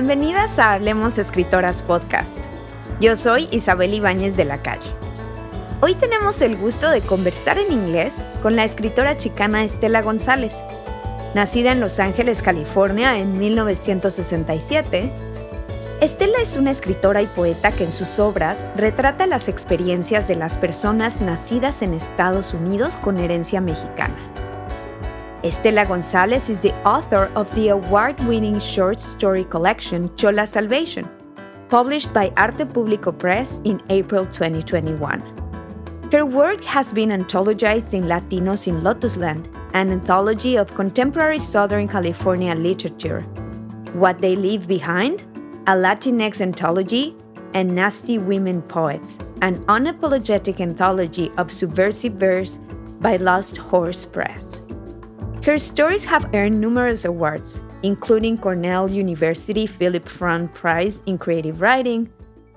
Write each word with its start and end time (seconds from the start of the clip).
Bienvenidas 0.00 0.60
a 0.60 0.74
Hablemos 0.74 1.18
Escritoras 1.18 1.82
Podcast. 1.82 2.38
Yo 3.00 3.16
soy 3.16 3.48
Isabel 3.50 3.94
Ibáñez 3.94 4.36
de 4.36 4.44
la 4.44 4.62
Calle. 4.62 4.92
Hoy 5.80 5.96
tenemos 5.96 6.40
el 6.40 6.56
gusto 6.56 6.88
de 6.88 7.00
conversar 7.00 7.58
en 7.58 7.72
inglés 7.72 8.22
con 8.40 8.54
la 8.54 8.62
escritora 8.62 9.18
chicana 9.18 9.64
Estela 9.64 10.00
González. 10.02 10.62
Nacida 11.34 11.72
en 11.72 11.80
Los 11.80 11.98
Ángeles, 11.98 12.42
California 12.42 13.18
en 13.18 13.40
1967, 13.40 15.10
Estela 16.00 16.38
es 16.40 16.56
una 16.56 16.70
escritora 16.70 17.20
y 17.20 17.26
poeta 17.26 17.72
que 17.72 17.82
en 17.82 17.90
sus 17.90 18.20
obras 18.20 18.64
retrata 18.76 19.26
las 19.26 19.48
experiencias 19.48 20.28
de 20.28 20.36
las 20.36 20.56
personas 20.56 21.20
nacidas 21.20 21.82
en 21.82 21.92
Estados 21.92 22.54
Unidos 22.54 22.96
con 22.98 23.18
herencia 23.18 23.60
mexicana. 23.60 24.14
Estella 25.44 25.86
González 25.86 26.50
is 26.50 26.62
the 26.62 26.74
author 26.84 27.30
of 27.36 27.48
the 27.54 27.68
award-winning 27.68 28.58
short 28.58 29.00
story 29.00 29.44
collection 29.44 30.10
Chola 30.16 30.44
Salvation, 30.44 31.08
published 31.68 32.12
by 32.12 32.32
Arte 32.36 32.64
Público 32.64 33.16
Press 33.16 33.60
in 33.62 33.80
April 33.88 34.26
2021. 34.26 35.22
Her 36.10 36.26
work 36.26 36.64
has 36.64 36.92
been 36.92 37.10
anthologized 37.10 37.94
in 37.94 38.04
Latinos 38.06 38.66
in 38.66 38.80
Lotusland, 38.80 39.46
an 39.74 39.92
anthology 39.92 40.56
of 40.56 40.74
contemporary 40.74 41.38
Southern 41.38 41.86
California 41.86 42.56
literature. 42.56 43.20
What 43.92 44.20
They 44.20 44.34
Leave 44.34 44.66
Behind, 44.66 45.22
a 45.68 45.72
Latinx 45.72 46.40
anthology, 46.40 47.14
and 47.54 47.76
Nasty 47.76 48.18
Women 48.18 48.60
Poets, 48.62 49.18
an 49.40 49.64
unapologetic 49.66 50.60
anthology 50.60 51.30
of 51.36 51.52
subversive 51.52 52.14
verse 52.14 52.58
by 53.00 53.18
Lost 53.18 53.56
Horse 53.58 54.04
Press. 54.04 54.62
Her 55.48 55.56
stories 55.56 56.04
have 56.04 56.28
earned 56.34 56.60
numerous 56.60 57.06
awards, 57.06 57.62
including 57.82 58.36
Cornell 58.36 58.90
University 58.90 59.66
Philip 59.66 60.06
Freund 60.06 60.52
Prize 60.52 61.00
in 61.06 61.16
Creative 61.16 61.62
Writing, 61.62 62.12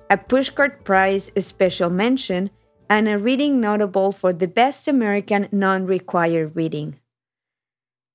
a 0.10 0.18
Pushcart 0.18 0.84
Prize 0.84 1.32
Special 1.40 1.90
Mention, 1.90 2.50
and 2.90 3.08
a 3.08 3.18
reading 3.18 3.62
notable 3.62 4.12
for 4.12 4.34
the 4.34 4.46
Best 4.46 4.90
American 4.90 5.48
Non 5.54 5.86
Required 5.86 6.54
Reading. 6.54 7.00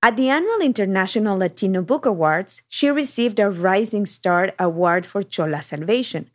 At 0.03 0.19
the 0.19 0.29
annual 0.29 0.61
International 0.61 1.39
Latino 1.39 1.81
Book 1.81 2.05
Awards, 2.05 2.61
she 2.69 2.91
received 2.91 3.41
a 3.41 3.49
Rising 3.49 4.05
Star 4.05 4.53
Award 4.59 5.07
for 5.07 5.23
Chola 5.23 5.63
Salvation, 5.63 6.29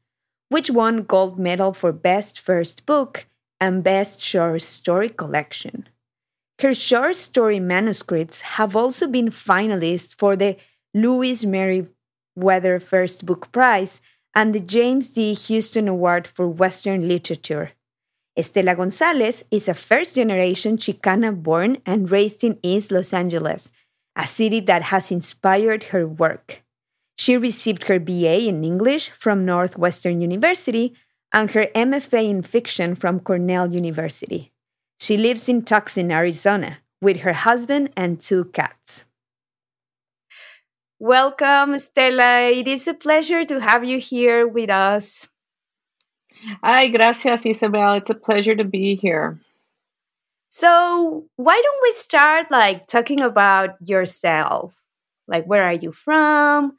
which 0.49 0.71
won 0.71 1.03
gold 1.03 1.37
medal 1.37 1.73
for 1.73 1.91
Best 1.91 2.39
First 2.39 2.87
Book 2.87 3.27
and 3.59 3.83
Best 3.83 4.19
Short 4.19 4.63
Story 4.63 5.09
Collection. 5.09 5.85
Her 6.61 6.75
short 6.75 7.15
story 7.15 7.59
manuscripts 7.59 8.41
have 8.41 8.75
also 8.75 9.07
been 9.07 9.29
finalists 9.31 10.13
for 10.13 10.35
the 10.35 10.57
Louis 10.93 11.43
Meriwether 11.43 12.79
First 12.79 13.25
Book 13.25 13.51
Prize 13.51 13.99
and 14.35 14.53
the 14.53 14.59
James 14.59 15.09
D. 15.09 15.33
Houston 15.33 15.87
Award 15.87 16.27
for 16.27 16.47
Western 16.47 17.07
Literature. 17.07 17.71
Estella 18.37 18.75
Gonzalez 18.75 19.43
is 19.49 19.67
a 19.67 19.73
first 19.73 20.13
generation 20.13 20.77
Chicana 20.77 21.33
born 21.33 21.79
and 21.83 22.11
raised 22.11 22.43
in 22.43 22.59
East 22.61 22.91
Los 22.91 23.11
Angeles, 23.11 23.71
a 24.15 24.27
city 24.27 24.59
that 24.59 24.83
has 24.83 25.09
inspired 25.09 25.85
her 25.85 26.07
work. 26.07 26.61
She 27.17 27.37
received 27.37 27.87
her 27.87 27.99
BA 27.99 28.47
in 28.47 28.63
English 28.63 29.09
from 29.09 29.45
Northwestern 29.45 30.21
University 30.21 30.93
and 31.33 31.49
her 31.53 31.65
MFA 31.73 32.29
in 32.29 32.43
fiction 32.43 32.93
from 32.93 33.19
Cornell 33.19 33.73
University. 33.73 34.50
She 35.01 35.17
lives 35.17 35.49
in 35.49 35.63
Tucson, 35.65 36.11
Arizona, 36.11 36.77
with 37.01 37.21
her 37.21 37.33
husband 37.33 37.89
and 37.97 38.21
two 38.21 38.45
cats. 38.53 39.05
Welcome, 40.99 41.79
Stella. 41.79 42.51
It 42.51 42.67
is 42.67 42.87
a 42.87 42.93
pleasure 42.93 43.43
to 43.45 43.59
have 43.59 43.83
you 43.83 43.97
here 43.97 44.47
with 44.47 44.69
us. 44.69 45.27
Hi, 46.63 46.87
gracias, 46.89 47.47
Isabel. 47.47 47.95
It's 47.95 48.11
a 48.11 48.13
pleasure 48.13 48.55
to 48.55 48.63
be 48.63 48.93
here. 48.93 49.39
So, 50.49 51.25
why 51.35 51.59
don't 51.59 51.81
we 51.81 51.93
start 51.93 52.51
like 52.51 52.85
talking 52.85 53.21
about 53.21 53.77
yourself? 53.83 54.75
Like, 55.27 55.45
where 55.45 55.63
are 55.63 55.73
you 55.73 55.93
from? 55.93 56.77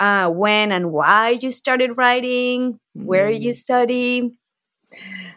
Uh, 0.00 0.30
when 0.30 0.72
and 0.72 0.90
why 0.90 1.38
you 1.40 1.52
started 1.52 1.96
writing? 1.96 2.80
Where 2.94 3.30
you 3.30 3.50
Mm. 3.50 3.54
study? 3.54 4.32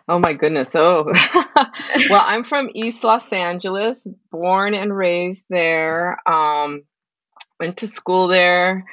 Oh 0.07 0.19
my 0.19 0.33
goodness. 0.33 0.71
Oh, 0.75 1.05
well, 2.09 2.23
I'm 2.25 2.43
from 2.43 2.69
East 2.75 3.03
Los 3.03 3.31
Angeles, 3.33 4.07
born 4.31 4.73
and 4.73 4.95
raised 4.95 5.45
there. 5.49 6.17
Um, 6.29 6.83
went 7.59 7.77
to 7.77 7.87
school 7.87 8.27
there, 8.27 8.85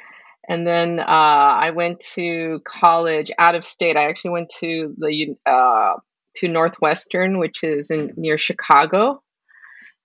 and 0.49 0.67
then 0.67 1.01
uh, 1.01 1.05
I 1.07 1.71
went 1.71 2.01
to 2.15 2.61
college 2.67 3.31
out 3.39 3.55
of 3.55 3.67
state. 3.67 3.97
I 3.97 4.05
actually 4.09 4.33
went 4.33 4.53
to 4.61 4.95
the 4.99 5.37
uh, 5.47 5.95
to 6.37 6.49
Northwestern, 6.49 7.39
which 7.39 7.63
is 7.63 7.91
in 7.91 8.13
near 8.17 8.39
Chicago, 8.39 9.23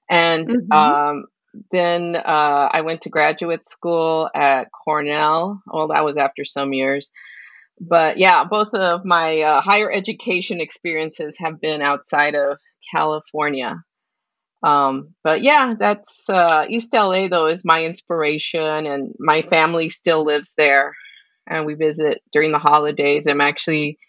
and 0.09 0.47
Mhm. 0.49 0.75
um, 0.75 1.25
then 1.71 2.15
uh, 2.15 2.69
I 2.71 2.81
went 2.81 3.01
to 3.03 3.09
graduate 3.09 3.65
school 3.67 4.29
at 4.35 4.67
Cornell. 4.71 5.61
Well, 5.65 5.87
that 5.89 6.05
was 6.05 6.17
after 6.17 6.45
some 6.45 6.73
years. 6.73 7.09
But 7.79 8.17
yeah, 8.17 8.43
both 8.43 8.73
of 8.73 9.05
my 9.05 9.41
uh, 9.41 9.61
higher 9.61 9.91
education 9.91 10.59
experiences 10.59 11.37
have 11.39 11.61
been 11.61 11.81
outside 11.81 12.35
of 12.35 12.57
California. 12.91 13.83
Um, 14.63 15.13
but 15.23 15.41
yeah, 15.43 15.75
that's 15.79 16.27
uh, 16.29 16.65
East 16.67 16.93
LA 16.93 17.27
though 17.27 17.47
is 17.47 17.63
my 17.63 17.83
inspiration, 17.83 18.87
and 18.87 19.13
my 19.19 19.43
family 19.43 19.89
still 19.89 20.25
lives 20.25 20.53
there, 20.57 20.95
and 21.47 21.65
we 21.65 21.75
visit 21.75 22.21
during 22.33 22.51
the 22.51 22.59
holidays. 22.59 23.25
I'm 23.27 23.41
actually 23.41 23.99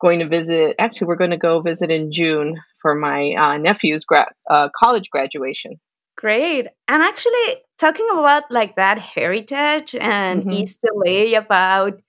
going 0.00 0.18
to 0.18 0.28
visit. 0.28 0.74
Actually, 0.78 1.06
we're 1.06 1.16
going 1.16 1.30
to 1.30 1.36
go 1.36 1.60
visit 1.60 1.90
in 1.90 2.12
June 2.12 2.60
for 2.82 2.94
my 2.94 3.34
uh, 3.34 3.56
nephew's 3.56 4.04
gra- 4.04 4.32
uh, 4.50 4.68
college 4.76 5.08
graduation. 5.10 5.80
Great. 6.16 6.66
And 6.88 7.02
actually, 7.02 7.62
talking 7.78 8.08
about 8.12 8.44
like 8.50 8.76
that 8.76 8.98
heritage 8.98 9.94
and 9.94 10.42
hmm 10.42 10.50
East 10.50 10.80
LA 10.84 11.38
about 11.38 12.00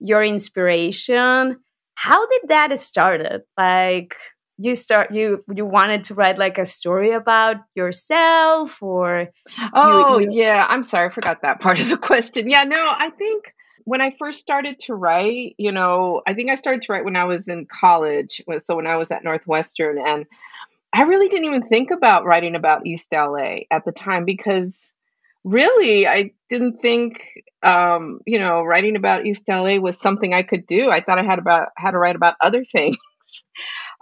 your 0.00 0.24
inspiration, 0.24 1.58
how 1.94 2.26
did 2.26 2.42
that 2.48 2.78
started? 2.78 3.42
Like 3.56 4.16
you 4.58 4.76
start 4.76 5.12
you 5.12 5.44
you 5.54 5.64
wanted 5.64 6.04
to 6.04 6.14
write 6.14 6.38
like 6.38 6.58
a 6.58 6.66
story 6.66 7.12
about 7.12 7.56
yourself 7.74 8.82
or 8.82 9.28
Oh, 9.72 10.18
you 10.18 10.28
yeah. 10.32 10.66
I'm 10.68 10.82
sorry, 10.82 11.08
I 11.08 11.14
forgot 11.14 11.42
that 11.42 11.60
part 11.60 11.80
of 11.80 11.88
the 11.88 11.96
question. 12.10 12.48
Yeah, 12.48 12.64
no, 12.64 12.76
I 12.76 13.10
think 13.10 13.54
when 13.84 14.00
I 14.00 14.14
first 14.18 14.40
started 14.40 14.78
to 14.80 14.94
write, 14.94 15.54
you 15.58 15.72
know, 15.72 16.22
I 16.26 16.34
think 16.34 16.50
I 16.50 16.56
started 16.56 16.82
to 16.82 16.92
write 16.92 17.04
when 17.04 17.16
I 17.16 17.24
was 17.24 17.48
in 17.48 17.66
college. 17.66 18.42
So 18.60 18.76
when 18.76 18.86
I 18.86 18.96
was 18.96 19.10
at 19.10 19.24
Northwestern, 19.24 19.98
and 19.98 20.26
I 20.92 21.02
really 21.02 21.28
didn't 21.28 21.46
even 21.46 21.68
think 21.68 21.90
about 21.90 22.24
writing 22.24 22.54
about 22.54 22.86
East 22.86 23.08
LA 23.12 23.60
at 23.70 23.84
the 23.84 23.92
time 23.92 24.24
because 24.24 24.90
really 25.44 26.06
I 26.06 26.32
didn't 26.48 26.80
think 26.80 27.22
um, 27.62 28.20
you 28.26 28.38
know, 28.38 28.62
writing 28.62 28.96
about 28.96 29.26
East 29.26 29.44
LA 29.48 29.76
was 29.76 30.00
something 30.00 30.32
I 30.32 30.42
could 30.42 30.66
do. 30.66 30.90
I 30.90 31.02
thought 31.02 31.18
I 31.18 31.24
had 31.24 31.38
about 31.38 31.68
had 31.76 31.92
to 31.92 31.98
write 31.98 32.16
about 32.16 32.34
other 32.42 32.64
things. 32.72 32.96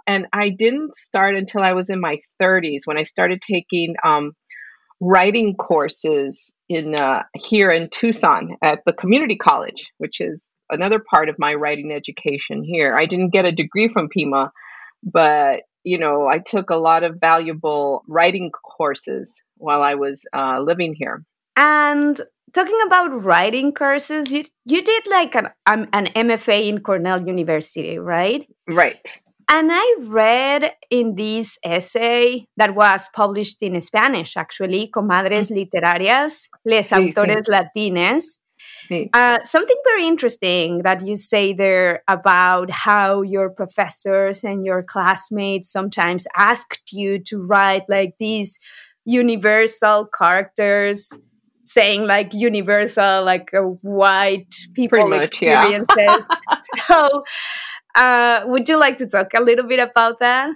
And 0.07 0.25
I 0.33 0.49
didn't 0.49 0.95
start 0.97 1.35
until 1.35 1.61
I 1.61 1.73
was 1.73 1.89
in 1.89 2.01
my 2.01 2.17
30s 2.41 2.81
when 2.85 2.97
I 2.97 3.03
started 3.03 3.41
taking 3.41 3.95
um, 4.03 4.31
writing 4.99 5.55
courses 5.55 6.51
in 6.67 6.95
uh, 6.95 7.23
here 7.35 7.71
in 7.71 7.89
Tucson 7.91 8.55
at 8.63 8.79
the 8.85 8.93
community 8.93 9.35
college, 9.35 9.85
which 9.97 10.19
is 10.19 10.47
another 10.71 10.99
part 10.99 11.29
of 11.29 11.37
my 11.37 11.53
writing 11.53 11.91
education 11.91 12.63
here. 12.63 12.95
I 12.95 13.05
didn't 13.05 13.29
get 13.29 13.45
a 13.45 13.51
degree 13.51 13.89
from 13.89 14.09
Pima, 14.09 14.51
but 15.03 15.61
you 15.83 15.99
know, 15.99 16.27
I 16.27 16.39
took 16.39 16.71
a 16.71 16.75
lot 16.75 17.03
of 17.03 17.19
valuable 17.21 18.03
writing 18.07 18.51
courses 18.51 19.41
while 19.59 19.83
I 19.83 19.95
was 19.95 20.23
uh, 20.33 20.59
living 20.59 20.95
here. 20.97 21.23
and 21.55 22.19
talking 22.53 22.79
about 22.87 23.23
writing 23.23 23.73
courses, 23.73 24.31
you 24.31 24.45
you 24.65 24.81
did 24.81 25.03
like 25.07 25.35
an 25.35 25.49
um, 25.65 25.87
an 25.93 26.07
MFA 26.15 26.67
in 26.67 26.79
Cornell 26.79 27.21
University, 27.27 27.97
right? 27.99 28.47
Right. 28.67 29.21
And 29.51 29.71
I 29.71 29.95
read 30.01 30.73
in 30.91 31.15
this 31.15 31.57
essay 31.65 32.45
that 32.57 32.75
was 32.75 33.09
published 33.15 33.63
in 33.63 33.81
Spanish, 33.81 34.37
actually, 34.37 34.91
Comadres 34.95 35.49
Literarias, 35.49 36.47
Les 36.65 36.87
Sí, 36.87 36.95
sí, 36.95 37.13
Autores 37.13 37.47
Latines, 37.47 38.39
sí. 38.87 39.09
uh, 39.13 39.39
something 39.43 39.77
very 39.85 40.05
interesting 40.05 40.83
that 40.83 41.05
you 41.05 41.15
say 41.15 41.53
there 41.53 42.03
about 42.07 42.69
how 42.69 43.23
your 43.23 43.49
professors 43.49 44.43
and 44.43 44.65
your 44.65 44.83
classmates 44.83 45.71
sometimes 45.71 46.27
asked 46.37 46.91
you 46.93 47.17
to 47.17 47.41
write 47.41 47.83
like 47.89 48.13
these 48.19 48.59
universal 49.05 50.05
characters 50.05 51.11
saying 51.63 52.05
like 52.05 52.33
universal 52.33 53.23
like 53.23 53.53
uh, 53.53 53.61
white 53.61 54.55
people 54.73 55.07
much, 55.07 55.41
yeah. 55.41 55.67
experiences 55.67 56.27
so 56.87 57.23
uh, 57.95 58.41
would 58.45 58.67
you 58.67 58.79
like 58.79 58.97
to 58.97 59.07
talk 59.07 59.27
a 59.35 59.41
little 59.41 59.65
bit 59.65 59.79
about 59.79 60.19
that 60.19 60.49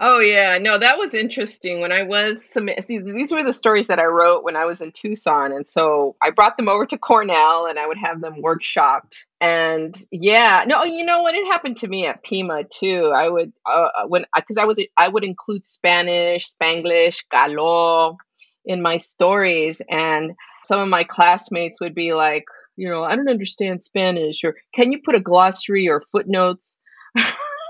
Oh 0.00 0.20
yeah, 0.20 0.58
no, 0.58 0.78
that 0.78 0.98
was 0.98 1.14
interesting. 1.14 1.80
When 1.80 1.92
I 1.92 2.02
was 2.02 2.44
submit, 2.44 2.84
these 2.88 3.32
were 3.32 3.44
the 3.44 3.52
stories 3.52 3.88
that 3.88 3.98
I 3.98 4.06
wrote 4.06 4.42
when 4.42 4.56
I 4.56 4.64
was 4.64 4.80
in 4.80 4.92
Tucson, 4.92 5.52
and 5.52 5.68
so 5.68 6.16
I 6.22 6.30
brought 6.30 6.56
them 6.56 6.68
over 6.68 6.86
to 6.86 6.98
Cornell, 6.98 7.66
and 7.66 7.78
I 7.78 7.86
would 7.86 7.98
have 7.98 8.20
them 8.20 8.42
workshopped. 8.42 9.16
And 9.40 9.96
yeah, 10.10 10.64
no, 10.66 10.84
you 10.84 11.04
know 11.04 11.22
what? 11.22 11.34
It 11.34 11.46
happened 11.46 11.76
to 11.78 11.88
me 11.88 12.06
at 12.06 12.22
Pima 12.22 12.64
too. 12.64 13.12
I 13.14 13.28
would 13.28 13.52
uh, 13.66 13.88
uh 13.98 14.06
when 14.06 14.24
because 14.34 14.56
I 14.56 14.64
was 14.64 14.78
I 14.96 15.08
would 15.08 15.24
include 15.24 15.66
Spanish, 15.66 16.50
Spanglish, 16.50 17.24
Caló 17.32 18.16
in 18.64 18.82
my 18.82 18.96
stories, 18.98 19.82
and 19.90 20.32
some 20.64 20.80
of 20.80 20.88
my 20.88 21.04
classmates 21.04 21.80
would 21.80 21.94
be 21.94 22.14
like, 22.14 22.44
you 22.76 22.88
know, 22.88 23.04
I 23.04 23.14
don't 23.14 23.28
understand 23.28 23.82
Spanish, 23.82 24.42
or 24.42 24.56
can 24.74 24.90
you 24.90 25.00
put 25.04 25.14
a 25.14 25.20
glossary 25.20 25.88
or 25.88 26.02
footnotes? 26.12 26.76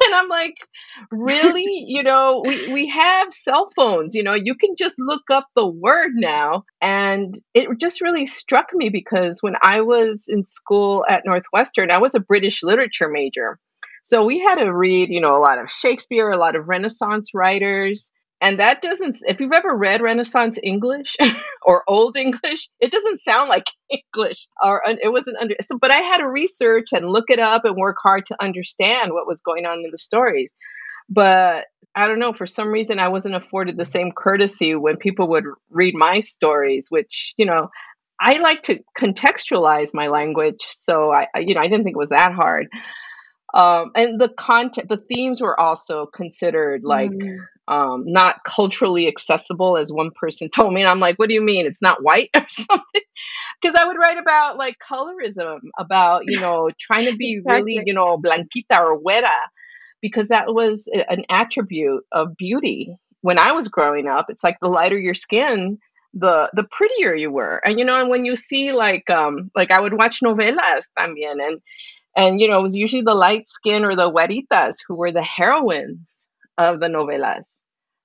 and 0.13 0.15
I'm 0.15 0.29
like, 0.29 0.57
really? 1.11 1.85
you 1.87 2.03
know, 2.03 2.43
we, 2.47 2.73
we 2.73 2.89
have 2.89 3.33
cell 3.33 3.71
phones, 3.77 4.15
you 4.15 4.23
know, 4.23 4.35
you 4.35 4.55
can 4.55 4.75
just 4.77 4.97
look 4.99 5.23
up 5.31 5.47
the 5.55 5.67
word 5.67 6.13
now. 6.15 6.65
And 6.81 7.39
it 7.55 7.69
just 7.79 8.01
really 8.01 8.27
struck 8.27 8.67
me 8.73 8.89
because 8.89 9.39
when 9.41 9.57
I 9.63 9.81
was 9.81 10.25
in 10.29 10.45
school 10.45 11.05
at 11.09 11.25
Northwestern, 11.25 11.91
I 11.91 11.99
was 11.99 12.15
a 12.15 12.21
British 12.21 12.63
literature 12.63 13.09
major. 13.09 13.59
So 14.05 14.25
we 14.25 14.39
had 14.39 14.57
to 14.57 14.73
read, 14.73 15.09
you 15.11 15.21
know, 15.21 15.37
a 15.37 15.43
lot 15.43 15.59
of 15.59 15.71
Shakespeare, 15.71 16.31
a 16.31 16.39
lot 16.39 16.55
of 16.55 16.69
Renaissance 16.69 17.31
writers 17.35 18.11
and 18.41 18.61
that 18.61 18.83
doesn't 18.83 19.19
if 19.23 19.41
you've 19.41 19.53
ever 19.53 19.75
read 19.75 20.03
renaissance 20.03 20.59
english 20.63 21.17
or 21.63 21.83
old 21.89 22.17
english 22.17 22.69
it 22.81 22.93
doesn't 22.93 23.21
sound 23.21 23.49
like 23.49 23.67
english 23.91 24.47
or 24.63 24.83
it 24.87 25.13
wasn't 25.13 25.37
under 25.39 25.55
so, 25.61 25.79
but 25.79 25.91
i 25.91 25.99
had 25.99 26.19
to 26.19 26.29
research 26.29 26.89
and 26.93 27.09
look 27.09 27.27
it 27.29 27.39
up 27.39 27.65
and 27.65 27.77
work 27.77 27.97
hard 28.03 28.27
to 28.27 28.37
understand 28.43 29.13
what 29.13 29.27
was 29.27 29.41
going 29.41 29.67
on 29.67 29.85
in 29.85 29.91
the 29.91 29.99
stories. 29.99 30.53
But 31.09 31.67
i 31.95 32.07
don't 32.09 32.19
know 32.19 32.33
for 32.33 32.47
some 32.47 32.69
reason 32.69 32.99
i 32.99 33.09
wasn't 33.09 33.35
afforded 33.35 33.77
the 33.77 33.85
same 33.85 34.13
courtesy 34.13 34.75
when 34.75 34.97
people 34.97 35.29
would 35.29 35.45
read 35.71 35.95
my 35.95 36.21
stories 36.21 36.87
which 36.91 37.33
you 37.37 37.47
know 37.47 37.71
i 38.21 38.39
like 38.39 38.65
to 38.65 38.81
contextualize 38.99 39.95
my 39.95 40.09
language 40.09 40.67
so 40.71 41.13
i 41.13 41.27
you 41.37 41.55
know 41.55 41.61
i 41.61 41.69
didn't 41.69 41.85
think 41.85 41.95
it 41.95 41.99
was 41.99 42.11
that 42.11 42.33
hard. 42.33 42.69
Um, 43.55 43.93
and 43.95 44.21
the 44.21 44.29
content 44.29 44.89
the 44.89 44.99
themes 44.99 45.41
were 45.41 45.59
also 45.59 46.07
considered 46.07 46.83
like 46.83 47.13
mm 47.13 47.39
um, 47.69 48.05
not 48.07 48.45
culturally 48.45 49.09
accessible, 49.09 49.77
as 49.77 49.93
one 49.93 50.11
person 50.11 50.49
told 50.55 50.73
me. 50.73 50.83
And 50.83 50.89
I'm 50.89 51.01
like, 51.01 51.19
what 51.19 51.29
do 51.29 51.35
you 51.35 51.43
mean? 51.43 51.67
It's 51.67 51.83
not 51.83 52.03
white 52.03 52.31
or 52.37 52.47
something? 52.49 53.03
Because 53.61 53.75
I 53.75 53.85
would 53.85 53.99
write 53.99 54.19
about 54.19 54.57
like 54.57 54.77
colorism, 54.79 55.59
about, 55.79 56.23
you 56.27 56.41
know, 56.41 56.71
trying 56.79 57.07
to 57.07 57.17
be 57.17 57.37
exactly. 57.37 57.75
really, 57.75 57.83
you 57.87 57.95
know, 57.95 58.19
blanquita 58.19 58.79
or 58.79 59.01
güera, 59.01 59.31
because 60.01 60.29
that 60.29 60.53
was 60.55 60.89
an 61.09 61.25
attribute 61.31 62.05
of 62.13 62.37
beauty. 62.37 62.95
When 63.23 63.39
I 63.39 63.53
was 63.53 63.69
growing 63.69 64.07
up, 64.09 64.27
it's 64.29 64.45
like 64.45 64.59
the 64.61 64.69
lighter 64.69 64.99
your 64.99 65.15
skin, 65.15 65.79
the 66.15 66.51
the 66.53 66.65
prettier 66.65 67.15
you 67.15 67.31
were. 67.31 67.61
And 67.65 67.79
you 67.79 67.85
know, 67.85 68.01
and 68.01 68.09
when 68.09 68.25
you 68.25 68.37
see 68.37 68.73
like 68.73 69.09
um 69.11 69.51
like 69.57 69.71
I 69.71 69.81
would 69.81 69.95
watch 69.95 70.21
novelas 70.23 70.85
también 70.99 71.45
and 71.45 71.61
and 72.15 72.41
you 72.41 72.49
know, 72.49 72.61
it 72.61 72.63
was 72.63 72.77
usually 72.77 73.03
the 73.03 73.15
light 73.15 73.49
skin 73.49 73.85
or 73.85 73.97
the 73.97 74.11
güeritas 74.11 74.77
who 74.87 74.95
were 74.95 75.13
the 75.13 75.23
heroines 75.23 76.07
of 76.59 76.81
the 76.81 76.89
novelas, 76.89 77.59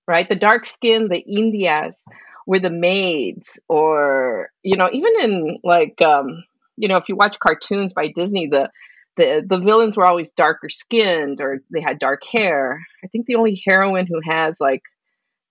right? 0.07 0.27
The 0.27 0.35
dark 0.35 0.65
skin, 0.65 1.07
the 1.07 1.19
Indias 1.19 2.03
were 2.45 2.59
the 2.59 2.69
maids, 2.69 3.59
or 3.67 4.49
you 4.63 4.77
know, 4.77 4.89
even 4.91 5.13
in 5.21 5.59
like 5.63 6.01
um, 6.01 6.43
you 6.77 6.87
know, 6.87 6.97
if 6.97 7.07
you 7.07 7.15
watch 7.15 7.39
cartoons 7.39 7.93
by 7.93 8.07
Disney, 8.15 8.47
the 8.47 8.69
the 9.17 9.45
the 9.47 9.59
villains 9.59 9.97
were 9.97 10.05
always 10.05 10.29
darker 10.31 10.69
skinned 10.69 11.41
or 11.41 11.61
they 11.71 11.81
had 11.81 11.99
dark 11.99 12.21
hair. 12.29 12.81
I 13.03 13.07
think 13.07 13.25
the 13.25 13.35
only 13.35 13.61
heroine 13.65 14.07
who 14.07 14.21
has 14.23 14.59
like 14.59 14.81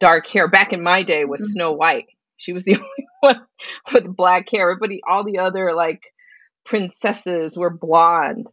dark 0.00 0.26
hair 0.26 0.48
back 0.48 0.72
in 0.72 0.82
my 0.82 1.02
day 1.02 1.24
was 1.24 1.40
mm-hmm. 1.42 1.52
Snow 1.52 1.72
White. 1.72 2.06
She 2.36 2.52
was 2.52 2.64
the 2.64 2.74
only 2.76 3.08
one 3.20 3.46
with 3.92 4.16
black 4.16 4.48
hair. 4.50 4.70
Everybody, 4.70 5.00
all 5.08 5.24
the 5.24 5.38
other 5.38 5.74
like 5.74 6.02
princesses 6.64 7.56
were 7.56 7.70
blonde. 7.70 8.48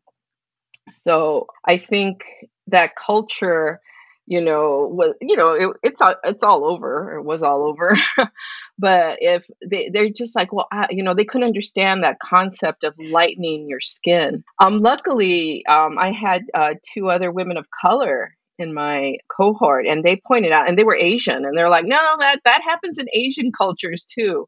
So 0.90 1.48
I 1.66 1.78
think 1.78 2.24
that 2.68 2.92
culture 2.96 3.82
you 4.28 4.42
know 4.42 4.90
was 4.92 5.16
you 5.22 5.36
know 5.38 5.54
it, 5.54 5.70
it's 5.84 6.02
all 6.02 6.16
it's 6.24 6.44
all 6.44 6.66
over 6.66 7.18
it 7.18 7.24
was 7.24 7.42
all 7.42 7.64
over. 7.64 7.96
But 8.80 9.18
if 9.22 9.44
they, 9.68 9.90
they're 9.92 10.10
just 10.10 10.36
like 10.36 10.54
well 10.54 10.68
I, 10.72 10.88
you 10.92 11.02
know 11.02 11.16
they 11.16 11.26
couldn't 11.26 11.48
understand 11.48 12.04
that 12.04 12.20
concept 12.20 12.84
of 12.84 12.94
lightening 13.00 13.68
your 13.68 13.82
skin. 13.82 14.44
Um 14.62 14.82
luckily 14.82 15.66
um 15.66 15.98
i 15.98 16.12
had 16.12 16.44
uh, 16.54 16.76
two 16.94 17.10
other 17.10 17.32
women 17.32 17.58
of 17.58 17.66
color 17.72 18.36
in 18.60 18.74
my 18.74 19.16
cohort 19.36 19.86
and 19.88 20.04
they 20.04 20.22
pointed 20.28 20.52
out 20.52 20.68
and 20.68 20.78
they 20.78 20.84
were 20.84 20.96
asian 20.96 21.46
and 21.46 21.58
they're 21.58 21.70
like 21.70 21.86
no 21.86 21.98
that 22.20 22.40
that 22.44 22.62
happens 22.64 22.98
in 22.98 23.08
asian 23.14 23.52
cultures 23.52 24.06
too. 24.14 24.48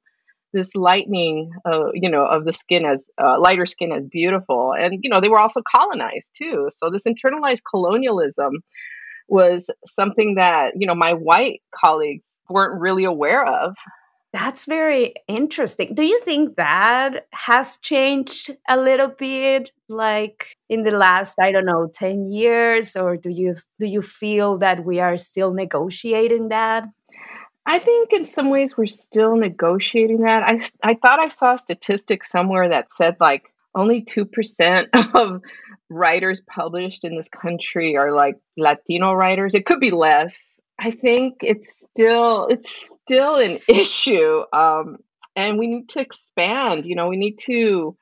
This 0.54 0.76
lightening 0.76 1.52
uh, 1.66 1.92
you 1.94 2.10
know 2.10 2.26
of 2.26 2.46
the 2.46 2.54
skin 2.54 2.86
as 2.86 3.04
uh, 3.22 3.40
lighter 3.40 3.66
skin 3.66 3.92
as 3.92 4.06
beautiful. 4.06 4.74
And 4.74 5.00
you 5.04 5.10
know 5.10 5.22
they 5.22 5.30
were 5.30 5.40
also 5.40 5.62
colonized 5.76 6.34
too. 6.38 6.70
So 6.78 6.90
this 6.92 7.04
internalized 7.04 7.62
colonialism 7.70 8.64
was 9.30 9.70
something 9.86 10.36
that, 10.36 10.74
you 10.76 10.88
know, 10.88 10.96
my 10.96 11.14
white 11.14 11.62
colleagues 11.74 12.26
weren't 12.50 12.80
really 12.80 13.04
aware 13.04 13.46
of. 13.46 13.76
That's 14.32 14.66
very 14.66 15.16
interesting. 15.28 15.96
Do 15.96 16.04
you 16.04 16.22
think 16.24 16.56
that 16.56 17.26
has 17.34 17.78
changed 17.78 18.56
a 18.68 18.78
little 18.78 19.08
bit 19.08 19.72
like 19.88 20.56
in 20.70 20.84
the 20.84 20.92
last 20.92 21.36
I 21.42 21.52
don't 21.52 21.66
know 21.66 21.90
10 21.96 22.32
years 22.32 22.96
or 22.96 23.18
do 23.18 23.32
you 23.32 23.56
do 23.80 23.88
you 23.88 24.04
feel 24.04 24.60
that 24.60 24.86
we 24.86 25.00
are 25.00 25.18
still 25.18 25.52
negotiating 25.52 26.50
that? 26.50 26.84
I 27.66 27.80
think 27.80 28.14
in 28.14 28.28
some 28.28 28.52
ways 28.52 28.78
we're 28.78 28.86
still 28.86 29.36
negotiating 29.36 30.22
that. 30.22 30.44
I 30.44 30.64
I 30.84 30.94
thought 30.94 31.20
I 31.20 31.30
saw 31.30 31.56
a 31.56 31.60
statistic 31.60 32.24
somewhere 32.24 32.70
that 32.70 32.92
said 32.92 33.16
like 33.20 33.52
only 33.76 34.04
2% 34.04 34.88
of 35.16 35.42
writers 35.90 36.42
published 36.42 37.04
in 37.04 37.16
this 37.16 37.30
country 37.30 37.98
are 37.98 38.12
like 38.12 38.36
Latino 38.58 39.14
writers. 39.14 39.56
It 39.56 39.66
could 39.66 39.80
be 39.80 39.92
less. 39.92 40.60
I 40.80 40.92
think 40.92 41.38
it's 41.42 41.66
still 41.92 42.48
it's 42.48 42.70
still 43.04 43.36
an 43.36 43.60
issue. 43.68 44.44
Um, 44.54 44.98
and 45.36 45.58
we 45.58 45.68
need 45.68 45.90
to 45.90 46.00
expand, 46.00 46.86
you 46.86 46.96
know, 46.96 47.08
we 47.08 47.18
need 47.18 47.40
to 47.46 47.96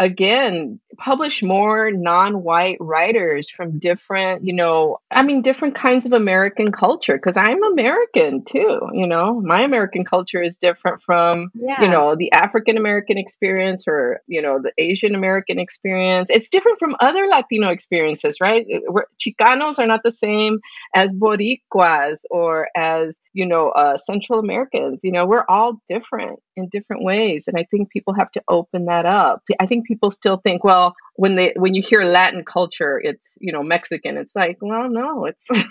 again 0.00 0.80
publish 0.96 1.42
more 1.42 1.90
non-white 1.92 2.78
writers 2.80 3.50
from 3.50 3.78
different 3.78 4.44
you 4.44 4.52
know 4.52 4.96
i 5.10 5.22
mean 5.22 5.42
different 5.42 5.74
kinds 5.74 6.06
of 6.06 6.12
american 6.12 6.72
culture 6.72 7.16
because 7.16 7.36
i'm 7.36 7.62
american 7.64 8.42
too 8.44 8.80
you 8.94 9.06
know? 9.06 9.40
My 9.42 9.62
american 9.62 10.04
culture 10.04 10.42
is 10.42 10.56
different 10.56 11.02
from 11.02 11.50
yeah. 11.54 11.82
you 11.82 11.88
know 11.88 12.16
the 12.16 12.32
african 12.32 12.78
american 12.78 13.18
experience 13.18 13.84
or 13.86 14.20
you 14.26 14.40
know 14.40 14.58
the 14.62 14.72
asian 14.78 15.14
american 15.14 15.58
experience. 15.58 16.28
It's 16.30 16.48
different 16.48 16.78
from 16.78 16.96
other 17.00 17.26
latino 17.26 17.68
experiences 17.68 18.36
right? 18.40 18.66
We're, 18.88 19.04
chicanos 19.20 19.78
are 19.78 19.86
not 19.86 20.00
the 20.02 20.12
same 20.12 20.60
as 20.94 21.12
boricuas 21.12 22.20
or 22.30 22.68
as 22.74 23.18
you 23.34 23.44
know 23.44 23.68
uh, 23.70 23.98
central 23.98 24.38
americans 24.38 25.00
you 25.02 25.12
know? 25.12 25.26
We're 25.26 25.44
all 25.48 25.80
different 25.90 26.40
in 26.56 26.68
different 26.72 27.04
ways 27.04 27.44
and 27.46 27.58
i 27.58 27.66
think 27.70 27.90
people 27.90 28.14
have 28.14 28.30
to 28.32 28.42
open 28.48 28.86
that 28.86 29.04
up. 29.04 29.42
I 29.60 29.66
think 29.66 29.86
people 29.90 30.10
still 30.12 30.38
think 30.44 30.62
well 30.62 30.94
when 31.16 31.34
they 31.34 31.52
when 31.56 31.74
you 31.74 31.82
hear 31.82 32.04
latin 32.04 32.44
culture 32.44 33.00
it's 33.02 33.28
you 33.40 33.52
know 33.52 33.62
mexican 33.62 34.16
it's 34.16 34.34
like 34.36 34.56
well 34.60 34.88
no 34.88 35.24
it's 35.24 35.44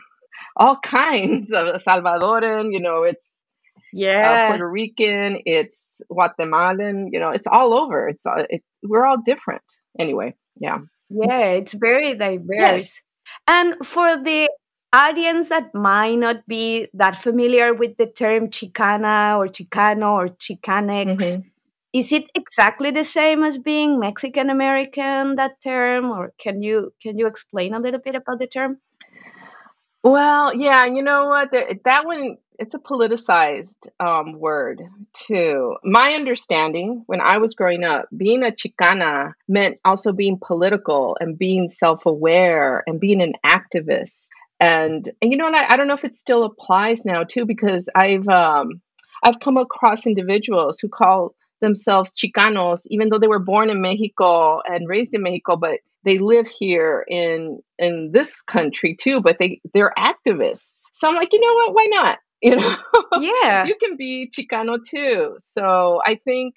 all 0.57 0.77
kinds 0.83 1.53
of 1.53 1.81
salvadoran 1.83 2.73
you 2.73 2.81
know 2.81 3.03
it's 3.03 3.27
uh, 3.77 3.81
yeah. 3.93 4.31
Uh, 4.31 4.47
puerto 4.49 4.67
rican 4.67 5.39
it's 5.45 5.77
guatemalan 6.09 7.09
you 7.11 7.19
know 7.19 7.31
it's 7.31 7.47
all 7.47 7.73
over. 7.73 8.09
It's, 8.09 8.25
uh, 8.25 8.43
it's 8.49 8.65
we're 8.83 9.05
all 9.05 9.21
different. 9.31 9.61
Anyway 9.97 10.35
yeah. 10.59 10.79
Yeah 11.09 11.47
it's 11.59 11.73
very 11.73 12.15
diverse. 12.15 12.47
Yes. 12.49 13.01
and 13.47 13.75
for 13.85 14.17
the 14.17 14.49
audience 14.91 15.49
that 15.49 15.73
might 15.75 16.15
not 16.15 16.45
be 16.47 16.87
that 16.93 17.15
familiar 17.15 17.73
with 17.73 17.97
the 17.97 18.07
term 18.07 18.47
Chicana 18.49 19.37
or 19.37 19.47
Chicano 19.47 20.13
or 20.13 20.27
Chicanx, 20.29 21.17
mm-hmm. 21.17 21.41
Is 21.93 22.11
it 22.11 22.25
exactly 22.35 22.91
the 22.91 23.03
same 23.03 23.43
as 23.43 23.57
being 23.57 23.99
Mexican 23.99 24.49
American? 24.49 25.35
That 25.35 25.61
term, 25.61 26.05
or 26.05 26.33
can 26.39 26.61
you 26.61 26.93
can 27.01 27.17
you 27.17 27.27
explain 27.27 27.73
a 27.73 27.79
little 27.79 27.99
bit 27.99 28.15
about 28.15 28.39
the 28.39 28.47
term? 28.47 28.77
Well, 30.03 30.55
yeah, 30.55 30.85
you 30.85 31.03
know 31.03 31.27
what? 31.27 31.51
That 31.51 32.05
one, 32.05 32.37
it's 32.57 32.73
a 32.73 32.79
politicized 32.79 33.75
um, 33.99 34.39
word 34.39 34.81
too. 35.27 35.75
My 35.83 36.13
understanding 36.13 37.03
when 37.07 37.19
I 37.19 37.37
was 37.37 37.53
growing 37.53 37.83
up, 37.83 38.07
being 38.15 38.43
a 38.43 38.51
Chicana 38.51 39.33
meant 39.47 39.77
also 39.83 40.13
being 40.13 40.39
political 40.41 41.17
and 41.19 41.37
being 41.37 41.69
self 41.69 42.05
aware 42.05 42.83
and 42.87 42.99
being 42.99 43.21
an 43.21 43.33
activist 43.45 44.29
and 44.59 45.11
and 45.21 45.31
you 45.31 45.37
know, 45.37 45.47
and 45.47 45.55
I, 45.55 45.73
I 45.73 45.77
don't 45.77 45.87
know 45.87 45.95
if 45.95 46.03
it 46.03 46.17
still 46.17 46.43
applies 46.43 47.05
now 47.05 47.23
too, 47.23 47.45
because 47.45 47.87
I've 47.95 48.27
um, 48.27 48.81
I've 49.23 49.39
come 49.39 49.57
across 49.57 50.05
individuals 50.05 50.79
who 50.81 50.89
call 50.89 51.35
themselves 51.59 52.11
Chicanos, 52.11 52.81
even 52.87 53.09
though 53.09 53.19
they 53.19 53.27
were 53.27 53.39
born 53.39 53.69
in 53.69 53.81
Mexico 53.81 54.61
and 54.65 54.87
raised 54.87 55.13
in 55.13 55.23
Mexico, 55.23 55.55
but 55.55 55.79
they 56.05 56.17
live 56.19 56.47
here 56.47 57.05
in 57.07 57.61
in 57.77 58.11
this 58.13 58.33
country 58.43 58.95
too. 58.99 59.21
But 59.21 59.37
they 59.39 59.61
they're 59.73 59.93
activists. 59.97 60.65
So 60.93 61.07
I'm 61.07 61.15
like, 61.15 61.29
you 61.31 61.39
know 61.39 61.53
what? 61.55 61.73
Why 61.73 61.87
not? 61.89 62.19
You 62.41 62.55
know, 62.55 62.75
yeah, 63.19 63.65
you 63.65 63.75
can 63.75 63.97
be 63.97 64.31
Chicano 64.31 64.77
too. 64.81 65.37
So 65.53 66.01
I 66.05 66.15
think, 66.23 66.55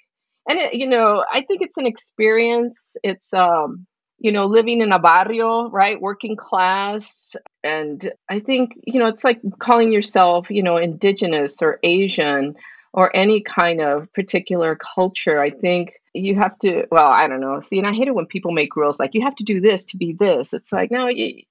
and 0.48 0.56
it, 0.56 0.74
you 0.74 0.88
know, 0.88 1.24
I 1.28 1.42
think 1.42 1.60
it's 1.60 1.76
an 1.76 1.86
experience. 1.86 2.78
It's 3.02 3.34
um, 3.34 3.84
you 4.22 4.30
know, 4.30 4.46
living 4.46 4.80
in 4.80 4.92
a 4.92 5.00
barrio, 5.00 5.68
right? 5.70 6.00
Working 6.00 6.36
class. 6.36 7.34
And 7.64 8.12
I 8.30 8.38
think, 8.38 8.74
you 8.86 9.00
know, 9.00 9.06
it's 9.06 9.24
like 9.24 9.40
calling 9.58 9.92
yourself, 9.92 10.48
you 10.48 10.62
know, 10.62 10.76
indigenous 10.76 11.60
or 11.60 11.80
Asian 11.82 12.54
or 12.92 13.14
any 13.16 13.40
kind 13.42 13.80
of 13.80 14.12
particular 14.12 14.76
culture. 14.76 15.40
I 15.40 15.50
think 15.50 15.94
you 16.14 16.34
have 16.36 16.58
to, 16.60 16.84
well, 16.90 17.10
I 17.10 17.26
don't 17.26 17.40
know. 17.40 17.62
See, 17.68 17.78
and 17.78 17.86
I 17.86 17.92
hate 17.92 18.08
it 18.08 18.14
when 18.14 18.26
people 18.26 18.52
make 18.52 18.76
rules 18.76 19.00
like 19.00 19.14
you 19.14 19.22
have 19.22 19.36
to 19.36 19.44
do 19.44 19.60
this 19.60 19.84
to 19.86 19.96
be 19.96 20.14
this. 20.18 20.52
It's 20.52 20.72
like, 20.72 20.90
no, 20.90 21.08
you, 21.08 21.42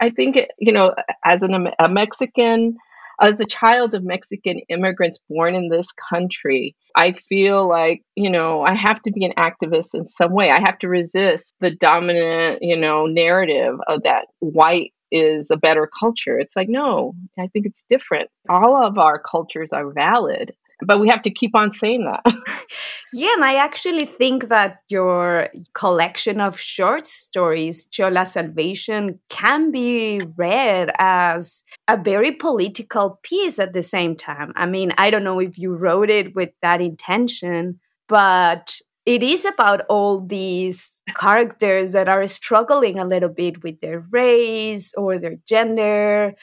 I 0.00 0.10
think, 0.10 0.38
you 0.58 0.72
know, 0.72 0.94
as 1.24 1.42
an, 1.42 1.68
a 1.78 1.88
Mexican, 1.88 2.76
as 3.20 3.38
a 3.38 3.46
child 3.46 3.94
of 3.94 4.04
Mexican 4.04 4.58
immigrants 4.68 5.18
born 5.28 5.54
in 5.54 5.68
this 5.68 5.92
country, 5.92 6.74
I 6.94 7.12
feel 7.12 7.68
like, 7.68 8.02
you 8.14 8.30
know, 8.30 8.62
I 8.62 8.74
have 8.74 9.02
to 9.02 9.12
be 9.12 9.24
an 9.24 9.34
activist 9.36 9.94
in 9.94 10.06
some 10.06 10.32
way. 10.32 10.50
I 10.50 10.60
have 10.60 10.78
to 10.80 10.88
resist 10.88 11.54
the 11.60 11.70
dominant, 11.70 12.62
you 12.62 12.76
know, 12.76 13.06
narrative 13.06 13.78
of 13.86 14.02
that 14.04 14.26
white 14.38 14.92
is 15.12 15.50
a 15.50 15.56
better 15.56 15.88
culture. 15.98 16.38
It's 16.38 16.56
like, 16.56 16.68
no, 16.68 17.14
I 17.38 17.46
think 17.48 17.66
it's 17.66 17.84
different. 17.88 18.30
All 18.48 18.82
of 18.82 18.98
our 18.98 19.18
cultures 19.18 19.72
are 19.72 19.92
valid 19.92 20.52
but 20.84 21.00
we 21.00 21.08
have 21.08 21.22
to 21.22 21.30
keep 21.30 21.54
on 21.54 21.72
saying 21.72 22.04
that. 22.04 22.22
yeah, 23.12 23.32
and 23.34 23.44
I 23.44 23.54
actually 23.56 24.04
think 24.04 24.48
that 24.48 24.78
your 24.88 25.48
collection 25.74 26.40
of 26.40 26.58
short 26.58 27.06
stories, 27.06 27.86
Chola 27.86 28.26
Salvation, 28.26 29.18
can 29.28 29.70
be 29.70 30.20
read 30.36 30.90
as 30.98 31.64
a 31.88 31.96
very 31.96 32.32
political 32.32 33.18
piece 33.22 33.58
at 33.58 33.72
the 33.72 33.82
same 33.82 34.16
time. 34.16 34.52
I 34.56 34.66
mean, 34.66 34.92
I 34.98 35.10
don't 35.10 35.24
know 35.24 35.40
if 35.40 35.56
you 35.58 35.74
wrote 35.74 36.10
it 36.10 36.34
with 36.34 36.50
that 36.62 36.80
intention, 36.80 37.80
but 38.08 38.78
it 39.06 39.22
is 39.22 39.44
about 39.44 39.82
all 39.88 40.20
these 40.20 41.00
characters 41.14 41.92
that 41.92 42.08
are 42.08 42.26
struggling 42.26 42.98
a 42.98 43.04
little 43.04 43.28
bit 43.28 43.62
with 43.62 43.80
their 43.80 44.00
race 44.10 44.92
or 44.94 45.18
their 45.18 45.36
gender 45.46 46.34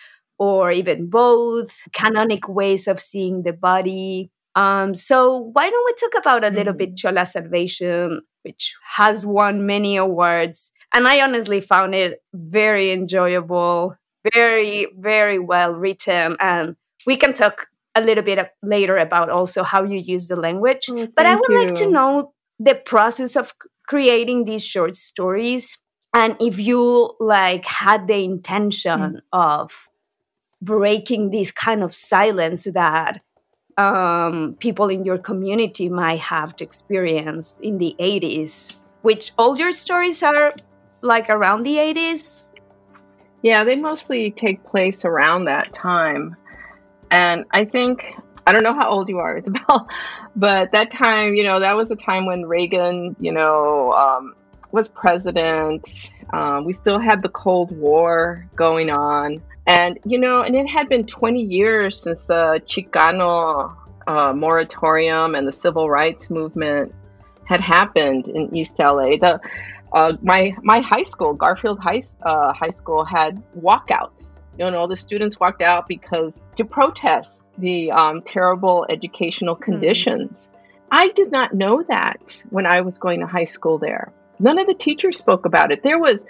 or 0.44 0.72
even 0.72 1.10
both, 1.10 1.82
canonic 1.94 2.48
ways 2.50 2.88
of 2.88 3.00
seeing 3.00 3.44
the 3.44 3.54
body. 3.54 4.30
Um, 4.56 4.94
so 4.94 5.38
why 5.54 5.70
don't 5.70 5.86
we 5.86 5.94
talk 5.94 6.20
about 6.20 6.44
a 6.44 6.56
little 6.56 6.74
bit 6.74 6.90
mm-hmm. 6.90 7.16
Chola 7.16 7.26
Salvation, 7.26 8.22
which 8.44 8.76
has 8.92 9.26
won 9.26 9.66
many 9.66 9.96
awards. 9.96 10.72
And 10.94 11.08
I 11.08 11.22
honestly 11.22 11.62
found 11.62 11.96
it 11.96 12.22
very 12.34 12.92
enjoyable, 12.92 13.96
very, 14.34 14.88
very 14.98 15.40
well 15.40 15.72
written. 15.72 16.36
And 16.40 16.76
we 17.08 17.16
can 17.16 17.34
talk 17.34 17.68
a 17.96 18.02
little 18.02 18.24
bit 18.24 18.52
later 18.62 18.98
about 18.98 19.30
also 19.30 19.64
how 19.64 19.84
you 19.84 19.98
use 19.98 20.28
the 20.28 20.36
language. 20.36 20.90
Oh, 20.90 21.08
but 21.16 21.26
I 21.26 21.36
would 21.36 21.50
you. 21.50 21.64
like 21.64 21.76
to 21.76 21.90
know 21.90 22.34
the 22.60 22.76
process 22.76 23.36
of 23.36 23.54
creating 23.88 24.46
these 24.46 24.64
short 24.64 24.96
stories 24.96 25.78
and 26.14 26.38
if 26.40 26.60
you 26.60 27.16
like 27.20 27.66
had 27.66 28.08
the 28.08 28.24
intention 28.24 29.00
mm. 29.00 29.20
of 29.32 29.90
breaking 30.64 31.32
this 31.32 31.52
kind 31.52 31.84
of 31.84 31.94
silence 31.94 32.66
that 32.74 33.22
um, 33.78 34.56
people 34.60 34.90
in 34.90 35.04
your 35.04 35.18
community 35.18 35.90
might 35.90 36.20
have 36.20 36.54
experienced 36.60 37.60
in 37.62 37.78
the 37.78 37.96
80s, 38.00 38.76
which 39.02 39.32
all 39.38 39.58
your 39.58 39.72
stories 39.72 40.24
are 40.24 40.54
like 41.02 41.30
around 41.30 41.64
the 41.64 41.76
80s? 41.76 42.48
Yeah, 43.42 43.64
they 43.64 43.76
mostly 43.76 44.32
take 44.32 44.64
place 44.64 45.04
around 45.04 45.46
that 45.46 45.74
time. 45.74 46.36
And 47.12 47.46
I 47.52 47.66
think, 47.66 48.16
I 48.48 48.52
don't 48.54 48.64
know 48.64 48.74
how 48.74 48.90
old 48.90 49.10
you 49.10 49.20
are, 49.20 49.38
Isabel, 49.40 49.88
but 50.36 50.72
that 50.72 50.92
time, 50.92 51.36
you 51.36 51.44
know, 51.44 51.60
that 51.60 51.76
was 51.76 51.92
a 51.92 51.96
time 51.96 52.26
when 52.26 52.46
Reagan, 52.46 53.16
you 53.20 53.32
know, 53.32 53.92
um, 53.94 54.34
was 54.72 54.88
president. 54.88 56.12
Um, 56.32 56.66
we 56.66 56.74
still 56.74 57.00
had 57.00 57.22
the 57.22 57.30
Cold 57.30 57.78
War 57.78 58.48
going 58.56 58.90
on. 58.90 59.42
And, 59.66 60.00
you 60.06 60.18
know, 60.18 60.42
and 60.42 60.56
it 60.56 60.68
had 60.68 60.90
been 60.90 61.06
20 61.06 61.42
years 61.42 62.02
since 62.02 62.20
the 62.22 62.62
Chicano 62.68 63.76
uh, 64.08 64.34
moratorium 64.34 65.36
and 65.36 65.48
the 65.48 65.54
civil 65.54 65.90
rights 65.90 66.30
movement 66.30 66.94
had 67.46 67.62
happened 67.62 68.28
in 68.28 68.54
East 68.56 68.80
LA. 68.80 69.18
The 69.18 69.40
uh, 69.94 70.14
my 70.22 70.56
my 70.64 70.80
high 70.80 71.04
school, 71.04 71.34
Garfield 71.34 71.80
High 71.80 72.02
uh, 72.24 72.52
High 72.54 72.72
School, 72.72 73.06
had 73.06 73.42
walkouts. 73.58 74.30
You 74.58 74.70
know, 74.70 74.78
all 74.78 74.88
the 74.88 74.98
students 74.98 75.40
walked 75.40 75.62
out 75.62 75.88
because 75.88 76.40
to 76.56 76.66
protest 76.66 77.42
the 77.58 77.92
um, 77.92 78.22
terrible 78.24 78.86
educational 78.90 79.56
hmm. 79.56 79.64
conditions. 79.64 80.32
Mm-hmm. 80.32 80.50
I 80.92 81.10
did 81.10 81.32
not 81.32 81.54
know 81.54 81.84
that 81.88 82.44
when 82.50 82.66
I 82.66 82.82
was 82.82 82.98
going 82.98 83.20
to 83.22 83.26
high 83.26 83.46
school 83.46 83.78
there. 83.80 84.12
None 84.40 84.60
of 84.60 84.68
the 84.68 84.76
teachers 84.76 85.18
spoke 85.18 85.46
about 85.46 85.72
it. 85.72 85.82
There 85.82 85.98
was 85.98 86.24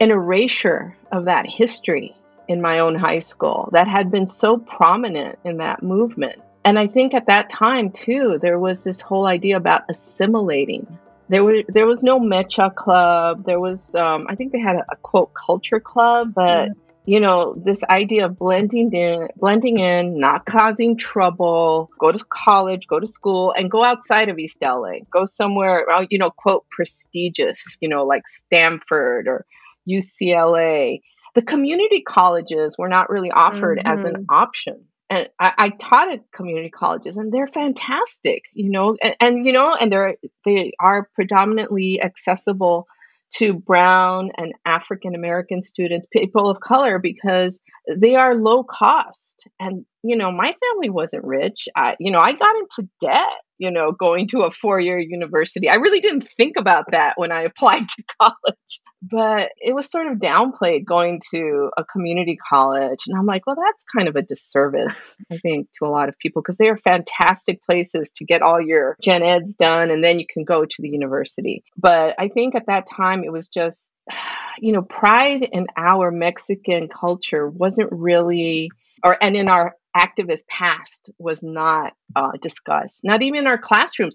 an 0.00 0.10
erasure 0.10 0.94
of 1.12 1.26
that 1.26 1.46
history 1.46 2.14
in 2.52 2.60
my 2.60 2.78
own 2.78 2.94
high 2.94 3.20
school 3.20 3.68
that 3.72 3.88
had 3.88 4.10
been 4.10 4.28
so 4.28 4.58
prominent 4.58 5.38
in 5.44 5.56
that 5.56 5.82
movement. 5.82 6.40
And 6.64 6.78
I 6.78 6.86
think 6.86 7.14
at 7.14 7.26
that 7.26 7.50
time 7.50 7.90
too, 7.90 8.38
there 8.40 8.58
was 8.58 8.84
this 8.84 9.00
whole 9.00 9.26
idea 9.26 9.56
about 9.56 9.82
assimilating. 9.88 10.86
There 11.28 11.42
was 11.42 11.64
there 11.68 11.86
was 11.86 12.02
no 12.02 12.20
MEChA 12.20 12.74
club. 12.74 13.44
There 13.44 13.58
was 13.58 13.94
um, 13.94 14.26
I 14.28 14.34
think 14.36 14.52
they 14.52 14.60
had 14.60 14.76
a, 14.76 14.84
a 14.92 14.96
quote 14.96 15.32
culture 15.34 15.80
club, 15.80 16.34
but 16.34 16.68
mm. 16.68 16.74
you 17.06 17.20
know 17.20 17.54
this 17.54 17.82
idea 17.84 18.26
of 18.26 18.38
blending 18.38 18.92
in, 18.92 19.28
blending 19.36 19.78
in, 19.78 20.20
not 20.20 20.44
causing 20.44 20.96
trouble. 20.96 21.90
Go 21.98 22.12
to 22.12 22.24
college, 22.28 22.86
go 22.86 23.00
to 23.00 23.06
school, 23.06 23.54
and 23.56 23.70
go 23.70 23.82
outside 23.82 24.28
of 24.28 24.38
East 24.38 24.58
LA. 24.60 25.00
Go 25.10 25.24
somewhere 25.24 25.86
you 26.10 26.18
know 26.18 26.30
quote 26.30 26.66
prestigious. 26.70 27.60
You 27.80 27.88
know 27.88 28.04
like 28.04 28.22
Stanford 28.28 29.26
or 29.26 29.46
UCLA 29.88 31.00
the 31.34 31.42
community 31.42 32.02
colleges 32.02 32.76
were 32.78 32.88
not 32.88 33.10
really 33.10 33.30
offered 33.30 33.78
mm-hmm. 33.78 33.98
as 33.98 34.04
an 34.04 34.14
mm-hmm. 34.14 34.34
option 34.34 34.84
and 35.12 35.28
I, 35.38 35.52
I, 35.58 35.68
taught 35.68 36.10
at 36.10 36.20
community 36.34 36.70
colleges 36.70 37.16
and 37.16 37.32
they're 37.32 37.48
fantastic 37.48 38.42
you 38.54 38.70
know 38.70 38.96
and, 39.02 39.16
and, 39.20 39.46
you 39.46 39.52
know 39.52 39.74
and 39.74 39.92
they're 39.92 40.16
they 40.44 40.72
are 40.80 41.08
predominantly 41.14 42.00
accessible 42.02 42.86
to 43.34 43.52
brown 43.54 44.30
and 44.36 44.52
african 44.66 45.14
american 45.14 45.62
students 45.62 46.06
people 46.12 46.50
of 46.50 46.60
color 46.60 46.98
because 46.98 47.58
they 47.96 48.14
are 48.14 48.34
low 48.34 48.64
cost 48.64 49.18
and 49.58 49.84
you 50.02 50.16
know 50.16 50.30
my 50.30 50.54
family 50.70 50.90
wasn't 50.90 51.24
rich 51.24 51.68
i 51.76 51.96
you 51.98 52.10
know 52.10 52.20
i 52.20 52.32
got 52.32 52.56
into 52.56 52.88
debt 53.00 53.40
you 53.58 53.70
know 53.70 53.92
going 53.92 54.28
to 54.28 54.42
a 54.42 54.50
four 54.50 54.80
year 54.80 54.98
university 54.98 55.68
i 55.68 55.76
really 55.76 56.00
didn't 56.00 56.28
think 56.36 56.56
about 56.56 56.84
that 56.90 57.14
when 57.16 57.32
i 57.32 57.42
applied 57.42 57.88
to 57.88 58.02
college 58.20 58.80
but 59.02 59.50
it 59.60 59.74
was 59.74 59.90
sort 59.90 60.06
of 60.06 60.18
downplayed 60.18 60.84
going 60.84 61.20
to 61.32 61.70
a 61.76 61.84
community 61.84 62.38
college 62.48 63.00
and 63.06 63.18
i'm 63.18 63.26
like 63.26 63.46
well 63.46 63.56
that's 63.56 63.82
kind 63.96 64.08
of 64.08 64.16
a 64.16 64.22
disservice 64.22 65.16
i 65.30 65.36
think 65.38 65.68
to 65.78 65.84
a 65.84 65.90
lot 65.90 66.08
of 66.08 66.18
people 66.18 66.40
because 66.40 66.58
they 66.58 66.68
are 66.68 66.78
fantastic 66.78 67.60
places 67.64 68.10
to 68.14 68.24
get 68.24 68.42
all 68.42 68.60
your 68.60 68.96
gen 69.02 69.22
eds 69.22 69.54
done 69.56 69.90
and 69.90 70.04
then 70.04 70.18
you 70.18 70.26
can 70.32 70.44
go 70.44 70.64
to 70.64 70.76
the 70.80 70.88
university. 70.88 71.64
But 71.76 72.14
i 72.18 72.28
think 72.28 72.54
at 72.54 72.66
that 72.66 72.86
time 72.94 73.24
it 73.24 73.32
was 73.32 73.48
just 73.48 73.78
you 74.58 74.72
know 74.72 74.82
pride 74.82 75.48
in 75.50 75.66
our 75.76 76.10
mexican 76.10 76.88
culture 76.88 77.48
wasn't 77.48 77.88
really 77.90 78.70
or 79.04 79.22
and 79.22 79.36
in 79.36 79.48
our 79.48 79.74
activist 79.96 80.46
past 80.48 81.10
was 81.18 81.42
not 81.42 81.92
uh, 82.16 82.32
discussed, 82.40 83.00
not 83.04 83.22
even 83.22 83.40
in 83.40 83.46
our 83.46 83.58
classrooms. 83.58 84.14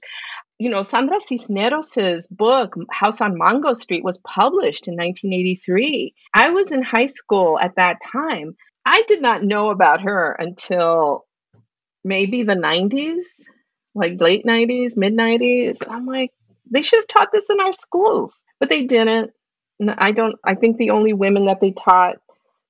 You 0.59 0.69
know, 0.69 0.83
Sandra 0.83 1.19
Cisneros' 1.21 2.25
book, 2.31 2.73
House 2.91 3.21
on 3.21 3.37
Mango 3.37 3.75
Street, 3.75 4.03
was 4.03 4.17
published 4.19 4.87
in 4.87 4.95
1983. 4.95 6.15
I 6.33 6.49
was 6.49 6.71
in 6.71 6.81
high 6.81 7.05
school 7.07 7.59
at 7.59 7.75
that 7.75 7.97
time. 8.11 8.55
I 8.85 9.03
did 9.07 9.21
not 9.21 9.43
know 9.43 9.69
about 9.69 10.01
her 10.01 10.35
until 10.39 11.25
maybe 12.03 12.43
the 12.43 12.53
90s, 12.53 13.23
like 13.93 14.19
late 14.19 14.45
90s, 14.45 14.95
mid 14.95 15.13
90s. 15.13 15.77
I'm 15.87 16.05
like, 16.05 16.31
they 16.71 16.81
should 16.81 16.99
have 16.99 17.07
taught 17.07 17.29
this 17.31 17.49
in 17.49 17.59
our 17.59 17.73
schools, 17.73 18.33
but 18.59 18.69
they 18.69 18.83
didn't. 18.85 19.31
I 19.87 20.11
don't, 20.11 20.37
I 20.43 20.55
think 20.55 20.77
the 20.77 20.89
only 20.89 21.13
women 21.13 21.45
that 21.45 21.61
they 21.61 21.71
taught 21.71 22.15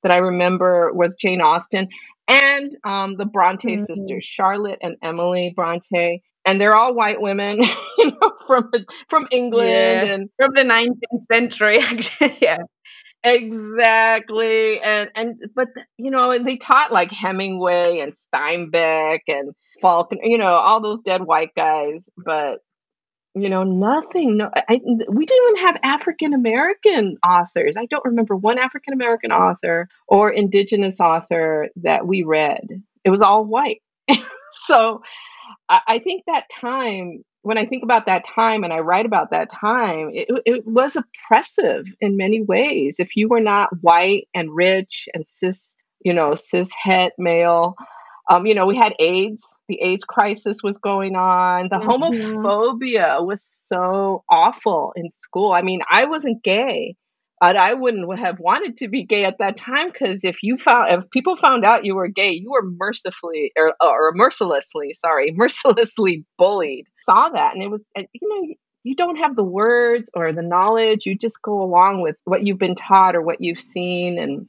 that 0.03 0.11
I 0.11 0.17
remember 0.17 0.91
was 0.93 1.15
Jane 1.19 1.41
Austen 1.41 1.87
and 2.27 2.75
um, 2.83 3.15
the 3.17 3.25
Bronte 3.25 3.77
mm-hmm. 3.77 3.85
sisters, 3.85 4.25
Charlotte 4.25 4.79
and 4.81 4.95
Emily 5.01 5.53
Bronte. 5.55 6.21
And 6.45 6.61
they're 6.61 6.75
all 6.75 6.93
white 6.93 7.19
women, 7.21 7.61
you 7.97 8.11
know, 8.11 8.31
from 8.45 8.71
from 9.09 9.27
England 9.31 9.69
yeah. 9.69 10.03
and 10.03 10.29
from 10.37 10.53
the 10.53 10.63
19th 10.63 11.23
century, 11.29 11.79
actually. 11.81 12.37
yeah, 12.41 12.59
exactly. 13.23 14.79
And 14.79 15.09
and 15.15 15.35
but 15.55 15.67
you 15.97 16.09
know, 16.09 16.31
and 16.31 16.47
they 16.47 16.55
taught 16.55 16.93
like 16.93 17.11
Hemingway 17.11 17.99
and 17.99 18.13
Steinbeck 18.33 19.19
and 19.27 19.53
Faulkner, 19.81 20.19
you 20.23 20.37
know, 20.37 20.53
all 20.53 20.81
those 20.81 21.01
dead 21.05 21.23
white 21.23 21.53
guys. 21.53 22.09
But 22.17 22.59
you 23.41 23.49
know 23.49 23.63
nothing. 23.63 24.37
No 24.37 24.49
I, 24.55 24.79
we 25.09 25.25
didn't 25.25 25.49
even 25.49 25.65
have 25.65 25.77
african 25.83 26.33
american 26.33 27.17
authors. 27.25 27.75
I 27.77 27.85
don't 27.85 28.05
remember 28.05 28.35
one 28.35 28.57
african 28.59 28.93
american 28.93 29.31
author 29.31 29.87
or 30.07 30.29
indigenous 30.31 30.99
author 30.99 31.69
that 31.77 32.07
we 32.07 32.23
read. 32.23 32.67
It 33.03 33.09
was 33.09 33.21
all 33.21 33.45
white. 33.45 33.81
So 34.65 35.01
I, 35.69 35.81
I, 35.87 35.99
think 35.99 36.23
that 36.25 36.45
time 36.59 37.23
when 37.43 37.57
i 37.57 37.65
think 37.65 37.83
about 37.83 38.07
that 38.07 38.25
time 38.25 38.63
and 38.63 38.73
i 38.73 38.79
write 38.79 39.05
about 39.05 39.29
that 39.29 39.51
time 39.51 40.09
it, 40.13 40.27
it 40.45 40.65
was 40.65 40.95
oppressive 40.95 41.85
in 42.01 42.17
many 42.17 42.41
ways. 42.41 42.95
If 42.97 43.15
you 43.15 43.29
were 43.29 43.39
not 43.39 43.69
white 43.81 44.27
and 44.33 44.53
rich 44.53 45.07
and 45.13 45.25
cis 45.27 45.75
you 46.01 46.13
know 46.13 46.35
cis 46.35 46.69
het 46.83 47.13
male 47.17 47.75
um, 48.29 48.45
you 48.45 48.55
know 48.55 48.65
we 48.65 48.75
had 48.75 48.93
aids 48.99 49.45
the 49.67 49.81
AIDS 49.81 50.03
crisis 50.03 50.63
was 50.63 50.77
going 50.77 51.15
on. 51.15 51.69
The 51.69 51.77
mm-hmm. 51.77 51.89
homophobia 51.89 53.25
was 53.25 53.43
so 53.67 54.23
awful 54.29 54.93
in 54.95 55.11
school. 55.11 55.51
I 55.51 55.61
mean, 55.61 55.81
I 55.89 56.05
wasn't 56.05 56.43
gay, 56.43 56.95
but 57.39 57.55
I 57.55 57.73
wouldn't 57.73 58.19
have 58.19 58.39
wanted 58.39 58.77
to 58.77 58.87
be 58.87 59.03
gay 59.03 59.25
at 59.25 59.37
that 59.39 59.57
time 59.57 59.91
because 59.91 60.23
if 60.23 60.37
you 60.41 60.57
found 60.57 60.91
if 60.91 61.09
people 61.11 61.37
found 61.37 61.65
out 61.65 61.85
you 61.85 61.95
were 61.95 62.07
gay, 62.07 62.31
you 62.31 62.51
were 62.51 62.63
mercifully 62.63 63.51
or, 63.57 63.73
or 63.81 64.11
mercilessly, 64.15 64.93
sorry, 64.93 65.31
mercilessly 65.35 66.25
bullied. 66.37 66.85
Saw 67.05 67.29
that, 67.29 67.53
and 67.53 67.63
it 67.63 67.69
was 67.69 67.81
you 67.95 68.07
know 68.23 68.55
you 68.83 68.95
don't 68.95 69.17
have 69.17 69.35
the 69.35 69.43
words 69.43 70.09
or 70.13 70.33
the 70.33 70.41
knowledge. 70.41 71.05
You 71.05 71.17
just 71.17 71.41
go 71.41 71.61
along 71.61 72.01
with 72.01 72.15
what 72.25 72.43
you've 72.43 72.57
been 72.57 72.75
taught 72.75 73.15
or 73.15 73.21
what 73.21 73.41
you've 73.41 73.61
seen, 73.61 74.17
and 74.17 74.47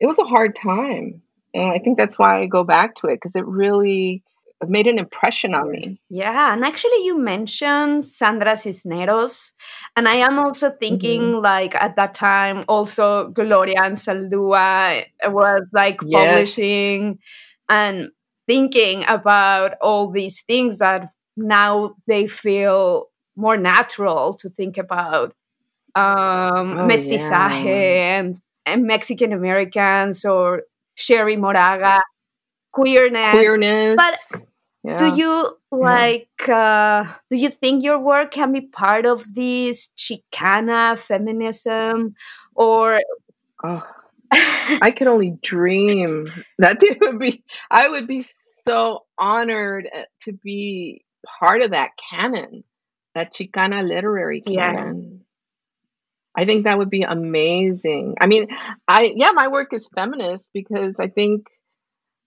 it 0.00 0.06
was 0.06 0.18
a 0.18 0.24
hard 0.24 0.56
time. 0.60 1.22
And 1.54 1.72
I 1.72 1.78
think 1.78 1.96
that's 1.96 2.18
why 2.18 2.42
I 2.42 2.46
go 2.46 2.62
back 2.62 2.96
to 2.96 3.06
it 3.06 3.16
because 3.16 3.34
it 3.34 3.46
really 3.46 4.22
made 4.66 4.86
an 4.86 4.98
impression 4.98 5.54
on 5.54 5.70
me. 5.70 6.00
Yeah, 6.08 6.52
and 6.52 6.64
actually, 6.64 7.04
you 7.04 7.18
mentioned 7.18 8.04
Sandra 8.04 8.56
Cisneros, 8.56 9.52
and 9.96 10.08
I 10.08 10.14
am 10.14 10.38
also 10.38 10.70
thinking 10.70 11.20
mm-hmm. 11.20 11.44
like 11.44 11.74
at 11.76 11.96
that 11.96 12.14
time, 12.14 12.64
also 12.68 13.28
Gloria 13.28 13.76
Anzaldúa 13.76 15.04
was 15.26 15.62
like 15.72 16.00
yes. 16.04 16.26
publishing 16.26 17.18
and 17.68 18.10
thinking 18.46 19.04
about 19.06 19.74
all 19.80 20.10
these 20.10 20.42
things 20.42 20.78
that 20.78 21.10
now 21.36 21.94
they 22.06 22.26
feel 22.26 23.10
more 23.36 23.56
natural 23.56 24.34
to 24.34 24.50
think 24.50 24.78
about 24.78 25.34
um, 25.94 26.78
oh, 26.78 26.88
mestizaje 26.88 27.64
yeah. 27.64 28.18
and, 28.18 28.40
and 28.66 28.84
Mexican 28.84 29.32
Americans 29.32 30.24
or 30.24 30.62
Cherríe 30.96 31.38
Moraga 31.38 32.02
queerness. 32.72 33.30
Queerness. 33.32 33.96
But 33.96 34.42
yeah. 34.88 34.96
do 34.96 35.16
you 35.16 35.56
like? 35.70 36.28
Yeah. 36.46 37.04
Uh, 37.06 37.12
do 37.30 37.36
you 37.36 37.50
think 37.50 37.84
your 37.84 37.98
work 37.98 38.32
can 38.32 38.52
be 38.52 38.62
part 38.62 39.06
of 39.06 39.34
this 39.34 39.90
Chicana 39.96 40.98
feminism, 40.98 42.14
or? 42.54 43.00
Oh, 43.62 43.86
I 44.32 44.92
could 44.96 45.06
only 45.06 45.38
dream 45.42 46.28
that 46.58 46.78
it 46.82 46.98
would 47.00 47.18
be. 47.18 47.44
I 47.70 47.88
would 47.88 48.06
be 48.06 48.24
so 48.66 49.04
honored 49.18 49.88
uh, 49.94 50.02
to 50.22 50.32
be 50.32 51.04
part 51.38 51.62
of 51.62 51.70
that 51.72 51.90
canon, 52.10 52.64
that 53.14 53.34
Chicana 53.34 53.86
literary 53.86 54.40
canon. 54.40 55.10
Yeah. 55.10 56.42
I 56.42 56.44
think 56.44 56.64
that 56.64 56.78
would 56.78 56.90
be 56.90 57.02
amazing. 57.02 58.14
I 58.20 58.26
mean, 58.26 58.46
I 58.86 59.12
yeah, 59.16 59.32
my 59.32 59.48
work 59.48 59.72
is 59.72 59.88
feminist 59.94 60.48
because 60.54 60.94
I 61.00 61.08
think 61.08 61.48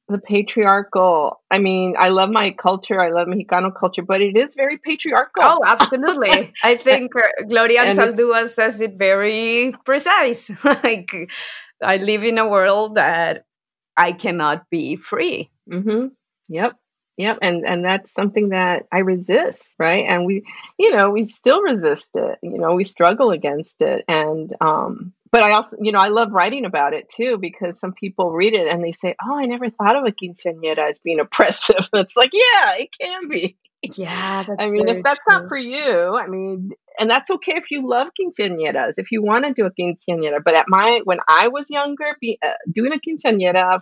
the 0.07 0.17
patriarchal. 0.17 1.41
I 1.49 1.57
mean, 1.59 1.95
I 1.97 2.09
love 2.09 2.29
my 2.29 2.51
culture. 2.51 2.99
I 2.99 3.09
love 3.09 3.27
Mexicano 3.27 3.73
culture, 3.73 4.01
but 4.01 4.21
it 4.21 4.35
is 4.35 4.53
very 4.53 4.77
patriarchal. 4.77 5.43
Oh, 5.43 5.61
absolutely. 5.65 6.53
I 6.63 6.75
think 6.75 7.15
uh, 7.15 7.45
Gloria 7.47 7.85
Anzaldúa 7.85 8.49
says 8.49 8.81
it 8.81 8.97
very 8.97 9.73
precise. 9.85 10.51
like, 10.65 11.11
I 11.81 11.97
live 11.97 12.23
in 12.23 12.37
a 12.37 12.47
world 12.47 12.95
that 12.95 13.45
I 13.97 14.11
cannot 14.11 14.69
be 14.69 14.95
free. 14.95 15.49
Mm-hmm. 15.71 16.07
Yep. 16.49 16.75
Yep. 17.17 17.37
And 17.41 17.65
and 17.65 17.85
that's 17.85 18.11
something 18.13 18.49
that 18.49 18.87
I 18.91 18.99
resist, 18.99 19.61
right? 19.77 20.05
And 20.07 20.25
we, 20.25 20.43
you 20.79 20.91
know, 20.91 21.11
we 21.11 21.25
still 21.25 21.61
resist 21.61 22.09
it. 22.15 22.39
You 22.41 22.57
know, 22.57 22.73
we 22.73 22.83
struggle 22.83 23.31
against 23.31 23.81
it. 23.81 24.03
And 24.07 24.53
um 24.59 25.13
but 25.31 25.43
I 25.43 25.51
also, 25.51 25.77
you 25.81 25.91
know, 25.91 25.99
I 25.99 26.09
love 26.09 26.31
writing 26.31 26.65
about 26.65 26.93
it 26.93 27.09
too 27.09 27.37
because 27.39 27.79
some 27.79 27.93
people 27.93 28.31
read 28.31 28.53
it 28.53 28.67
and 28.67 28.83
they 28.83 28.91
say, 28.91 29.15
"Oh, 29.23 29.37
I 29.37 29.45
never 29.45 29.69
thought 29.69 29.95
of 29.95 30.05
a 30.05 30.11
quinceañera 30.11 30.89
as 30.89 30.99
being 30.99 31.19
oppressive." 31.19 31.87
it's 31.93 32.15
like, 32.15 32.31
yeah, 32.33 32.75
it 32.77 32.89
can 32.99 33.29
be. 33.29 33.57
Yeah, 33.95 34.43
that's 34.43 34.57
I 34.59 34.69
mean, 34.69 34.87
if 34.87 35.03
that's 35.03 35.23
true. 35.23 35.33
not 35.33 35.47
for 35.47 35.57
you, 35.57 36.15
I 36.15 36.27
mean, 36.27 36.71
and 36.99 37.09
that's 37.09 37.31
okay 37.31 37.53
if 37.55 37.71
you 37.71 37.87
love 37.87 38.09
quinceañeras, 38.19 38.93
if 38.97 39.11
you 39.11 39.23
want 39.23 39.45
to 39.45 39.53
do 39.53 39.65
a 39.65 39.71
quinceañera. 39.71 40.43
But 40.43 40.53
at 40.53 40.65
my 40.67 41.01
when 41.05 41.19
I 41.27 41.47
was 41.47 41.67
younger, 41.69 42.15
be, 42.19 42.37
uh, 42.45 42.49
doing 42.71 42.91
a 42.91 42.99
quinceañera 42.99 43.81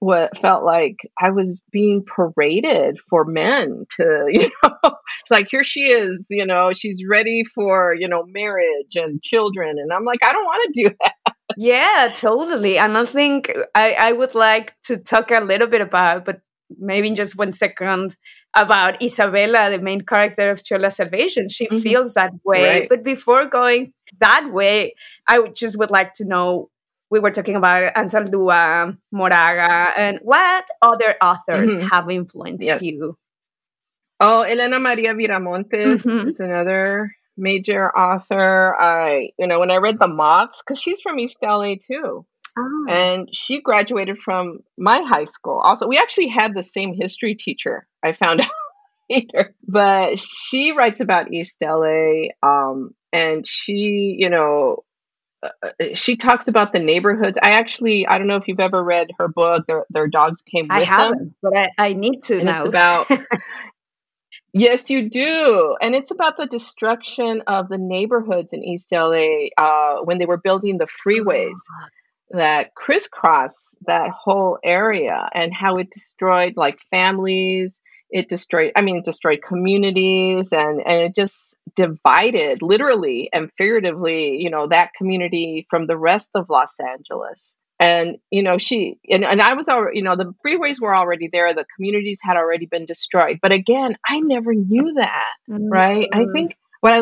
what 0.00 0.36
felt 0.38 0.64
like 0.64 0.96
I 1.20 1.30
was 1.30 1.58
being 1.70 2.04
paraded 2.04 2.98
for 3.08 3.24
men 3.24 3.86
to, 3.96 4.26
you 4.28 4.50
know, 4.62 4.78
it's 4.82 5.30
like 5.30 5.48
here 5.50 5.64
she 5.64 5.92
is, 5.92 6.26
you 6.28 6.44
know, 6.44 6.72
she's 6.74 6.98
ready 7.08 7.44
for, 7.44 7.94
you 7.94 8.08
know, 8.08 8.24
marriage 8.26 8.96
and 8.96 9.22
children. 9.22 9.76
And 9.78 9.92
I'm 9.92 10.04
like, 10.04 10.20
I 10.22 10.32
don't 10.32 10.44
want 10.44 10.74
to 10.74 10.82
do 10.82 10.94
that. 11.00 11.34
Yeah, 11.56 12.12
totally. 12.14 12.78
And 12.78 12.96
I 12.96 13.04
think 13.04 13.52
I, 13.74 13.92
I 13.92 14.12
would 14.12 14.34
like 14.34 14.74
to 14.84 14.96
talk 14.96 15.30
a 15.30 15.40
little 15.40 15.66
bit 15.66 15.80
about, 15.80 16.24
but 16.24 16.40
maybe 16.78 17.08
in 17.08 17.14
just 17.14 17.36
one 17.36 17.52
second, 17.52 18.16
about 18.54 19.00
Isabella, 19.02 19.70
the 19.70 19.78
main 19.78 20.00
character 20.00 20.50
of 20.50 20.64
Chola 20.64 20.90
Salvation. 20.90 21.48
She 21.48 21.66
mm-hmm. 21.66 21.78
feels 21.78 22.14
that 22.14 22.32
way. 22.44 22.80
Right. 22.80 22.88
But 22.88 23.04
before 23.04 23.46
going 23.46 23.92
that 24.20 24.50
way, 24.52 24.94
I 25.28 25.40
just 25.54 25.78
would 25.78 25.90
like 25.90 26.14
to 26.14 26.24
know 26.24 26.69
we 27.10 27.18
were 27.18 27.30
talking 27.30 27.56
about 27.56 27.94
Anzaldúa, 27.94 28.96
Moraga, 29.12 29.92
and 29.96 30.18
what 30.22 30.64
other 30.80 31.16
authors 31.20 31.70
mm-hmm. 31.70 31.86
have 31.88 32.08
influenced 32.08 32.64
yes. 32.64 32.82
you? 32.82 33.16
Oh, 34.20 34.42
Elena 34.42 34.78
Maria 34.78 35.14
Viramontes 35.14 36.02
mm-hmm. 36.02 36.28
is 36.28 36.40
another 36.40 37.10
major 37.36 37.90
author. 37.96 38.76
I, 38.78 39.30
you 39.38 39.46
know, 39.46 39.58
when 39.58 39.70
I 39.70 39.76
read 39.76 39.98
The 39.98 40.06
Moths, 40.06 40.62
because 40.62 40.80
she's 40.80 41.00
from 41.00 41.18
East 41.18 41.38
LA 41.42 41.74
too. 41.74 42.24
Oh. 42.58 42.86
And 42.88 43.28
she 43.32 43.60
graduated 43.60 44.18
from 44.18 44.60
my 44.76 45.02
high 45.02 45.24
school. 45.24 45.58
Also, 45.58 45.86
we 45.86 45.98
actually 45.98 46.28
had 46.28 46.54
the 46.54 46.62
same 46.62 46.94
history 46.94 47.34
teacher. 47.34 47.86
I 48.04 48.12
found 48.12 48.40
out 48.42 48.50
later, 49.08 49.54
but 49.66 50.18
she 50.18 50.72
writes 50.72 51.00
about 51.00 51.32
East 51.32 51.56
LA, 51.60 52.28
um, 52.42 52.94
and 53.12 53.46
she, 53.46 54.16
you 54.18 54.28
know, 54.28 54.84
Uh, 55.42 55.48
uh, 55.62 55.84
she 55.94 56.16
talks 56.16 56.48
about 56.48 56.72
the 56.72 56.78
neighborhoods. 56.78 57.38
I 57.42 57.52
actually, 57.52 58.06
I 58.06 58.18
don't 58.18 58.26
know 58.26 58.36
if 58.36 58.46
you've 58.46 58.60
ever 58.60 58.82
read 58.82 59.08
her 59.18 59.28
book. 59.28 59.66
Their, 59.66 59.86
their 59.90 60.06
dogs 60.06 60.42
came 60.42 60.64
with 60.64 60.72
I 60.72 60.84
haven't, 60.84 61.18
them. 61.18 61.34
but 61.42 61.56
I, 61.56 61.70
I 61.78 61.92
need 61.94 62.22
to 62.24 62.36
and 62.36 62.46
now. 62.46 62.60
It's 62.60 62.68
about. 62.68 63.10
yes, 64.52 64.90
you 64.90 65.08
do, 65.08 65.76
and 65.80 65.94
it's 65.94 66.10
about 66.10 66.36
the 66.36 66.46
destruction 66.46 67.42
of 67.46 67.68
the 67.68 67.78
neighborhoods 67.78 68.50
in 68.52 68.62
East 68.62 68.86
LA 68.92 69.48
uh, 69.56 70.02
when 70.04 70.18
they 70.18 70.26
were 70.26 70.36
building 70.36 70.78
the 70.78 70.88
freeways 71.06 71.52
oh. 71.54 72.38
that 72.38 72.74
crisscross 72.74 73.56
that 73.86 74.10
whole 74.10 74.58
area, 74.62 75.28
and 75.32 75.54
how 75.54 75.78
it 75.78 75.90
destroyed 75.90 76.54
like 76.56 76.78
families. 76.90 77.80
It 78.10 78.28
destroyed. 78.28 78.72
I 78.76 78.82
mean, 78.82 78.98
it 78.98 79.04
destroyed 79.04 79.40
communities, 79.46 80.52
and 80.52 80.80
and 80.84 81.02
it 81.02 81.14
just 81.14 81.49
divided 81.74 82.62
literally 82.62 83.28
and 83.32 83.50
figuratively, 83.58 84.36
you 84.36 84.50
know, 84.50 84.66
that 84.68 84.90
community 84.96 85.66
from 85.70 85.86
the 85.86 85.96
rest 85.96 86.30
of 86.34 86.46
Los 86.48 86.74
Angeles. 86.80 87.54
And, 87.78 88.18
you 88.30 88.42
know, 88.42 88.58
she, 88.58 88.98
and, 89.08 89.24
and 89.24 89.40
I 89.40 89.54
was 89.54 89.66
already, 89.66 89.98
you 89.98 90.04
know, 90.04 90.14
the 90.14 90.34
freeways 90.46 90.80
were 90.80 90.94
already 90.94 91.30
there. 91.32 91.54
The 91.54 91.64
communities 91.76 92.18
had 92.22 92.36
already 92.36 92.66
been 92.66 92.84
destroyed. 92.84 93.38
But 93.40 93.52
again, 93.52 93.96
I 94.06 94.20
never 94.20 94.52
knew 94.52 94.92
that, 94.96 95.32
mm-hmm. 95.50 95.68
right? 95.68 96.08
I 96.12 96.26
think 96.34 96.56
what 96.80 96.92
I, 96.92 97.00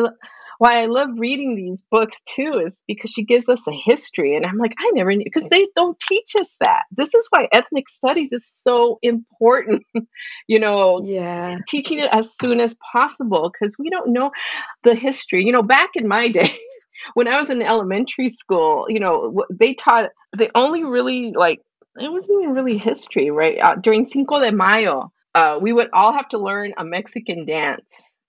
why 0.59 0.83
I 0.83 0.87
love 0.87 1.07
reading 1.17 1.55
these 1.55 1.81
books 1.89 2.17
too 2.35 2.63
is 2.67 2.73
because 2.85 3.11
she 3.11 3.23
gives 3.23 3.47
us 3.47 3.65
a 3.65 3.71
history. 3.71 4.35
And 4.35 4.45
I'm 4.45 4.57
like, 4.57 4.73
I 4.77 4.91
never 4.93 5.15
knew 5.15 5.23
because 5.23 5.49
they 5.49 5.67
don't 5.73 5.97
teach 6.01 6.33
us 6.37 6.57
that. 6.59 6.83
This 6.91 7.15
is 7.15 7.25
why 7.29 7.47
ethnic 7.53 7.87
studies 7.87 8.33
is 8.33 8.51
so 8.53 8.99
important, 9.01 9.83
you 10.47 10.59
know, 10.59 11.01
yeah, 11.05 11.59
teaching 11.65 11.99
it 11.99 12.09
as 12.11 12.35
soon 12.37 12.59
as 12.59 12.75
possible 12.91 13.49
because 13.49 13.77
we 13.79 13.89
don't 13.89 14.11
know 14.11 14.31
the 14.83 14.95
history. 14.95 15.45
You 15.45 15.53
know, 15.53 15.63
back 15.63 15.91
in 15.95 16.09
my 16.09 16.27
day, 16.31 16.59
when 17.13 17.29
I 17.29 17.39
was 17.39 17.49
in 17.49 17.61
elementary 17.61 18.29
school, 18.29 18.85
you 18.89 18.99
know, 18.99 19.45
they 19.49 19.75
taught, 19.75 20.09
they 20.37 20.49
only 20.55 20.83
really 20.83 21.31
like, 21.33 21.61
it 21.95 22.11
wasn't 22.11 22.43
even 22.43 22.53
really 22.53 22.77
history, 22.77 23.31
right? 23.31 23.57
Uh, 23.57 23.75
during 23.75 24.09
Cinco 24.09 24.41
de 24.41 24.51
Mayo, 24.51 25.09
uh, 25.35 25.57
we 25.61 25.71
would 25.71 25.89
all 25.93 26.11
have 26.11 26.27
to 26.29 26.37
learn 26.37 26.73
a 26.77 26.83
Mexican 26.83 27.45
dance 27.45 27.85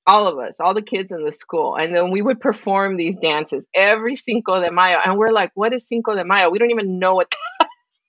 all 0.07 0.27
of 0.27 0.39
us, 0.39 0.61
all 0.61 0.75
the 0.75 0.83
kids 0.83 1.13
in 1.13 1.25
the 1.25 1.33
school. 1.33 1.77
And 1.77 1.95
then 1.95 2.11
we 2.11 2.23
would 2.23 2.41
perform 2.41 2.97
these 2.97 3.17
dances 3.19 3.67
every 3.75 4.17
Cinco 4.17 4.61
de 4.61 4.71
Mayo. 4.71 4.99
And 5.05 5.19
we're 5.19 5.33
like, 5.33 5.53
what 5.55 5.73
is 5.73 5.87
Cinco 5.87 6.15
de 6.15 6.25
Mayo? 6.25 6.51
We 6.51 6.59
don't 6.59 6.71
even 6.71 6.99
know 6.99 7.15
what 7.15 7.33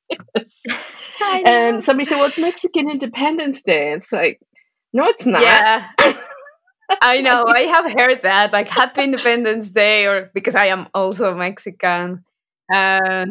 that 0.09 0.19
is. 0.41 0.53
And 1.45 1.83
somebody 1.83 2.05
said, 2.05 2.17
well, 2.17 2.25
it's 2.25 2.39
Mexican 2.39 2.89
Independence 2.89 3.61
Day. 3.61 3.93
It's 3.93 4.11
like, 4.11 4.41
no, 4.91 5.05
it's 5.05 5.25
not. 5.25 5.43
Yeah. 5.43 5.87
I 7.01 7.21
know. 7.21 7.45
I 7.47 7.61
have 7.61 7.91
heard 7.91 8.23
that, 8.23 8.51
like 8.51 8.67
Happy 8.67 9.03
Independence 9.03 9.69
Day, 9.69 10.07
or 10.07 10.31
because 10.33 10.55
I 10.55 10.65
am 10.65 10.87
also 10.93 11.33
Mexican. 11.35 12.25
Uh, 12.73 13.27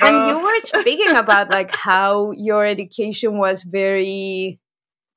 and 0.00 0.16
uh, 0.16 0.26
you 0.28 0.42
were 0.42 0.60
speaking 0.64 1.14
about 1.16 1.50
like 1.50 1.74
how 1.74 2.32
your 2.32 2.64
education 2.64 3.38
was 3.38 3.62
very, 3.62 4.58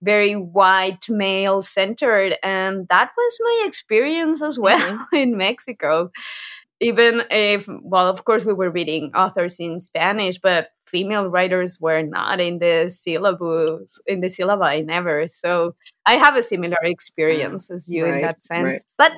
very 0.02 0.34
white 0.34 1.10
male 1.10 1.62
centered, 1.62 2.36
and 2.44 2.88
that 2.90 3.12
was 3.16 3.38
my 3.42 3.64
experience 3.68 4.42
as 4.42 4.58
well 4.60 4.80
mm-hmm. 4.80 5.16
in 5.16 5.38
Mexico 5.38 6.12
even 6.82 7.22
if 7.30 7.70
well 7.84 8.08
of 8.08 8.26
course 8.26 8.44
we 8.44 8.54
were 8.54 8.70
reading 8.70 9.12
authors 9.16 9.60
in 9.60 9.80
spanish 9.80 10.38
but 10.40 10.70
female 10.86 11.28
writers 11.28 11.80
were 11.80 12.02
not 12.02 12.42
in 12.42 12.60
the 12.60 12.90
syllabus 12.90 13.98
in 14.08 14.20
the 14.20 14.28
syllabi 14.28 14.84
never 14.84 15.28
so 15.28 15.74
i 16.06 16.16
have 16.16 16.36
a 16.36 16.44
similar 16.44 16.78
experience 16.84 17.70
as 17.70 17.88
you 17.88 18.04
right, 18.04 18.16
in 18.16 18.22
that 18.22 18.44
sense 18.44 18.66
right. 18.66 18.82
but 18.98 19.14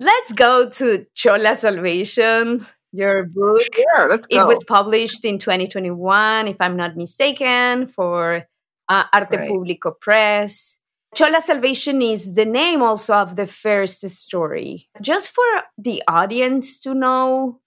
let's 0.00 0.32
go 0.32 0.70
to 0.70 1.04
chola 1.14 1.54
salvation 1.56 2.64
your 2.92 3.24
book 3.24 3.60
sure, 3.74 4.08
let's 4.08 4.26
go. 4.28 4.40
it 4.40 4.46
was 4.46 4.64
published 4.64 5.24
in 5.24 5.38
2021 5.38 6.48
if 6.48 6.56
i'm 6.60 6.76
not 6.76 6.96
mistaken 6.96 7.86
for 7.86 8.46
uh, 8.88 9.04
arte 9.12 9.36
right. 9.36 9.48
publico 9.48 9.92
press 9.92 10.78
Chola 11.14 11.40
Salvation 11.40 12.02
is 12.02 12.34
the 12.34 12.44
name 12.44 12.82
also 12.82 13.14
of 13.14 13.36
the 13.36 13.46
first 13.46 14.06
story. 14.10 14.88
Just 15.00 15.30
for 15.34 15.62
the 15.78 16.02
audience 16.06 16.78
to 16.80 16.94
know, 16.94 17.60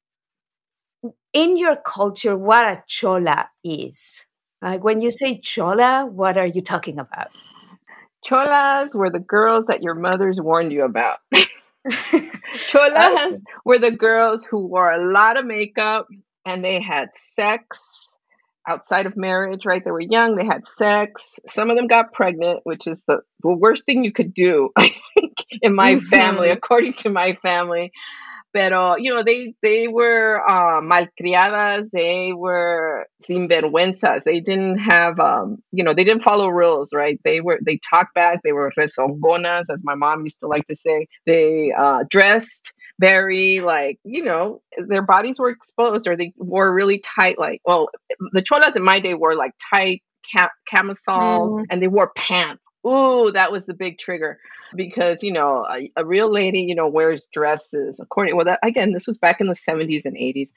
in 1.33 1.57
your 1.57 1.75
culture, 1.75 2.37
what 2.37 2.65
a 2.65 2.83
chola 2.87 3.49
is. 3.63 4.25
Like 4.61 4.83
when 4.83 5.01
you 5.01 5.09
say 5.09 5.39
chola, 5.39 6.05
what 6.05 6.37
are 6.37 6.45
you 6.45 6.61
talking 6.61 6.99
about? 6.99 7.29
Cholas 8.23 8.93
were 8.93 9.09
the 9.09 9.19
girls 9.19 9.65
that 9.67 9.81
your 9.81 9.95
mothers 9.95 10.39
warned 10.39 10.71
you 10.71 10.83
about. 10.83 11.17
Cholas 12.67 13.41
were 13.65 13.79
the 13.79 13.91
girls 13.91 14.45
who 14.45 14.67
wore 14.67 14.91
a 14.91 15.11
lot 15.11 15.37
of 15.37 15.45
makeup 15.45 16.07
and 16.45 16.63
they 16.63 16.79
had 16.79 17.09
sex 17.15 18.09
outside 18.67 19.05
of 19.05 19.17
marriage, 19.17 19.65
right? 19.65 19.83
They 19.83 19.91
were 19.91 19.99
young, 20.01 20.35
they 20.35 20.45
had 20.45 20.63
sex. 20.77 21.39
Some 21.47 21.69
of 21.69 21.77
them 21.77 21.87
got 21.87 22.13
pregnant, 22.13 22.61
which 22.63 22.87
is 22.87 23.01
the, 23.07 23.19
the 23.41 23.53
worst 23.53 23.85
thing 23.85 24.03
you 24.03 24.11
could 24.11 24.33
do, 24.33 24.69
I 24.77 24.93
think, 25.13 25.33
in 25.61 25.75
my 25.75 25.95
mm-hmm. 25.95 26.07
family, 26.07 26.49
according 26.49 26.93
to 26.95 27.09
my 27.09 27.37
family. 27.41 27.91
Pero, 28.53 28.97
you 28.97 29.13
know, 29.13 29.23
they, 29.23 29.53
they 29.61 29.87
were 29.87 30.41
uh, 30.45 30.81
malcriadas, 30.81 31.89
they 31.93 32.33
were 32.33 33.07
sinvergüenzas. 33.29 34.23
They 34.23 34.41
didn't 34.41 34.77
have, 34.79 35.19
um, 35.21 35.63
you 35.71 35.85
know, 35.85 35.93
they 35.93 36.03
didn't 36.03 36.23
follow 36.23 36.49
rules, 36.49 36.89
right? 36.93 37.17
They 37.23 37.39
were, 37.39 37.59
they 37.65 37.79
talked 37.89 38.13
back, 38.13 38.41
they 38.43 38.51
were 38.51 38.71
rezongonas, 38.77 39.65
as 39.71 39.81
my 39.83 39.95
mom 39.95 40.25
used 40.25 40.41
to 40.41 40.47
like 40.47 40.67
to 40.67 40.75
say. 40.75 41.07
They 41.25 41.71
uh, 41.77 42.03
dressed 42.09 42.73
very 43.01 43.59
like 43.61 43.99
you 44.03 44.23
know 44.23 44.61
their 44.87 45.01
bodies 45.01 45.39
were 45.39 45.49
exposed 45.49 46.07
or 46.07 46.15
they 46.15 46.31
wore 46.37 46.71
really 46.71 46.99
tight 46.99 47.39
like 47.39 47.59
well 47.65 47.89
the 48.31 48.43
cholas 48.43 48.75
in 48.75 48.83
my 48.83 48.99
day 48.99 49.15
wore 49.15 49.35
like 49.35 49.53
tight 49.71 50.03
cam- 50.31 50.49
camisoles 50.69 51.51
mm. 51.51 51.65
and 51.69 51.81
they 51.81 51.87
wore 51.87 52.11
pants 52.15 52.61
Ooh, 52.85 53.31
that 53.33 53.51
was 53.51 53.65
the 53.65 53.73
big 53.73 53.99
trigger 53.99 54.39
because 54.75 55.23
you 55.23 55.33
know 55.33 55.65
a, 55.69 55.91
a 55.97 56.05
real 56.05 56.31
lady 56.31 56.61
you 56.61 56.75
know 56.75 56.87
wears 56.87 57.27
dresses 57.33 57.99
according 57.99 58.35
well 58.35 58.45
that, 58.45 58.59
again 58.63 58.93
this 58.93 59.07
was 59.07 59.17
back 59.17 59.41
in 59.41 59.47
the 59.47 59.55
70s 59.55 60.05
and 60.05 60.15
80s 60.15 60.49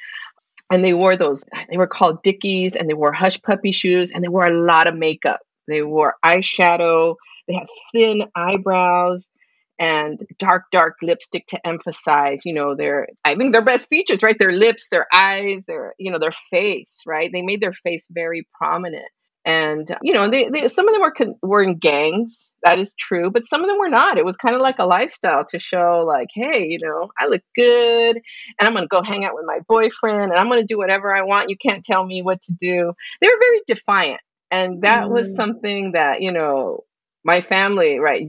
and 0.71 0.85
they 0.85 0.93
wore 0.93 1.17
those 1.17 1.45
they 1.71 1.79
were 1.79 1.87
called 1.87 2.23
dickies 2.23 2.77
and 2.77 2.89
they 2.89 2.95
wore 2.95 3.13
hush 3.13 3.41
puppy 3.41 3.73
shoes 3.73 4.11
and 4.11 4.23
they 4.23 4.29
wore 4.29 4.47
a 4.47 4.61
lot 4.61 4.87
of 4.87 4.95
makeup 4.95 5.41
they 5.67 5.83
wore 5.83 6.15
eyeshadow 6.23 7.17
they 7.49 7.55
had 7.55 7.67
thin 7.93 8.25
eyebrows 8.37 9.31
and 9.79 10.21
dark 10.39 10.65
dark 10.71 10.97
lipstick 11.03 11.47
to 11.49 11.67
emphasize 11.67 12.43
you 12.45 12.53
know 12.55 12.77
their 12.77 13.09
i 13.25 13.35
think 13.35 13.53
their 13.53 13.65
best 13.65 13.89
features 13.89 14.23
right? 14.23 14.37
Their 14.39 14.53
lips 14.53 14.87
their 14.91 15.07
eyes 15.13 15.63
their 15.67 15.95
you 15.99 16.11
know 16.11 16.19
their 16.19 16.35
face 16.51 17.01
right? 17.07 17.31
They 17.33 17.43
made 17.43 17.61
their 17.61 17.75
face 17.83 18.07
very 18.11 18.47
prominent. 18.57 19.07
And 19.47 19.95
you 20.03 20.15
know 20.15 20.31
they, 20.31 20.49
they 20.49 20.69
some 20.69 20.89
of 20.89 20.95
them 20.95 21.03
were 21.03 21.11
con- 21.11 21.37
were 21.43 21.63
in 21.63 21.79
gangs 21.79 22.51
that 22.63 22.79
is 22.79 22.95
true 22.99 23.31
but 23.31 23.47
some 23.47 23.63
of 23.63 23.69
them 23.69 23.79
were 23.79 23.91
not. 23.91 24.17
It 24.17 24.25
was 24.25 24.37
kind 24.37 24.55
of 24.55 24.63
like 24.63 24.79
a 24.79 24.87
lifestyle 24.87 25.45
to 25.51 25.59
show 25.59 26.05
like 26.07 26.29
hey 26.33 26.67
you 26.67 26.79
know 26.83 27.11
i 27.19 27.27
look 27.27 27.43
good 27.55 28.17
and 28.59 28.67
i'm 28.67 28.73
going 28.73 28.85
to 28.85 28.89
go 28.89 29.03
hang 29.03 29.25
out 29.25 29.35
with 29.35 29.45
my 29.47 29.59
boyfriend 29.69 30.31
and 30.31 30.35
i'm 30.39 30.49
going 30.49 30.63
to 30.63 30.67
do 30.67 30.79
whatever 30.79 31.15
i 31.15 31.23
want. 31.23 31.51
You 31.51 31.57
can't 31.59 31.85
tell 31.85 32.07
me 32.07 32.23
what 32.23 32.43
to 32.45 32.53
do. 32.53 32.93
They 33.21 33.27
were 33.27 33.39
very 33.39 33.61
defiant 33.67 34.21
and 34.51 34.83
that 34.83 35.05
mm. 35.05 35.11
was 35.11 35.35
something 35.35 35.93
that 35.93 36.23
you 36.23 36.33
know 36.33 36.85
my 37.25 37.43
family 37.43 37.99
right 37.99 38.29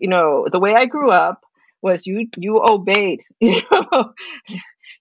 you 0.00 0.08
know, 0.08 0.46
the 0.50 0.60
way 0.60 0.74
I 0.74 0.86
grew 0.86 1.10
up 1.10 1.40
was 1.82 2.06
you 2.06 2.28
you 2.36 2.62
obeyed. 2.68 3.20
You 3.40 3.62
know, 3.70 4.12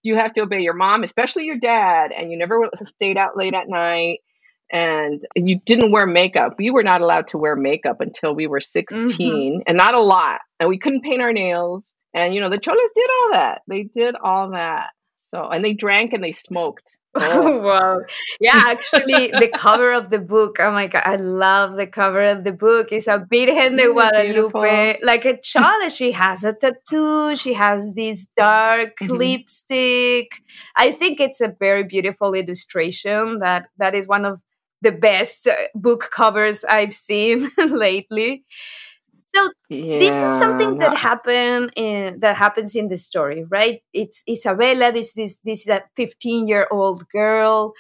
you 0.04 0.16
have 0.16 0.34
to 0.34 0.42
obey 0.42 0.62
your 0.62 0.74
mom, 0.74 1.04
especially 1.04 1.46
your 1.46 1.58
dad, 1.58 2.12
and 2.12 2.32
you 2.32 2.38
never 2.38 2.70
stayed 2.86 3.18
out 3.18 3.38
late 3.38 3.54
at 3.54 3.70
night. 3.70 4.20
And 4.72 5.26
you 5.36 5.62
didn't 5.66 5.92
wear 5.92 6.06
makeup. 6.06 6.56
We 6.58 6.72
were 6.72 6.84
not 6.84 7.00
allowed 7.00 7.28
to 7.28 7.38
wear 7.38 7.56
makeup 7.56 8.02
until 8.02 8.36
we 8.36 8.48
were 8.48 8.60
16, 8.60 9.08
mm-hmm. 9.08 9.62
and 9.66 9.78
not 9.78 9.94
a 9.94 10.02
lot. 10.02 10.42
And 10.60 10.68
we 10.68 10.78
couldn't 10.78 11.04
paint 11.04 11.22
our 11.22 11.32
nails. 11.32 11.90
And 12.14 12.34
you 12.36 12.42
know, 12.42 12.50
the 12.50 12.60
cholas 12.60 12.92
did 12.96 13.10
all 13.10 13.30
that. 13.34 13.62
They 13.68 13.84
did 13.84 14.16
all 14.22 14.52
that. 14.52 14.90
So, 15.30 15.48
and 15.48 15.64
they 15.64 15.74
drank 15.74 16.14
and 16.14 16.24
they 16.24 16.34
smoked. 16.34 16.84
Oh. 17.20 17.60
wow. 17.62 18.02
Yeah, 18.40 18.64
actually, 18.68 19.32
the 19.32 19.50
cover 19.56 19.92
of 19.92 20.12
the 20.12 20.20
book, 20.20 20.58
oh 20.60 20.72
my 20.72 20.88
God, 20.88 21.04
I 21.06 21.16
love 21.16 21.76
the 21.76 21.88
cover 21.88 22.24
of 22.24 22.44
the 22.44 22.52
book. 22.52 22.92
It's 22.92 23.08
a 23.08 23.26
Virgen 23.32 23.76
de 23.76 23.92
Guadalupe, 23.92 24.34
beautiful. 24.34 25.08
like 25.08 25.26
a 25.26 25.38
child. 25.42 25.92
She 25.92 26.12
has 26.12 26.44
a 26.44 26.54
tattoo, 26.54 27.36
she 27.36 27.54
has 27.54 27.96
this 27.96 28.28
dark 28.36 29.00
mm-hmm. 29.00 29.16
lipstick. 29.16 30.44
I 30.76 30.92
think 30.92 31.20
it's 31.20 31.42
a 31.42 31.56
very 31.60 31.84
beautiful 31.84 32.34
illustration 32.34 33.40
that 33.40 33.70
that 33.78 33.96
is 33.96 34.08
one 34.08 34.26
of 34.26 34.40
the 34.82 34.92
best 34.92 35.48
uh, 35.48 35.56
book 35.74 36.10
covers 36.12 36.64
I've 36.64 36.94
seen 36.94 37.50
lately. 37.58 38.46
So 39.38 39.50
yeah, 39.70 40.00
this 40.00 40.16
is 40.16 40.40
something 40.40 40.78
that 40.78 40.98
happened 40.98 41.72
in 41.76 42.20
that 42.22 42.36
happens 42.36 42.76
in 42.76 42.88
the 42.90 42.98
story, 42.98 43.46
right? 43.50 43.82
It's 43.94 44.24
Isabella. 44.30 44.92
This 44.92 45.18
is 45.18 45.40
this 45.44 45.62
is 45.62 45.70
a 45.70 45.84
15 45.96 46.48
year 46.48 46.68
old 46.72 47.08
girl 47.10 47.74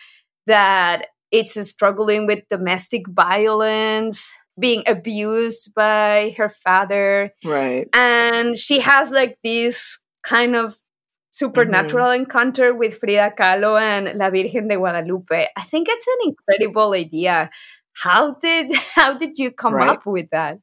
that 0.45 1.07
it's 1.31 1.59
struggling 1.67 2.25
with 2.27 2.47
domestic 2.49 3.07
violence, 3.07 4.29
being 4.59 4.83
abused 4.87 5.73
by 5.73 6.35
her 6.37 6.49
father, 6.49 7.33
right? 7.43 7.87
And 7.93 8.57
she 8.57 8.79
has 8.79 9.11
like 9.11 9.37
this 9.43 9.99
kind 10.23 10.55
of 10.55 10.77
supernatural 11.31 12.07
mm-hmm. 12.07 12.23
encounter 12.23 12.73
with 12.73 12.97
Frida 12.99 13.33
Kahlo 13.37 13.79
and 13.79 14.17
La 14.17 14.29
Virgen 14.29 14.67
de 14.67 14.75
Guadalupe. 14.75 15.47
I 15.55 15.63
think 15.63 15.87
it's 15.89 16.07
an 16.07 16.33
incredible 16.33 16.93
idea. 16.93 17.49
How 17.93 18.35
did 18.35 18.75
how 18.95 19.17
did 19.17 19.37
you 19.37 19.51
come 19.51 19.75
right. 19.75 19.89
up 19.89 20.05
with 20.05 20.29
that? 20.31 20.59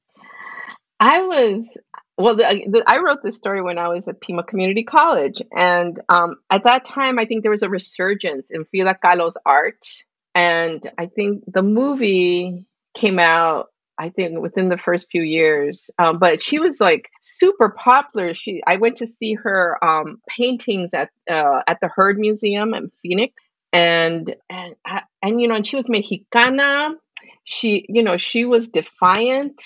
I 1.00 1.20
was 1.22 1.66
well. 2.16 2.36
The, 2.36 2.66
the, 2.70 2.84
I 2.86 3.00
wrote 3.00 3.22
this 3.22 3.36
story 3.36 3.62
when 3.62 3.78
I 3.78 3.88
was 3.88 4.06
at 4.08 4.20
Pima 4.20 4.44
Community 4.44 4.84
College, 4.84 5.42
and 5.56 6.00
um, 6.08 6.36
at 6.50 6.64
that 6.64 6.84
time, 6.86 7.18
I 7.18 7.26
think 7.26 7.42
there 7.42 7.50
was 7.50 7.62
a 7.62 7.68
resurgence 7.68 8.46
in 8.50 8.64
Frida 8.64 8.98
Kahlo's 9.04 9.36
art, 9.44 9.84
and 10.34 10.88
I 10.98 11.06
think 11.06 11.44
the 11.46 11.62
movie 11.62 12.64
came 12.96 13.18
out. 13.18 13.68
I 13.96 14.08
think 14.08 14.40
within 14.40 14.68
the 14.68 14.78
first 14.78 15.06
few 15.10 15.22
years, 15.22 15.88
um, 16.00 16.18
but 16.18 16.42
she 16.42 16.58
was 16.58 16.80
like 16.80 17.08
super 17.22 17.68
popular. 17.68 18.34
She, 18.34 18.60
I 18.66 18.76
went 18.76 18.96
to 18.96 19.06
see 19.06 19.34
her 19.34 19.78
um, 19.84 20.20
paintings 20.28 20.90
at 20.92 21.10
uh, 21.30 21.60
at 21.66 21.78
the 21.80 21.88
Heard 21.88 22.18
Museum 22.18 22.74
in 22.74 22.90
Phoenix, 23.02 23.34
and 23.72 24.34
and 24.50 24.74
and 25.22 25.40
you 25.40 25.48
know, 25.48 25.56
and 25.56 25.66
she 25.66 25.76
was 25.76 25.88
Mexicana. 25.88 26.90
She, 27.44 27.84
you 27.88 28.02
know, 28.02 28.16
she 28.16 28.44
was 28.44 28.68
defiant 28.68 29.62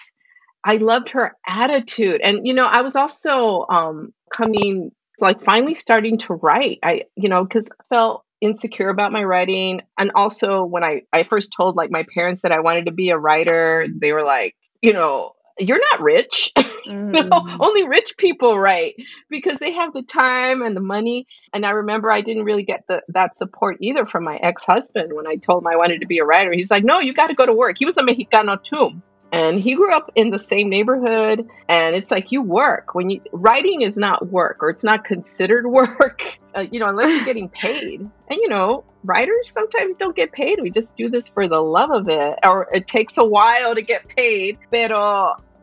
I 0.69 0.77
loved 0.77 1.09
her 1.11 1.35
attitude. 1.47 2.21
And, 2.23 2.47
you 2.47 2.53
know, 2.53 2.67
I 2.67 2.83
was 2.83 2.95
also 2.95 3.65
um, 3.71 4.13
coming, 4.31 4.91
like, 5.19 5.43
finally 5.43 5.75
starting 5.75 6.19
to 6.19 6.35
write. 6.35 6.79
I, 6.83 7.05
you 7.17 7.31
know, 7.31 7.43
because 7.43 7.67
I 7.69 7.85
felt 7.89 8.23
insecure 8.43 8.91
about 8.91 9.11
my 9.11 9.25
writing. 9.25 9.81
And 9.99 10.11
also, 10.15 10.65
when 10.65 10.85
I, 10.85 11.05
I 11.11 11.25
first 11.25 11.55
told, 11.57 11.77
like, 11.77 11.91
my 11.91 12.05
parents 12.13 12.43
that 12.43 12.53
I 12.53 12.61
wanted 12.61 12.85
to 12.85 12.93
be 12.93 13.09
a 13.09 13.17
writer, 13.17 13.87
they 13.99 14.13
were 14.13 14.25
like, 14.25 14.57
you 14.83 14.93
know, 14.93 15.33
you're 15.59 15.81
not 15.93 16.03
rich. 16.03 16.53
Mm. 16.55 16.77
you 17.17 17.25
know, 17.25 17.57
only 17.61 17.89
rich 17.89 18.19
people 18.19 18.59
write 18.59 18.97
because 19.31 19.59
they 19.61 19.73
have 19.73 19.95
the 19.95 20.03
time 20.03 20.61
and 20.61 20.77
the 20.77 20.83
money. 20.83 21.27
And 21.55 21.65
I 21.65 21.71
remember 21.71 22.11
I 22.11 22.21
didn't 22.21 22.45
really 22.45 22.63
get 22.63 22.85
the, 22.89 23.01
that 23.09 23.35
support 23.35 23.79
either 23.81 24.05
from 24.05 24.23
my 24.23 24.37
ex 24.37 24.65
husband 24.65 25.15
when 25.15 25.27
I 25.27 25.37
told 25.37 25.63
him 25.63 25.67
I 25.67 25.77
wanted 25.77 26.03
to 26.03 26.07
be 26.07 26.19
a 26.19 26.25
writer. 26.25 26.53
He's 26.53 26.71
like, 26.71 26.85
no, 26.85 26.99
you 26.99 27.15
got 27.15 27.29
to 27.29 27.35
go 27.35 27.47
to 27.47 27.55
work. 27.55 27.77
He 27.79 27.87
was 27.87 27.97
a 27.97 28.03
Mexicano 28.03 28.63
too 28.63 29.01
and 29.33 29.61
he 29.61 29.75
grew 29.75 29.95
up 29.95 30.11
in 30.15 30.31
the 30.31 30.39
same 30.39 30.69
neighborhood. 30.69 31.47
And 31.69 31.95
it's 31.95 32.11
like 32.11 32.33
you 32.33 32.43
work. 32.43 32.95
When 32.95 33.11
you 33.11 33.21
writing 33.33 33.83
is 33.83 33.97
not 33.97 34.29
work 34.29 34.59
or 34.63 34.71
it's 34.71 34.85
not 34.85 35.05
considered 35.05 35.67
work 35.71 36.23
uh, 36.57 36.65
you 36.71 36.81
know 36.81 36.89
unless 36.89 37.11
you're 37.11 37.25
getting 37.33 37.49
paid. 37.49 38.01
And 38.01 38.39
you 38.41 38.49
know 38.49 38.85
writers 39.05 39.53
sometimes 39.53 39.97
don't 39.97 40.17
get 40.17 40.33
paid. 40.33 40.59
We 40.61 40.71
just 40.71 40.95
do 40.97 41.09
this 41.09 41.29
for 41.29 41.49
the 41.49 41.61
love 41.61 41.91
of 41.91 42.09
it. 42.09 42.39
Or 42.45 42.69
it 42.73 42.87
takes 42.87 43.19
a 43.19 43.25
while 43.25 43.75
to 43.75 43.83
get 43.83 44.09
paid. 44.09 44.59
But 44.71 44.91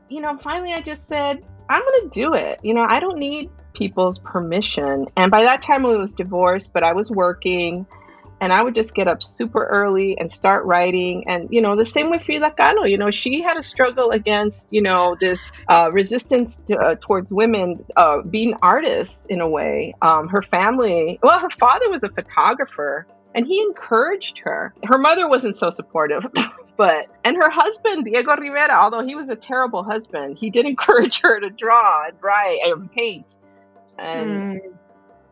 you 0.08 0.22
know 0.22 0.38
finally 0.38 0.72
i 0.72 0.82
just 0.82 1.08
said 1.08 1.44
I'm 1.68 1.82
going 1.82 2.10
to 2.10 2.10
do 2.14 2.34
it. 2.36 2.60
You 2.64 2.76
know, 2.76 2.86
I 2.88 3.00
don't 3.00 3.18
need 3.18 3.50
people's 3.74 4.20
permission. 4.20 5.08
And 5.18 5.32
by 5.32 5.44
that 5.44 5.64
time, 5.64 5.86
I 5.86 5.90
was 5.90 6.14
divorced, 6.14 6.72
but 6.74 6.84
I 6.84 6.94
was 6.94 7.10
working 7.10 7.88
and 8.46 8.54
I 8.54 8.62
would 8.62 8.76
just 8.76 8.94
get 8.94 9.08
up 9.08 9.24
super 9.24 9.66
early 9.66 10.16
and 10.20 10.32
start 10.32 10.66
writing. 10.66 11.28
And, 11.28 11.48
you 11.50 11.62
know, 11.62 11.76
the 11.76 11.84
same 11.84 12.12
with 12.12 12.22
Frida 12.22 12.54
Kahlo, 12.56 12.88
you 12.88 12.96
know, 12.96 13.10
she 13.10 13.42
had 13.42 13.58
a 13.58 13.64
struggle 13.64 14.12
against, 14.12 14.68
you 14.70 14.84
know, 14.84 15.18
this 15.20 15.42
uh, 15.68 15.90
resistance 15.92 16.58
to, 16.68 16.78
uh, 16.78 16.94
towards 17.02 17.32
women 17.32 17.84
uh, 17.96 18.22
being 18.22 18.54
artists 18.62 19.24
in 19.30 19.42
a 19.42 19.50
way. 19.50 19.96
Um, 20.04 20.28
her 20.28 20.44
family, 20.44 21.18
well, 21.24 21.40
her 21.40 21.50
father 21.60 21.90
was 21.90 22.04
a 22.04 22.10
photographer 22.10 23.08
and 23.34 23.48
he 23.48 23.60
encouraged 23.62 24.38
her. 24.44 24.76
Her 24.84 25.00
mother 25.00 25.28
wasn't 25.28 25.58
so 25.58 25.72
supportive. 25.72 26.24
but 26.78 27.08
and 27.24 27.36
her 27.38 27.50
husband 27.50 28.06
Diego 28.06 28.36
Rivera, 28.36 28.76
although 28.76 29.04
he 29.04 29.16
was 29.16 29.28
a 29.28 29.36
terrible 29.36 29.84
husband, 29.84 30.38
he 30.38 30.52
did 30.52 30.66
encourage 30.74 31.20
her 31.22 31.40
to 31.40 31.50
draw 31.50 32.06
and 32.06 32.16
write 32.22 32.60
and 32.64 32.92
paint. 32.92 33.38
And 33.98 34.62
mm. 34.62 34.78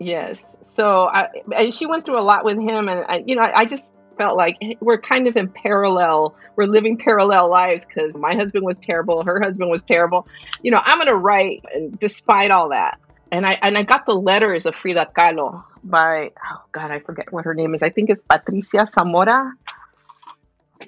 Yes, 0.04 0.42
so 0.76 1.06
I 1.06 1.30
and 1.56 1.74
she 1.74 1.86
went 1.86 2.06
through 2.06 2.20
a 2.20 2.24
lot 2.24 2.46
with 2.46 2.58
him, 2.58 2.89
and 2.89 3.06
I, 3.08 3.24
you 3.26 3.36
know, 3.36 3.44
I, 3.44 3.62
I 3.62 3.66
just 3.66 3.86
felt 4.18 4.38
like 4.38 4.58
we're 4.80 5.02
kind 5.02 5.28
of 5.28 5.36
in 5.36 5.50
parallel. 5.50 6.36
We're 6.56 6.66
living 6.66 6.98
parallel 6.98 7.50
lives 7.50 7.86
because 7.86 8.16
my 8.16 8.36
husband 8.36 8.66
was 8.66 8.78
terrible, 8.78 9.24
her 9.24 9.42
husband 9.42 9.70
was 9.70 9.82
terrible. 9.88 10.28
You 10.62 10.72
know, 10.72 10.82
I'm 10.84 10.98
gonna 10.98 11.16
write, 11.16 11.63
and 11.74 12.00
despite 12.00 12.52
all 12.52 12.70
that, 12.70 13.00
and 13.32 13.46
I 13.46 13.58
and 13.62 13.78
I 13.78 13.84
got 13.84 14.06
the 14.06 14.13
letters 14.13 14.66
of 14.66 14.76
Frida 14.76 15.12
Kahlo 15.16 15.63
by 15.84 16.32
oh 16.52 16.62
god, 16.72 16.92
I 16.92 17.00
forget 17.00 17.32
what 17.32 17.46
her 17.46 17.54
name 17.54 17.76
is. 17.76 17.84
I 17.84 17.89
think 17.89 18.10
it's 18.10 18.22
Patricia 18.30 18.88
Zamora. 18.94 19.54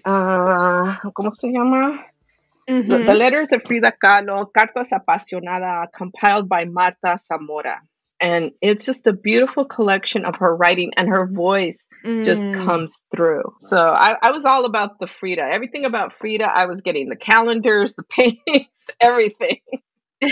Uh, 0.04 1.00
¿Cómo 1.18 1.36
se 1.36 1.52
llama? 1.52 2.04
Mm-hmm. 2.70 2.90
The, 2.90 2.98
the, 3.06 3.14
letters 3.14 3.52
of 3.52 3.64
Frida 3.64 3.94
Kahlo, 4.04 4.52
Cartas 4.52 4.90
Apasionada, 4.92 5.86
compiled 5.96 6.50
by 6.50 6.66
Marta 6.66 7.20
Zamora. 7.22 7.80
And 8.22 8.52
it's 8.62 8.86
just 8.86 9.08
a 9.08 9.14
beautiful 9.14 9.66
collection 9.66 10.26
of 10.26 10.36
her 10.38 10.56
writing, 10.56 10.92
and 10.96 11.10
her 11.10 11.28
voice 11.28 11.78
mm. 12.06 12.24
just 12.24 12.42
comes 12.66 13.02
through. 13.14 13.44
So 13.62 13.78
I, 13.78 14.16
I 14.22 14.32
was 14.32 14.46
all 14.46 14.66
about 14.66 15.00
the 15.00 15.08
Frida. 15.08 15.42
Everything 15.42 15.86
about 15.86 16.18
Frida, 16.18 16.46
I 16.46 16.66
was 16.66 16.82
getting 16.82 17.10
the 17.10 17.16
calendars, 17.16 17.94
the 17.96 18.04
paintings, 18.10 18.68
everything. 19.02 19.60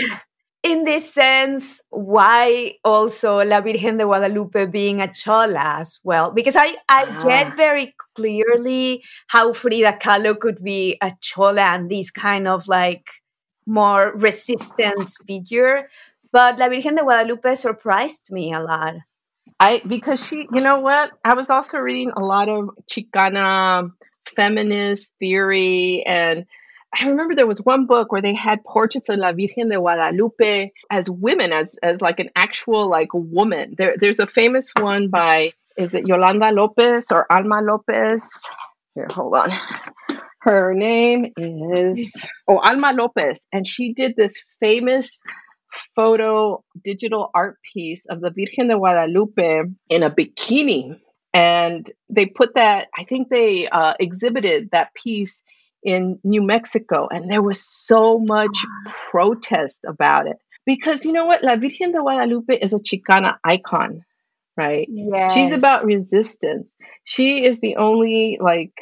in 0.64 0.84
this 0.84 1.12
sense, 1.12 1.82
why 1.90 2.72
also 2.84 3.44
La 3.44 3.60
Virgen 3.60 3.98
de 3.98 4.04
Guadalupe 4.04 4.66
being 4.66 5.02
a 5.02 5.12
chola 5.12 5.78
as 5.80 6.00
well? 6.02 6.30
Because 6.30 6.56
I, 6.56 6.76
I 6.88 7.04
ah. 7.06 7.20
get 7.20 7.56
very 7.56 7.94
clearly 8.16 9.04
how 9.28 9.52
Frida 9.52 9.98
Kahlo 10.00 10.38
could 10.38 10.64
be 10.64 10.96
a 11.02 11.12
chola 11.20 11.60
and 11.60 11.90
this 11.90 12.10
kind 12.10 12.48
of 12.48 12.66
like 12.66 13.06
more 13.66 14.12
resistance 14.16 15.18
figure. 15.26 15.90
But 16.34 16.58
La 16.58 16.68
Virgen 16.68 16.96
de 16.96 17.02
Guadalupe 17.02 17.54
surprised 17.54 18.32
me 18.32 18.52
a 18.52 18.58
lot. 18.58 18.94
I 19.60 19.80
because 19.86 20.18
she, 20.26 20.48
you 20.52 20.60
know 20.60 20.80
what? 20.80 21.12
I 21.24 21.34
was 21.34 21.48
also 21.48 21.78
reading 21.78 22.10
a 22.10 22.18
lot 22.18 22.48
of 22.48 22.70
Chicana 22.90 23.92
feminist 24.34 25.10
theory 25.20 26.02
and 26.04 26.44
I 26.92 27.06
remember 27.06 27.36
there 27.36 27.46
was 27.46 27.62
one 27.62 27.86
book 27.86 28.10
where 28.10 28.20
they 28.20 28.34
had 28.34 28.64
portraits 28.64 29.08
of 29.08 29.20
La 29.20 29.30
Virgen 29.30 29.68
de 29.68 29.76
Guadalupe 29.76 30.72
as 30.90 31.08
women, 31.08 31.52
as 31.52 31.76
as 31.84 32.00
like 32.00 32.18
an 32.18 32.30
actual 32.34 32.90
like 32.90 33.14
woman. 33.14 33.76
There, 33.78 33.94
there's 33.96 34.18
a 34.18 34.26
famous 34.26 34.72
one 34.80 35.10
by 35.10 35.52
is 35.78 35.94
it 35.94 36.08
Yolanda 36.08 36.50
Lopez 36.50 37.06
or 37.12 37.32
Alma 37.32 37.60
Lopez? 37.62 38.24
Here, 38.96 39.06
hold 39.08 39.36
on. 39.36 39.52
Her 40.40 40.74
name 40.74 41.32
is 41.36 42.12
oh 42.48 42.58
Alma 42.58 42.92
Lopez, 42.92 43.38
and 43.52 43.68
she 43.68 43.94
did 43.94 44.16
this 44.16 44.34
famous 44.58 45.22
photo 45.94 46.62
digital 46.84 47.30
art 47.34 47.58
piece 47.72 48.06
of 48.06 48.20
the 48.20 48.30
Virgen 48.30 48.68
de 48.68 48.76
Guadalupe 48.76 49.62
in 49.88 50.02
a 50.02 50.10
bikini. 50.10 50.98
And 51.32 51.90
they 52.08 52.26
put 52.26 52.54
that, 52.54 52.88
I 52.96 53.04
think 53.04 53.28
they 53.28 53.68
uh, 53.68 53.94
exhibited 53.98 54.70
that 54.70 54.94
piece 54.94 55.42
in 55.82 56.18
New 56.24 56.42
Mexico, 56.42 57.08
and 57.10 57.30
there 57.30 57.42
was 57.42 57.62
so 57.62 58.18
much 58.18 58.56
protest 59.10 59.84
about 59.86 60.26
it. 60.26 60.36
Because 60.64 61.04
you 61.04 61.12
know 61.12 61.26
what? 61.26 61.44
La 61.44 61.56
Virgen 61.56 61.92
de 61.92 61.98
Guadalupe 61.98 62.56
is 62.56 62.72
a 62.72 62.76
Chicana 62.76 63.36
icon, 63.44 64.02
right? 64.56 64.88
Yes. 64.90 65.34
She's 65.34 65.50
about 65.50 65.84
resistance. 65.84 66.74
She 67.04 67.44
is 67.44 67.60
the 67.60 67.76
only, 67.76 68.38
like, 68.40 68.72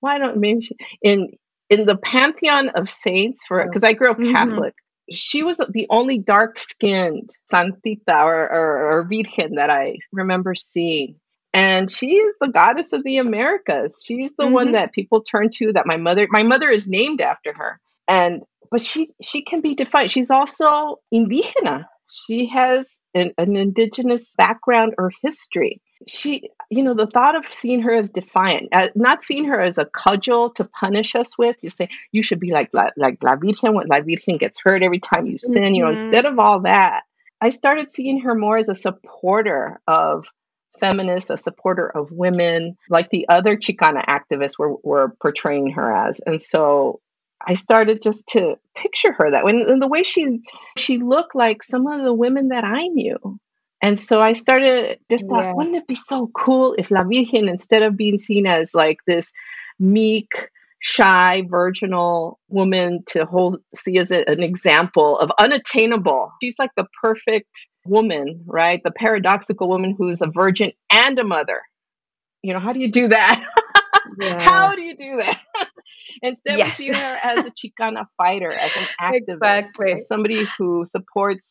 why 0.00 0.18
don't 0.18 0.38
maybe 0.38 0.62
she, 0.62 0.76
in 1.02 1.32
in 1.68 1.84
the 1.84 1.96
pantheon 1.96 2.70
of 2.70 2.90
saints 2.90 3.44
for 3.46 3.64
because 3.64 3.84
I 3.84 3.92
grew 3.92 4.10
up 4.10 4.18
mm-hmm. 4.18 4.34
She 5.10 5.42
was 5.42 5.58
the 5.58 5.86
only 5.90 6.18
dark 6.18 6.58
skinned 6.58 7.30
Santita 7.52 8.24
or, 8.24 8.50
or, 8.50 8.98
or 8.98 9.08
Virgen 9.08 9.54
that 9.56 9.70
I 9.70 9.98
remember 10.12 10.54
seeing 10.54 11.16
and 11.54 11.90
she 11.90 12.14
is 12.14 12.34
the 12.40 12.48
goddess 12.48 12.92
of 12.92 13.02
the 13.04 13.16
Americas. 13.16 14.00
She's 14.04 14.30
the 14.36 14.44
mm-hmm. 14.44 14.52
one 14.52 14.72
that 14.72 14.92
people 14.92 15.22
turn 15.22 15.48
to. 15.54 15.72
That 15.72 15.86
my 15.86 15.96
mother, 15.96 16.26
my 16.30 16.42
mother 16.42 16.70
is 16.70 16.86
named 16.86 17.20
after 17.20 17.52
her, 17.52 17.80
and 18.06 18.42
but 18.70 18.82
she 18.82 19.10
she 19.22 19.42
can 19.42 19.60
be 19.60 19.74
defined. 19.74 20.12
She's 20.12 20.30
also 20.30 20.96
indígena. 21.12 21.84
She 22.26 22.48
has 22.48 22.86
an, 23.14 23.32
an 23.38 23.56
indigenous 23.56 24.30
background 24.36 24.94
or 24.98 25.10
history. 25.22 25.80
She, 26.06 26.50
you 26.70 26.82
know, 26.82 26.94
the 26.94 27.06
thought 27.06 27.34
of 27.34 27.44
seeing 27.50 27.82
her 27.82 27.94
as 27.94 28.10
defiant, 28.10 28.68
uh, 28.72 28.88
not 28.94 29.24
seeing 29.24 29.46
her 29.46 29.60
as 29.60 29.78
a 29.78 29.84
cudgel 29.84 30.50
to 30.50 30.64
punish 30.64 31.14
us 31.14 31.36
with. 31.36 31.56
You 31.60 31.70
say 31.70 31.88
you 32.12 32.22
should 32.22 32.40
be 32.40 32.52
like 32.52 32.70
La, 32.72 32.90
like 32.96 33.18
La 33.22 33.34
Virgen 33.34 33.74
when 33.74 33.88
La 33.88 34.00
Virgen 34.00 34.38
gets 34.38 34.60
hurt 34.60 34.82
every 34.82 35.00
time 35.00 35.26
you 35.26 35.38
sin. 35.38 35.62
Mm-hmm. 35.62 35.74
You 35.74 35.84
know, 35.84 35.90
instead 35.90 36.24
of 36.24 36.38
all 36.38 36.60
that, 36.60 37.02
I 37.40 37.50
started 37.50 37.90
seeing 37.90 38.20
her 38.20 38.34
more 38.34 38.58
as 38.58 38.68
a 38.68 38.74
supporter 38.74 39.80
of 39.86 40.24
feminists 40.78 41.30
a 41.30 41.36
supporter 41.36 41.88
of 41.88 42.10
women, 42.10 42.76
like 42.88 43.10
the 43.10 43.28
other 43.28 43.56
Chicana 43.56 44.04
activists 44.06 44.58
were, 44.58 44.76
were 44.82 45.14
portraying 45.20 45.72
her 45.72 45.92
as. 45.92 46.20
And 46.24 46.40
so 46.40 47.00
I 47.46 47.54
started 47.54 48.02
just 48.02 48.26
to 48.28 48.56
picture 48.74 49.12
her 49.12 49.30
that 49.30 49.44
way. 49.44 49.52
And 49.52 49.80
the 49.80 49.88
way 49.88 50.02
she 50.02 50.40
she 50.76 50.98
looked 50.98 51.34
like 51.34 51.62
some 51.62 51.86
of 51.86 52.02
the 52.02 52.12
women 52.12 52.48
that 52.48 52.64
I 52.64 52.88
knew. 52.88 53.38
And 53.80 54.02
so 54.02 54.20
I 54.20 54.32
started 54.32 54.98
just 55.10 55.28
thought, 55.28 55.44
yeah. 55.44 55.52
wouldn't 55.54 55.76
it 55.76 55.86
be 55.86 55.94
so 55.94 56.30
cool 56.34 56.74
if 56.78 56.90
La 56.90 57.04
Virgen, 57.04 57.48
instead 57.48 57.82
of 57.82 57.96
being 57.96 58.18
seen 58.18 58.46
as 58.46 58.74
like 58.74 58.98
this 59.06 59.30
meek, 59.78 60.50
shy, 60.80 61.44
virginal 61.48 62.38
woman 62.48 63.02
to 63.06 63.24
hold 63.24 63.58
see 63.76 63.98
as 63.98 64.10
a, 64.10 64.28
an 64.28 64.42
example 64.42 65.18
of 65.18 65.30
unattainable, 65.38 66.32
she's 66.42 66.58
like 66.58 66.70
the 66.76 66.86
perfect 67.00 67.68
woman, 67.86 68.42
right? 68.46 68.80
The 68.82 68.90
paradoxical 68.90 69.68
woman 69.68 69.94
who's 69.96 70.22
a 70.22 70.26
virgin 70.26 70.72
and 70.90 71.18
a 71.18 71.24
mother. 71.24 71.62
You 72.42 72.54
know, 72.54 72.60
how 72.60 72.72
do 72.72 72.80
you 72.80 72.90
do 72.90 73.08
that? 73.08 73.44
Yeah. 74.20 74.40
how 74.40 74.74
do 74.74 74.82
you 74.82 74.96
do 74.96 75.18
that? 75.20 75.40
Instead, 76.22 76.58
yes. 76.58 76.78
we 76.78 76.86
see 76.86 76.92
her 76.92 77.18
as 77.22 77.44
a 77.44 77.50
Chicana 77.50 78.06
fighter, 78.16 78.50
as 78.52 78.76
an 78.76 78.84
activist, 79.00 79.34
exactly. 79.34 79.92
as 79.92 80.06
somebody 80.08 80.46
who 80.56 80.84
supports, 80.86 81.46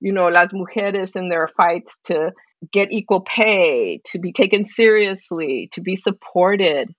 you 0.00 0.12
know, 0.12 0.28
las 0.28 0.52
mujeres 0.52 1.16
in 1.16 1.28
their 1.28 1.48
fights 1.56 1.92
to 2.04 2.32
get 2.72 2.92
equal 2.92 3.20
pay, 3.20 4.00
to 4.06 4.18
be 4.18 4.32
taken 4.32 4.64
seriously, 4.64 5.70
to 5.72 5.80
be 5.80 5.96
supported. 5.96 6.94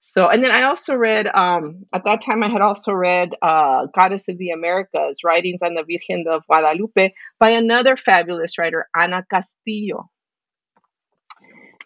So, 0.00 0.28
and 0.28 0.42
then 0.42 0.52
I 0.52 0.64
also 0.64 0.94
read, 0.94 1.26
um, 1.26 1.84
at 1.92 2.04
that 2.04 2.22
time, 2.22 2.42
I 2.42 2.48
had 2.48 2.60
also 2.60 2.92
read 2.92 3.34
uh, 3.42 3.86
Goddess 3.92 4.28
of 4.28 4.38
the 4.38 4.50
Americas, 4.50 5.24
Writings 5.24 5.62
on 5.62 5.74
the 5.74 5.82
Virgen 5.82 6.22
de 6.22 6.40
Guadalupe 6.46 7.12
by 7.40 7.50
another 7.50 7.96
fabulous 7.96 8.56
writer, 8.56 8.86
Ana 8.94 9.24
Castillo. 9.28 10.08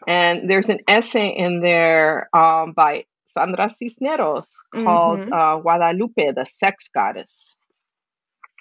And 0.06 0.50
there's 0.50 0.68
an 0.68 0.80
essay 0.86 1.34
in 1.36 1.60
there 1.60 2.28
um, 2.34 2.72
by 2.72 3.04
Sandra 3.32 3.70
Cisneros 3.78 4.54
called 4.74 5.20
mm-hmm. 5.20 5.32
uh, 5.32 5.60
Guadalupe, 5.60 6.32
the 6.32 6.46
Sex 6.46 6.88
Goddess. 6.92 7.54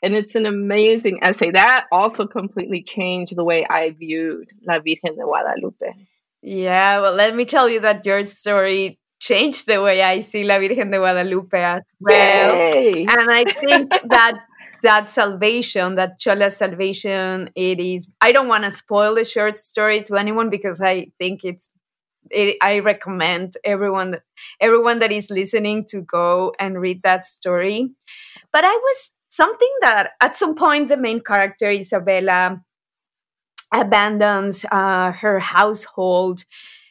And 0.02 0.16
it's 0.16 0.36
an 0.36 0.46
amazing 0.46 1.20
essay. 1.22 1.52
That 1.52 1.86
also 1.92 2.26
completely 2.26 2.84
changed 2.84 3.36
the 3.36 3.44
way 3.44 3.66
I 3.66 3.92
viewed 3.92 4.50
La 4.66 4.80
Virgen 4.80 5.16
de 5.16 5.24
Guadalupe. 5.24 5.94
Yeah, 6.42 7.02
well, 7.02 7.14
let 7.14 7.36
me 7.36 7.46
tell 7.46 7.68
you 7.68 7.82
that 7.82 8.06
your 8.06 8.24
story 8.24 9.00
changed 9.20 9.68
the 9.68 9.82
way 9.82 10.02
I 10.02 10.22
see 10.22 10.44
La 10.44 10.58
Virgen 10.58 10.92
de 10.92 10.98
Guadalupe 10.98 11.62
as 11.62 11.84
well. 12.00 12.56
Yay. 12.56 13.06
And 13.10 13.30
I 13.30 13.44
think 13.44 13.90
that 14.10 14.40
that 14.82 15.10
salvation, 15.10 15.96
that 15.96 16.20
Chola 16.20 16.50
salvation, 16.52 17.50
it 17.56 17.80
is. 17.80 18.08
I 18.22 18.32
don't 18.32 18.48
want 18.48 18.64
to 18.64 18.72
spoil 18.72 19.16
the 19.16 19.26
short 19.26 19.58
story 19.58 20.04
to 20.04 20.16
anyone 20.16 20.50
because 20.50 20.82
I 20.82 21.12
think 21.20 21.44
it's. 21.44 21.70
It, 22.32 22.58
I 22.62 22.80
recommend 22.80 23.56
everyone 23.64 24.12
that 24.12 24.22
everyone 24.60 25.00
that 25.00 25.12
is 25.12 25.32
listening 25.32 25.86
to 25.90 26.02
go 26.02 26.54
and 26.60 26.80
read 26.80 27.02
that 27.04 27.26
story. 27.26 27.90
But 28.54 28.64
I 28.64 28.76
was 28.76 29.12
something 29.30 29.74
that 29.82 30.12
at 30.22 30.36
some 30.36 30.56
point 30.56 30.90
the 30.90 30.98
main 30.98 31.22
character 31.22 31.70
Isabella 31.70 32.62
abandons 33.74 34.66
uh, 34.72 35.12
her 35.12 35.40
household 35.40 36.44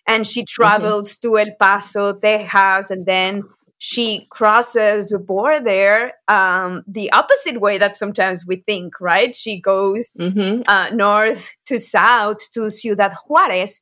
and 0.06 0.26
she 0.26 0.40
mm-hmm. 0.40 0.62
travels 0.62 1.18
mm-hmm. 1.18 1.28
to 1.28 1.38
El 1.38 1.54
Paso, 1.60 2.14
Texas, 2.14 2.90
and 2.90 3.06
then 3.06 3.42
she 3.78 4.26
crosses 4.30 5.10
the 5.10 5.18
border 5.18 6.10
um, 6.26 6.82
the 6.88 7.12
opposite 7.12 7.60
way 7.60 7.78
that 7.78 7.96
sometimes 7.96 8.44
we 8.44 8.56
think, 8.66 9.00
right? 9.00 9.36
She 9.36 9.60
goes 9.60 10.10
mm-hmm. 10.18 10.62
uh, 10.66 10.90
north 10.92 11.54
to 11.66 11.78
south 11.78 12.50
to 12.52 12.70
Ciudad 12.70 13.14
Juarez. 13.26 13.80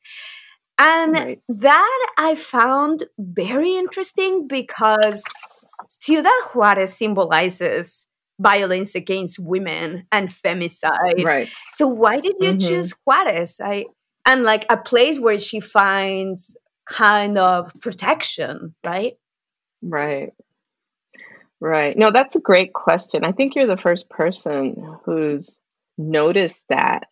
And 0.78 1.14
right. 1.14 1.40
that 1.48 2.08
I 2.18 2.34
found 2.34 3.04
very 3.18 3.74
interesting 3.74 4.46
because 4.46 5.24
Ciudad 5.88 6.42
Juarez 6.52 6.92
symbolizes 6.92 8.06
violence 8.38 8.94
against 8.94 9.38
women 9.38 10.06
and 10.12 10.30
femicide. 10.30 11.24
Right. 11.24 11.48
So 11.72 11.86
why 11.86 12.20
did 12.20 12.36
you 12.40 12.50
mm-hmm. 12.50 12.68
choose 12.68 12.94
Juarez? 13.04 13.60
I 13.62 13.86
and 14.26 14.42
like 14.42 14.66
a 14.68 14.76
place 14.76 15.18
where 15.20 15.38
she 15.38 15.60
finds 15.60 16.56
kind 16.88 17.38
of 17.38 17.72
protection, 17.80 18.74
right? 18.84 19.14
Right. 19.82 20.32
Right. 21.60 21.96
No, 21.96 22.12
that's 22.12 22.36
a 22.36 22.40
great 22.40 22.74
question. 22.74 23.24
I 23.24 23.32
think 23.32 23.54
you're 23.54 23.66
the 23.66 23.76
first 23.76 24.10
person 24.10 24.98
who's 25.04 25.58
noticed 25.96 26.62
that. 26.68 27.04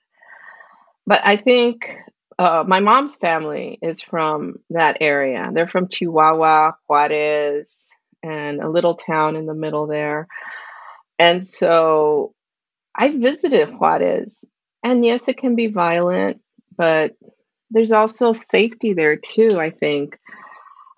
But 1.06 1.20
I 1.24 1.36
think 1.36 1.88
uh, 2.38 2.64
my 2.66 2.80
mom's 2.80 3.16
family 3.16 3.78
is 3.80 4.02
from 4.02 4.56
that 4.70 4.98
area. 5.00 5.50
They're 5.52 5.68
from 5.68 5.88
Chihuahua, 5.88 6.72
Juarez, 6.88 7.70
and 8.22 8.60
a 8.60 8.68
little 8.68 8.96
town 8.96 9.36
in 9.36 9.46
the 9.46 9.54
middle 9.54 9.86
there. 9.86 10.26
And 11.18 11.46
so 11.46 12.34
I 12.94 13.16
visited 13.16 13.70
Juarez. 13.78 14.44
And 14.82 15.04
yes, 15.04 15.22
it 15.28 15.38
can 15.38 15.56
be 15.56 15.68
violent, 15.68 16.40
but 16.76 17.12
there's 17.70 17.92
also 17.92 18.32
safety 18.32 18.92
there 18.92 19.16
too, 19.16 19.58
I 19.58 19.70
think. 19.70 20.18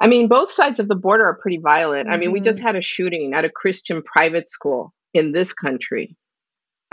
I 0.01 0.09
mean, 0.09 0.29
both 0.29 0.53
sides 0.53 0.81
of 0.81 0.89
the 0.89 0.95
border 0.95 1.25
are 1.25 1.39
pretty 1.41 1.59
violent. 1.59 2.07
Mm-hmm. 2.07 2.15
I 2.15 2.19
mean, 2.19 2.33
we 2.33 2.41
just 2.41 2.59
mm-hmm. 2.59 2.67
had 2.67 2.77
a 2.77 2.83
shooting 2.83 3.33
at 3.35 3.45
a 3.45 3.51
Christian 3.51 4.03
private 4.03 4.51
school 4.51 4.93
in 5.15 5.33
this 5.33 5.53
country. 5.53 6.17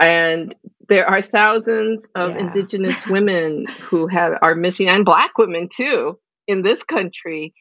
And 0.00 0.54
there 0.88 1.06
are 1.06 1.22
thousands 1.22 2.08
of 2.14 2.30
yeah. 2.30 2.38
indigenous 2.38 3.06
women 3.08 3.66
who 3.82 4.06
have 4.06 4.32
are 4.42 4.54
missing 4.54 4.88
and 4.88 5.04
black 5.04 5.36
women 5.38 5.68
too 5.74 6.18
in 6.46 6.62
this 6.62 6.82
country. 6.82 7.54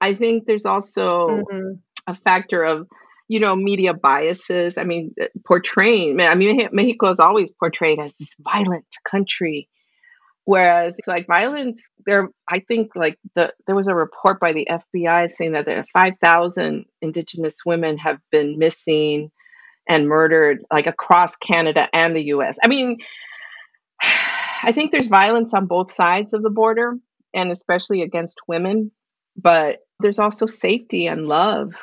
I 0.00 0.14
think 0.14 0.44
there's 0.46 0.64
also 0.64 1.44
mm-hmm. 1.50 1.72
a 2.06 2.14
factor 2.14 2.62
of 2.62 2.86
you 3.28 3.40
know 3.40 3.54
media 3.54 3.94
biases. 3.94 4.78
I 4.78 4.84
mean, 4.84 5.14
eh, 5.20 5.28
portraying. 5.46 6.20
I 6.20 6.34
mean, 6.34 6.68
Mexico 6.72 7.10
is 7.10 7.20
always 7.20 7.50
portrayed 7.52 8.00
as 8.00 8.14
this 8.16 8.34
violent 8.40 8.86
country, 9.08 9.68
Whereas 10.48 10.94
like 11.06 11.26
violence, 11.26 11.78
there 12.06 12.30
I 12.48 12.60
think 12.60 12.92
like 12.96 13.18
the 13.34 13.52
there 13.66 13.76
was 13.76 13.86
a 13.86 13.94
report 13.94 14.40
by 14.40 14.54
the 14.54 14.66
FBI 14.70 15.30
saying 15.30 15.52
that 15.52 15.66
there 15.66 15.80
are 15.80 15.86
five 15.92 16.14
thousand 16.22 16.86
indigenous 17.02 17.56
women 17.66 17.98
have 17.98 18.16
been 18.32 18.58
missing 18.58 19.30
and 19.86 20.08
murdered 20.08 20.64
like 20.72 20.86
across 20.86 21.36
Canada 21.36 21.86
and 21.92 22.16
the 22.16 22.22
US. 22.32 22.56
I 22.64 22.68
mean, 22.68 22.96
I 24.62 24.72
think 24.72 24.90
there's 24.90 25.08
violence 25.08 25.52
on 25.52 25.66
both 25.66 25.92
sides 25.92 26.32
of 26.32 26.42
the 26.42 26.48
border 26.48 26.94
and 27.34 27.52
especially 27.52 28.00
against 28.00 28.38
women, 28.48 28.90
but 29.36 29.80
there's 30.00 30.18
also 30.18 30.46
safety 30.46 31.08
and 31.08 31.26
love. 31.28 31.74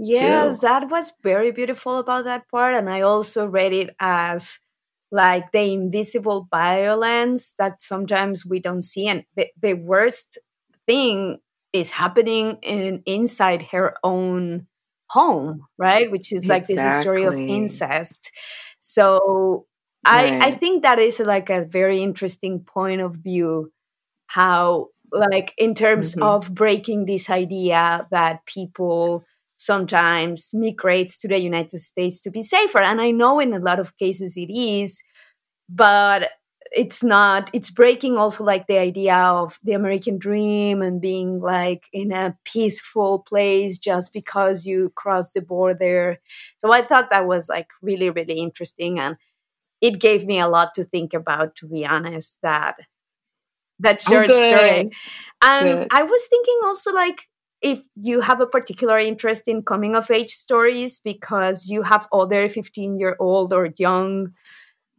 Yes, 0.00 0.60
too. 0.60 0.66
that 0.66 0.88
was 0.88 1.12
very 1.24 1.50
beautiful 1.50 1.98
about 1.98 2.24
that 2.24 2.48
part 2.48 2.74
and 2.74 2.88
I 2.88 3.00
also 3.00 3.46
read 3.46 3.72
it 3.72 3.96
as 3.98 4.60
like 5.10 5.50
the 5.52 5.72
invisible 5.72 6.46
violence 6.50 7.54
that 7.58 7.82
sometimes 7.82 8.46
we 8.46 8.60
don't 8.60 8.84
see 8.84 9.08
and 9.08 9.24
the, 9.34 9.48
the 9.60 9.74
worst 9.74 10.38
thing 10.86 11.38
is 11.72 11.90
happening 11.90 12.58
in 12.62 13.02
inside 13.06 13.62
her 13.72 13.96
own 14.04 14.66
home 15.10 15.66
right 15.78 16.10
which 16.10 16.32
is 16.32 16.46
like 16.46 16.68
exactly. 16.68 16.84
this 16.84 17.00
story 17.00 17.24
of 17.24 17.34
incest 17.34 18.30
so 18.78 19.66
right. 20.06 20.42
i 20.42 20.48
i 20.48 20.50
think 20.52 20.82
that 20.82 20.98
is 20.98 21.18
like 21.18 21.48
a 21.50 21.64
very 21.64 22.02
interesting 22.02 22.60
point 22.60 23.00
of 23.00 23.14
view 23.16 23.72
how 24.26 24.88
like 25.10 25.54
in 25.56 25.74
terms 25.74 26.12
mm-hmm. 26.12 26.22
of 26.22 26.54
breaking 26.54 27.06
this 27.06 27.30
idea 27.30 28.06
that 28.10 28.44
people 28.44 29.24
sometimes 29.58 30.50
migrates 30.54 31.18
to 31.18 31.28
the 31.28 31.38
United 31.38 31.80
States 31.80 32.20
to 32.22 32.30
be 32.30 32.42
safer. 32.42 32.78
And 32.78 33.00
I 33.00 33.10
know 33.10 33.40
in 33.40 33.52
a 33.52 33.58
lot 33.58 33.80
of 33.80 33.96
cases 33.98 34.36
it 34.36 34.50
is, 34.50 35.02
but 35.68 36.30
it's 36.70 37.02
not 37.02 37.50
it's 37.54 37.70
breaking 37.70 38.16
also 38.16 38.44
like 38.44 38.66
the 38.66 38.76
idea 38.78 39.14
of 39.16 39.58
the 39.64 39.72
american 39.72 40.18
dream 40.18 40.82
and 40.82 41.00
being 41.00 41.40
like 41.40 41.84
in 41.94 42.12
a 42.12 42.36
peaceful 42.44 43.20
place 43.20 43.78
just 43.78 44.12
because 44.12 44.66
you 44.66 44.92
cross 44.94 45.32
the 45.32 45.40
border 45.40 46.18
so 46.58 46.70
i 46.70 46.82
thought 46.82 47.08
that 47.08 47.26
was 47.26 47.48
like 47.48 47.68
really 47.80 48.10
really 48.10 48.38
interesting 48.38 48.98
and 48.98 49.16
it 49.80 49.98
gave 49.98 50.26
me 50.26 50.38
a 50.38 50.48
lot 50.48 50.74
to 50.74 50.84
think 50.84 51.14
about 51.14 51.56
to 51.56 51.66
be 51.66 51.86
honest 51.86 52.38
that 52.42 52.76
that 53.78 54.02
short 54.02 54.30
story 54.30 54.90
and 55.40 55.68
good. 55.68 55.88
i 55.90 56.02
was 56.02 56.26
thinking 56.28 56.60
also 56.64 56.92
like 56.92 57.28
if 57.60 57.80
you 57.96 58.20
have 58.20 58.40
a 58.40 58.46
particular 58.46 58.98
interest 58.98 59.48
in 59.48 59.62
coming 59.62 59.96
of 59.96 60.10
age 60.10 60.30
stories 60.30 61.00
because 61.02 61.66
you 61.66 61.82
have 61.82 62.06
other 62.12 62.48
15 62.48 62.98
year 62.98 63.16
old 63.18 63.52
or 63.52 63.70
young 63.76 64.32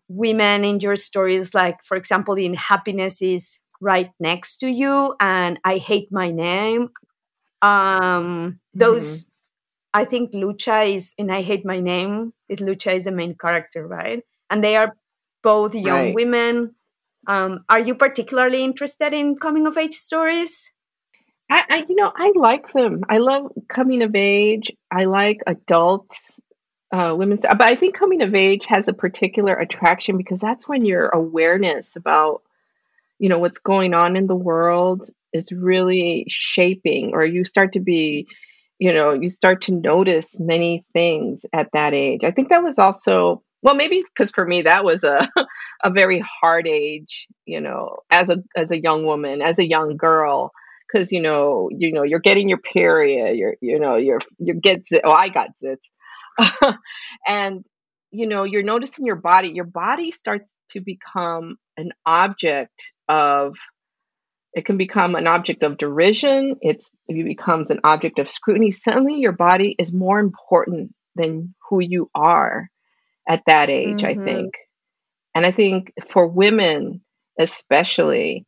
women 0.08 0.65
in 0.65 0.80
your 0.80 0.95
stories, 0.95 1.54
like 1.54 1.84
for 1.84 1.95
example, 1.95 2.36
in 2.36 2.54
Happiness 2.54 3.22
is 3.22 3.60
right 3.80 4.12
next 4.19 4.58
to 4.58 4.67
you 4.67 5.15
and 5.19 5.60
I 5.63 5.78
hate 5.78 6.12
my 6.12 6.32
name. 6.32 6.89
Um, 7.62 8.60
those, 8.74 9.24
mm-hmm. 9.24 10.02
I 10.02 10.06
think 10.06 10.32
Lucha 10.34 10.93
is 10.93 11.13
in 11.17 11.30
I 11.30 11.41
hate 11.41 11.65
my 11.65 11.80
name. 11.80 12.34
Is 12.50 12.60
Lucha 12.60 12.95
is 12.95 13.06
the 13.06 13.12
main 13.12 13.36
character, 13.36 13.88
right? 13.88 14.24
And 14.50 14.63
they 14.63 14.76
are 14.76 14.95
both 15.43 15.76
young 15.76 16.08
right. 16.08 16.15
women. 16.15 16.76
Um, 17.28 17.63
are 17.69 17.80
you 17.80 17.95
particularly 17.95 18.63
interested 18.63 19.13
in 19.13 19.38
coming 19.38 19.67
of 19.67 19.78
age 19.78 19.95
stories? 19.95 20.74
I, 21.50 21.64
I, 21.70 21.86
you 21.90 21.96
know, 21.96 22.12
I 22.16 22.32
like 22.36 22.72
them. 22.74 23.04
I 23.10 23.18
love 23.18 23.52
coming 23.68 24.04
of 24.04 24.16
age. 24.16 24.72
I 24.92 25.06
like 25.06 25.40
adults, 25.48 26.40
uh, 26.92 27.14
women's. 27.18 27.42
But 27.42 27.62
I 27.62 27.76
think 27.76 27.96
coming 27.98 28.22
of 28.22 28.36
age 28.36 28.66
has 28.68 28.88
a 28.88 28.94
particular 28.94 29.56
attraction 29.56 30.18
because 30.18 30.40
that's 30.40 30.68
when 30.68 30.86
your 30.86 31.08
awareness 31.10 31.96
about, 31.96 32.44
you 33.18 33.30
know, 33.30 33.40
what's 33.40 33.58
going 33.58 33.94
on 33.94 34.16
in 34.16 34.28
the 34.28 34.36
world 34.36 35.10
is 35.34 35.52
really 35.52 36.26
shaping, 36.30 37.12
or 37.14 37.26
you 37.26 37.44
start 37.46 37.74
to 37.74 37.80
be, 37.80 38.28
you 38.78 38.94
know, 38.94 39.14
you 39.14 39.30
start 39.30 39.64
to 39.64 39.72
notice 39.72 40.40
many 40.40 40.86
things 40.94 41.46
at 41.52 41.70
that 41.74 41.94
age. 41.94 42.24
I 42.24 42.32
think 42.32 42.50
that 42.50 42.64
was 42.64 42.78
also 42.78 43.44
well 43.62 43.76
maybe 43.76 44.04
because 44.14 44.32
for 44.32 44.46
me 44.46 44.62
that 44.62 44.86
was 44.86 45.04
a 45.04 45.30
a 45.84 45.90
very 45.90 46.24
hard 46.42 46.66
age 46.66 47.28
you 47.46 47.60
know 47.60 47.98
as 48.10 48.30
a 48.30 48.38
as 48.56 48.72
a 48.72 48.82
young 48.82 49.06
woman 49.06 49.42
as 49.42 49.60
a 49.60 49.68
young 49.68 49.98
girl 49.98 50.54
because 50.91 51.12
you 51.12 51.21
know 51.21 51.69
you 51.71 51.91
know 51.91 52.04
you're 52.04 52.19
getting 52.19 52.49
your 52.49 52.60
period 52.60 53.38
you're 53.38 53.56
you 53.62 53.80
know 53.80 53.95
you're 53.95 54.21
you 54.38 54.54
get 54.54 54.84
oh 55.04 55.12
i 55.12 55.30
got 55.30 55.49
zits. 55.63 55.78
And 57.28 57.65
you 58.12 58.28
know 58.28 58.43
you're 58.43 58.63
noticing 58.63 59.06
your 59.06 59.15
body 59.15 59.49
your 59.49 59.65
body 59.65 60.12
starts 60.12 60.52
to 60.71 60.82
become 60.82 61.58
an 61.78 61.91
object 62.06 62.91
of 63.08 63.56
it 64.54 64.65
can 64.65 64.78
become 64.78 65.15
an 65.15 65.28
object 65.28 65.63
of 65.63 65.78
derision 65.78 66.56
it's 66.62 66.89
it 67.08 67.23
becomes 67.23 67.69
an 67.69 67.80
object 67.84 68.19
of 68.19 68.30
scrutiny. 68.30 68.71
Suddenly 68.71 69.15
your 69.15 69.32
body 69.32 69.75
is 69.78 69.93
more 69.93 70.19
important 70.19 70.93
than 71.15 71.56
who 71.69 71.80
you 71.82 72.10
are 72.15 72.69
at 73.28 73.41
that 73.47 73.69
age 73.69 74.02
mm-hmm. 74.02 74.21
i 74.21 74.25
think. 74.25 74.54
And 75.36 75.45
i 75.45 75.52
think 75.52 75.93
for 76.10 76.28
women 76.28 77.02
especially 77.39 78.45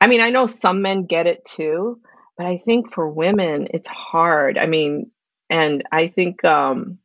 I 0.00 0.06
mean, 0.06 0.20
I 0.20 0.30
know 0.30 0.46
some 0.46 0.82
men 0.82 1.04
get 1.04 1.26
it 1.26 1.44
too, 1.44 2.00
but 2.36 2.46
I 2.46 2.62
think 2.64 2.92
for 2.94 3.08
women 3.08 3.68
it's 3.72 3.86
hard. 3.86 4.56
I 4.56 4.66
mean, 4.66 5.10
and 5.50 5.84
I 5.92 6.08
think 6.08 6.44
um 6.44 6.98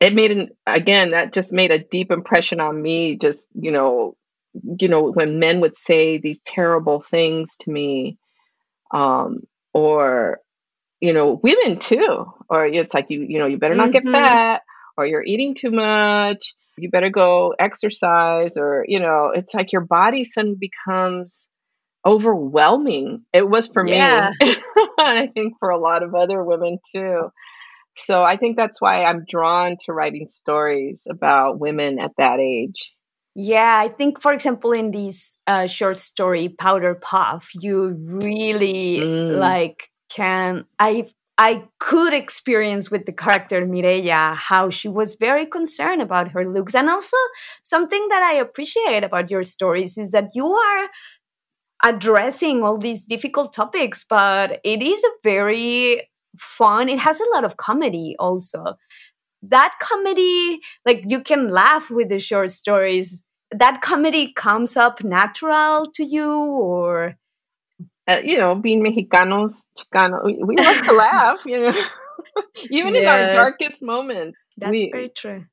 it 0.00 0.14
made 0.14 0.30
an 0.30 0.50
again 0.66 1.10
that 1.10 1.34
just 1.34 1.52
made 1.52 1.70
a 1.70 1.82
deep 1.82 2.10
impression 2.10 2.60
on 2.60 2.80
me 2.80 3.16
just, 3.16 3.46
you 3.54 3.72
know, 3.72 4.16
you 4.78 4.88
know, 4.88 5.10
when 5.10 5.38
men 5.38 5.60
would 5.60 5.76
say 5.76 6.18
these 6.18 6.38
terrible 6.46 7.02
things 7.10 7.56
to 7.60 7.70
me 7.70 8.18
um 8.92 9.40
or 9.74 10.40
you 11.00 11.12
know, 11.12 11.40
women 11.42 11.80
too, 11.80 12.26
or 12.48 12.64
it's 12.66 12.94
like 12.94 13.10
you 13.10 13.22
you 13.22 13.38
know, 13.38 13.46
you 13.46 13.58
better 13.58 13.74
not 13.74 13.90
mm-hmm. 13.90 14.10
get 14.10 14.12
fat 14.12 14.62
or 14.96 15.06
you're 15.06 15.24
eating 15.24 15.54
too 15.54 15.70
much 15.70 16.54
you 16.78 16.90
better 16.90 17.10
go 17.10 17.54
exercise 17.58 18.56
or 18.56 18.84
you 18.88 18.98
know 18.98 19.30
it's 19.34 19.52
like 19.52 19.72
your 19.72 19.82
body 19.82 20.24
suddenly 20.24 20.56
becomes 20.58 21.48
overwhelming. 22.04 23.24
It 23.32 23.48
was 23.48 23.68
for 23.68 23.86
yeah. 23.86 24.30
me. 24.40 24.56
I 24.98 25.28
think 25.34 25.54
for 25.58 25.70
a 25.70 25.78
lot 25.78 26.02
of 26.02 26.14
other 26.14 26.42
women 26.42 26.78
too. 26.94 27.30
So 27.96 28.22
I 28.22 28.36
think 28.36 28.56
that's 28.56 28.80
why 28.80 29.04
I'm 29.04 29.24
drawn 29.28 29.76
to 29.84 29.92
writing 29.92 30.28
stories 30.28 31.02
about 31.08 31.60
women 31.60 31.98
at 31.98 32.12
that 32.18 32.40
age. 32.40 32.90
Yeah, 33.34 33.78
I 33.78 33.88
think, 33.88 34.20
for 34.20 34.32
example, 34.32 34.72
in 34.72 34.90
this 34.90 35.36
uh, 35.46 35.66
short 35.66 35.98
story, 35.98 36.48
Powder 36.48 36.94
Puff, 36.94 37.50
you 37.54 37.96
really 38.06 38.98
mm. 38.98 39.38
like 39.38 39.88
can. 40.10 40.66
I 40.78 41.08
I 41.38 41.64
could 41.80 42.12
experience 42.12 42.90
with 42.90 43.06
the 43.06 43.12
character 43.12 43.66
Mireya 43.66 44.36
how 44.36 44.68
she 44.68 44.88
was 44.88 45.14
very 45.14 45.46
concerned 45.46 46.02
about 46.02 46.30
her 46.32 46.46
looks. 46.46 46.74
And 46.74 46.90
also, 46.90 47.16
something 47.62 48.06
that 48.10 48.22
I 48.22 48.34
appreciate 48.34 49.02
about 49.02 49.30
your 49.30 49.42
stories 49.44 49.96
is 49.96 50.10
that 50.10 50.28
you 50.34 50.46
are 50.46 50.88
addressing 51.82 52.62
all 52.62 52.78
these 52.78 53.04
difficult 53.04 53.52
topics, 53.52 54.04
but 54.08 54.60
it 54.64 54.82
is 54.82 55.02
a 55.02 55.10
very 55.24 56.08
fun, 56.38 56.88
it 56.88 56.98
has 56.98 57.20
a 57.20 57.30
lot 57.34 57.44
of 57.44 57.56
comedy 57.56 58.16
also. 58.18 58.76
That 59.42 59.74
comedy, 59.80 60.60
like 60.86 61.04
you 61.06 61.22
can 61.22 61.50
laugh 61.50 61.90
with 61.90 62.08
the 62.08 62.20
short 62.20 62.52
stories. 62.52 63.24
That 63.50 63.80
comedy 63.80 64.32
comes 64.32 64.76
up 64.76 65.02
natural 65.02 65.90
to 65.94 66.04
you 66.04 66.32
or 66.32 67.16
uh, 68.08 68.18
you 68.24 68.36
know, 68.36 68.54
being 68.54 68.82
Mexicanos, 68.82 69.52
Chicano, 69.78 70.24
we, 70.24 70.42
we 70.44 70.56
like 70.56 70.84
to 70.84 70.92
laugh, 70.92 71.38
you 71.46 71.60
know, 71.60 71.72
even 72.70 72.94
yeah. 72.94 73.00
in 73.00 73.06
our 73.06 73.34
darkest 73.34 73.82
moments. 73.82 74.36
That's 74.56 74.70
we, 74.70 74.90
very 74.90 75.08
true. 75.08 75.44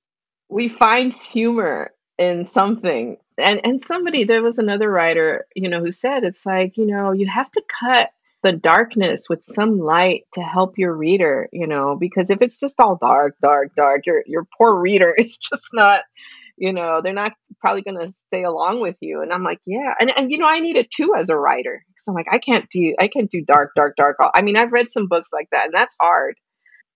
We 0.49 0.69
find 0.69 1.13
humor 1.13 1.91
in 2.17 2.45
something. 2.45 3.17
And 3.39 3.61
and 3.63 3.81
somebody 3.81 4.23
there 4.23 4.43
was 4.43 4.57
another 4.57 4.89
writer, 4.89 5.45
you 5.55 5.69
know, 5.69 5.79
who 5.79 5.91
said 5.91 6.23
it's 6.23 6.45
like, 6.45 6.77
you 6.77 6.85
know, 6.85 7.11
you 7.11 7.27
have 7.27 7.51
to 7.51 7.61
cut 7.81 8.11
the 8.41 8.53
darkness 8.53 9.27
with 9.27 9.43
some 9.53 9.79
light 9.79 10.23
to 10.33 10.41
help 10.41 10.77
your 10.77 10.93
reader, 10.93 11.49
you 11.51 11.67
know, 11.67 11.97
because 11.99 12.29
if 12.29 12.41
it's 12.41 12.59
just 12.59 12.79
all 12.79 12.95
dark, 12.95 13.35
dark, 13.41 13.75
dark, 13.75 14.05
your 14.05 14.23
your 14.25 14.47
poor 14.57 14.79
reader 14.79 15.13
is 15.17 15.37
just 15.37 15.67
not 15.73 16.03
you 16.57 16.73
know 16.73 17.01
they're 17.01 17.13
not 17.13 17.33
probably 17.61 17.81
going 17.81 17.97
to 17.97 18.13
stay 18.27 18.43
along 18.43 18.81
with 18.81 18.97
you. 19.01 19.21
And 19.21 19.31
i'm 19.33 19.43
like 19.43 19.59
yeah. 19.65 19.93
And, 19.99 20.11
and 20.15 20.31
you 20.31 20.37
know 20.37 20.47
i 20.47 20.59
need 20.59 20.75
it 20.75 20.91
too 20.91 21.15
as 21.17 21.29
a 21.29 21.37
writer 21.37 21.83
because 21.87 22.03
i'm 22.07 22.13
like 22.13 22.27
i 22.31 22.37
can't 22.37 22.69
do 22.69 22.95
i 22.99 23.07
can't 23.07 23.31
do 23.31 23.41
dark 23.41 23.71
dark 23.75 23.95
dark 23.95 24.17
i 24.33 24.41
mean 24.41 24.57
i've 24.57 24.73
read 24.73 24.91
some 24.91 25.07
books 25.07 25.29
like 25.33 25.49
that 25.51 25.65
and 25.65 25.73
that's 25.73 25.95
hard. 25.99 26.35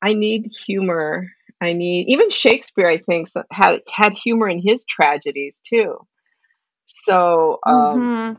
I 0.01 0.13
need 0.13 0.51
humor. 0.65 1.29
I 1.61 1.71
need 1.71 2.07
even 2.09 2.29
shakespeare 2.29 2.87
i 2.87 2.97
think 2.97 3.29
had 3.51 3.81
had 3.89 4.13
humor 4.13 4.49
in 4.49 4.59
his 4.61 4.85
tragedies 4.85 5.61
too 5.67 5.97
so 7.03 7.59
um, 7.65 7.75
mm-hmm. 7.75 8.33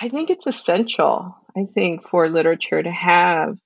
i 0.00 0.08
think 0.08 0.30
it's 0.30 0.46
essential 0.46 1.36
i 1.56 1.64
think 1.74 2.08
for 2.08 2.28
literature 2.28 2.82
to 2.82 2.90
have 2.90 3.56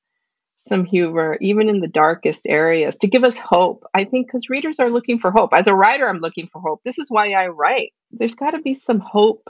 some 0.60 0.84
humor, 0.84 1.38
even 1.40 1.68
in 1.68 1.80
the 1.80 1.88
darkest 1.88 2.42
areas, 2.46 2.96
to 2.98 3.08
give 3.08 3.24
us 3.24 3.38
hope. 3.38 3.84
I 3.94 4.04
think 4.04 4.26
because 4.26 4.50
readers 4.50 4.78
are 4.78 4.90
looking 4.90 5.18
for 5.18 5.30
hope. 5.30 5.50
As 5.54 5.66
a 5.66 5.74
writer, 5.74 6.08
I'm 6.08 6.20
looking 6.20 6.48
for 6.52 6.60
hope. 6.60 6.82
This 6.84 6.98
is 6.98 7.10
why 7.10 7.32
I 7.32 7.48
write. 7.48 7.92
There's 8.10 8.34
got 8.34 8.50
to 8.50 8.60
be 8.60 8.74
some 8.74 9.00
hope 9.00 9.48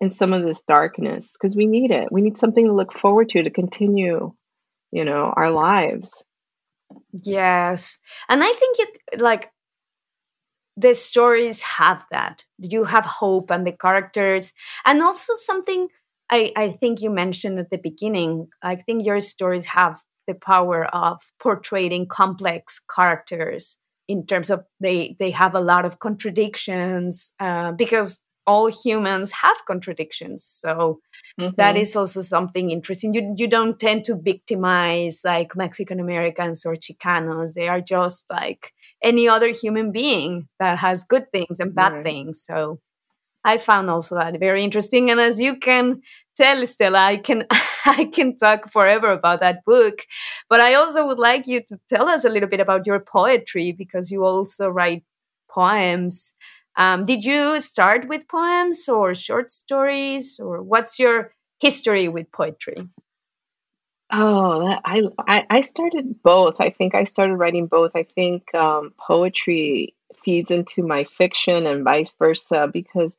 in 0.00 0.10
some 0.10 0.32
of 0.32 0.44
this 0.44 0.62
darkness 0.62 1.30
because 1.32 1.56
we 1.56 1.66
need 1.66 1.90
it. 1.90 2.12
We 2.12 2.20
need 2.20 2.38
something 2.38 2.66
to 2.66 2.74
look 2.74 2.92
forward 2.92 3.30
to 3.30 3.42
to 3.42 3.50
continue, 3.50 4.34
you 4.92 5.04
know, 5.04 5.32
our 5.34 5.50
lives. 5.50 6.22
Yes. 7.12 7.98
And 8.28 8.42
I 8.44 8.52
think 8.52 8.76
it 8.80 9.20
like 9.20 9.50
the 10.76 10.94
stories 10.94 11.62
have 11.62 12.04
that. 12.10 12.44
You 12.58 12.84
have 12.84 13.04
hope 13.04 13.50
and 13.50 13.66
the 13.66 13.72
characters 13.72 14.52
and 14.84 15.02
also 15.02 15.34
something 15.36 15.88
I, 16.30 16.52
I 16.56 16.70
think 16.70 17.00
you 17.00 17.10
mentioned 17.10 17.58
at 17.58 17.70
the 17.70 17.78
beginning. 17.78 18.48
I 18.62 18.76
think 18.76 19.04
your 19.04 19.20
stories 19.20 19.66
have 19.66 20.00
the 20.26 20.34
power 20.34 20.86
of 20.86 21.20
portraying 21.40 22.06
complex 22.08 22.80
characters 22.94 23.76
in 24.08 24.26
terms 24.26 24.50
of 24.50 24.64
they 24.80 25.16
they 25.18 25.30
have 25.30 25.54
a 25.54 25.60
lot 25.60 25.84
of 25.84 25.98
contradictions 25.98 27.32
uh, 27.40 27.72
because 27.72 28.20
all 28.46 28.66
humans 28.66 29.32
have 29.32 29.56
contradictions 29.66 30.44
so 30.44 31.00
mm-hmm. 31.40 31.54
that 31.56 31.76
is 31.76 31.96
also 31.96 32.20
something 32.20 32.70
interesting 32.70 33.14
you 33.14 33.34
you 33.38 33.48
don't 33.48 33.80
tend 33.80 34.04
to 34.04 34.14
victimize 34.14 35.22
like 35.24 35.56
mexican 35.56 35.98
americans 35.98 36.66
or 36.66 36.74
chicanos 36.74 37.54
they 37.54 37.68
are 37.68 37.80
just 37.80 38.26
like 38.30 38.72
any 39.04 39.28
other 39.28 39.48
human 39.48 39.92
being 39.92 40.48
that 40.58 40.78
has 40.78 41.04
good 41.04 41.30
things 41.30 41.60
and 41.60 41.74
bad 41.74 41.92
right. 41.92 42.04
things 42.04 42.42
so 42.42 42.80
I 43.44 43.58
found 43.58 43.90
also 43.90 44.14
that 44.14 44.40
very 44.40 44.64
interesting. 44.64 45.10
And 45.10 45.20
as 45.20 45.38
you 45.38 45.58
can 45.58 46.00
tell, 46.34 46.66
Stella, 46.66 46.98
I 46.98 47.16
can 47.18 47.44
I 47.86 48.06
can 48.06 48.36
talk 48.38 48.72
forever 48.72 49.12
about 49.12 49.40
that 49.40 49.64
book. 49.66 50.06
But 50.48 50.60
I 50.60 50.74
also 50.74 51.06
would 51.06 51.18
like 51.18 51.46
you 51.46 51.60
to 51.68 51.78
tell 51.88 52.08
us 52.08 52.24
a 52.24 52.30
little 52.30 52.48
bit 52.48 52.60
about 52.60 52.86
your 52.86 53.00
poetry 53.00 53.72
because 53.72 54.10
you 54.10 54.24
also 54.24 54.68
write 54.68 55.04
poems. 55.50 56.34
Um, 56.76 57.04
did 57.04 57.24
you 57.24 57.60
start 57.60 58.08
with 58.08 58.26
poems 58.26 58.88
or 58.88 59.14
short 59.14 59.50
stories, 59.50 60.40
or 60.40 60.62
what's 60.62 60.98
your 60.98 61.32
history 61.60 62.08
with 62.08 62.32
poetry? 62.32 62.88
Oh, 64.12 64.68
that, 64.68 64.82
I, 64.84 65.44
I 65.50 65.60
started 65.62 66.22
both. 66.22 66.56
I 66.60 66.70
think 66.70 66.94
I 66.94 67.04
started 67.04 67.36
writing 67.36 67.66
both. 67.66 67.92
I 67.94 68.04
think 68.14 68.54
um, 68.54 68.92
poetry 68.98 69.94
feeds 70.22 70.50
into 70.50 70.82
my 70.82 71.04
fiction 71.04 71.66
and 71.66 71.84
vice 71.84 72.14
versa 72.18 72.68
because 72.72 73.16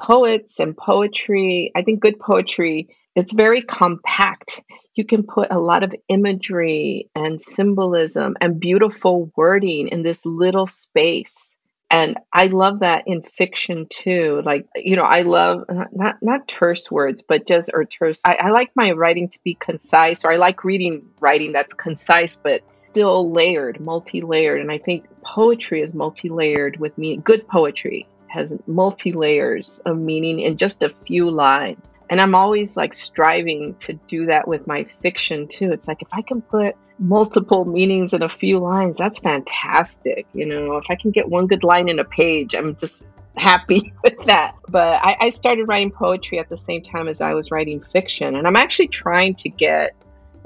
poets 0.00 0.58
and 0.58 0.76
poetry, 0.76 1.70
I 1.76 1.82
think 1.82 2.00
good 2.00 2.18
poetry, 2.18 2.88
it's 3.14 3.32
very 3.32 3.62
compact. 3.62 4.60
You 4.94 5.04
can 5.04 5.22
put 5.22 5.50
a 5.50 5.58
lot 5.58 5.82
of 5.82 5.94
imagery 6.08 7.10
and 7.14 7.40
symbolism 7.40 8.36
and 8.40 8.58
beautiful 8.58 9.30
wording 9.36 9.88
in 9.88 10.02
this 10.02 10.24
little 10.24 10.66
space. 10.66 11.51
And 11.92 12.16
I 12.32 12.46
love 12.46 12.80
that 12.80 13.04
in 13.06 13.22
fiction 13.22 13.86
too. 13.90 14.40
Like, 14.46 14.66
you 14.74 14.96
know, 14.96 15.02
I 15.04 15.22
love 15.22 15.66
not 15.92 16.16
not 16.22 16.48
terse 16.48 16.90
words, 16.90 17.22
but 17.22 17.46
just 17.46 17.68
or 17.72 17.84
terse. 17.84 18.18
I, 18.24 18.34
I 18.36 18.50
like 18.50 18.70
my 18.74 18.92
writing 18.92 19.28
to 19.28 19.38
be 19.44 19.54
concise, 19.54 20.24
or 20.24 20.32
I 20.32 20.36
like 20.36 20.64
reading 20.64 21.04
writing 21.20 21.52
that's 21.52 21.74
concise 21.74 22.36
but 22.36 22.62
still 22.88 23.30
layered, 23.30 23.78
multi-layered. 23.78 24.62
And 24.62 24.72
I 24.72 24.78
think 24.78 25.04
poetry 25.22 25.82
is 25.82 25.92
multi-layered 25.92 26.80
with 26.80 26.96
me. 26.96 27.18
Good 27.18 27.46
poetry 27.46 28.08
has 28.28 28.54
multi 28.66 29.12
layers 29.12 29.78
of 29.84 29.98
meaning 29.98 30.40
in 30.40 30.56
just 30.56 30.82
a 30.82 30.94
few 31.06 31.30
lines. 31.30 31.91
And 32.12 32.20
I'm 32.20 32.34
always 32.34 32.76
like 32.76 32.92
striving 32.92 33.74
to 33.76 33.94
do 33.94 34.26
that 34.26 34.46
with 34.46 34.66
my 34.66 34.84
fiction 35.00 35.48
too. 35.48 35.72
It's 35.72 35.88
like 35.88 36.02
if 36.02 36.08
I 36.12 36.20
can 36.20 36.42
put 36.42 36.76
multiple 36.98 37.64
meanings 37.64 38.12
in 38.12 38.20
a 38.20 38.28
few 38.28 38.58
lines, 38.58 38.98
that's 38.98 39.18
fantastic. 39.18 40.26
You 40.34 40.44
know, 40.44 40.76
if 40.76 40.84
I 40.90 40.94
can 40.94 41.10
get 41.10 41.26
one 41.26 41.46
good 41.46 41.64
line 41.64 41.88
in 41.88 42.00
a 42.00 42.04
page, 42.04 42.54
I'm 42.54 42.76
just 42.76 43.06
happy 43.38 43.94
with 44.04 44.22
that. 44.26 44.56
But 44.68 45.00
I, 45.02 45.16
I 45.20 45.30
started 45.30 45.70
writing 45.70 45.90
poetry 45.90 46.38
at 46.38 46.50
the 46.50 46.58
same 46.58 46.82
time 46.82 47.08
as 47.08 47.22
I 47.22 47.32
was 47.32 47.50
writing 47.50 47.80
fiction. 47.80 48.36
And 48.36 48.46
I'm 48.46 48.56
actually 48.56 48.88
trying 48.88 49.34
to 49.36 49.48
get 49.48 49.94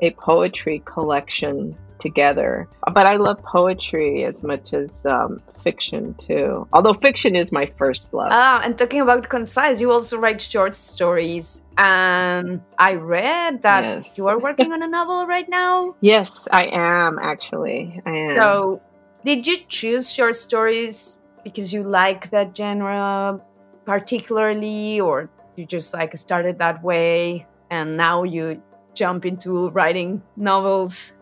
a 0.03 0.13
poetry 0.13 0.85
collection 0.85 1.77
together. 2.07 2.69
But 2.97 3.05
I 3.13 3.17
love 3.17 3.39
poetry 3.43 4.25
as 4.31 4.39
much 4.43 4.73
as 4.73 4.91
um, 5.05 5.41
fiction 5.67 6.15
too. 6.15 6.67
Although 6.73 6.95
fiction 7.09 7.35
is 7.43 7.51
my 7.51 7.67
first 7.79 8.15
love. 8.15 8.31
Ah, 8.31 8.61
and 8.65 8.79
talking 8.79 9.01
about 9.07 9.29
concise, 9.29 9.81
you 9.83 9.91
also 9.91 10.15
write 10.23 10.41
short 10.41 10.75
stories. 10.75 11.47
And 11.77 12.61
I 12.79 12.95
read 12.95 13.63
that 13.63 13.83
yes. 13.85 14.17
you 14.17 14.29
are 14.31 14.39
working 14.39 14.71
on 14.73 14.81
a 14.83 14.91
novel 14.99 15.27
right 15.27 15.49
now. 15.49 15.97
Yes, 16.01 16.31
I 16.53 16.65
am 16.73 17.19
actually. 17.33 18.01
I 18.07 18.13
am. 18.17 18.35
So, 18.37 18.81
did 19.25 19.47
you 19.49 19.57
choose 19.69 20.05
short 20.19 20.37
stories 20.37 21.19
because 21.43 21.73
you 21.75 21.83
like 21.83 22.31
that 22.31 22.57
genre 22.57 23.41
particularly, 23.85 25.01
or 25.01 25.29
you 25.57 25.67
just 25.67 25.95
like 25.95 26.17
started 26.17 26.59
that 26.59 26.83
way 26.83 27.47
and 27.71 27.97
now 27.97 28.23
you 28.23 28.63
jump 28.95 29.27
into 29.27 29.71
writing 29.71 30.23
novels? 30.37 31.16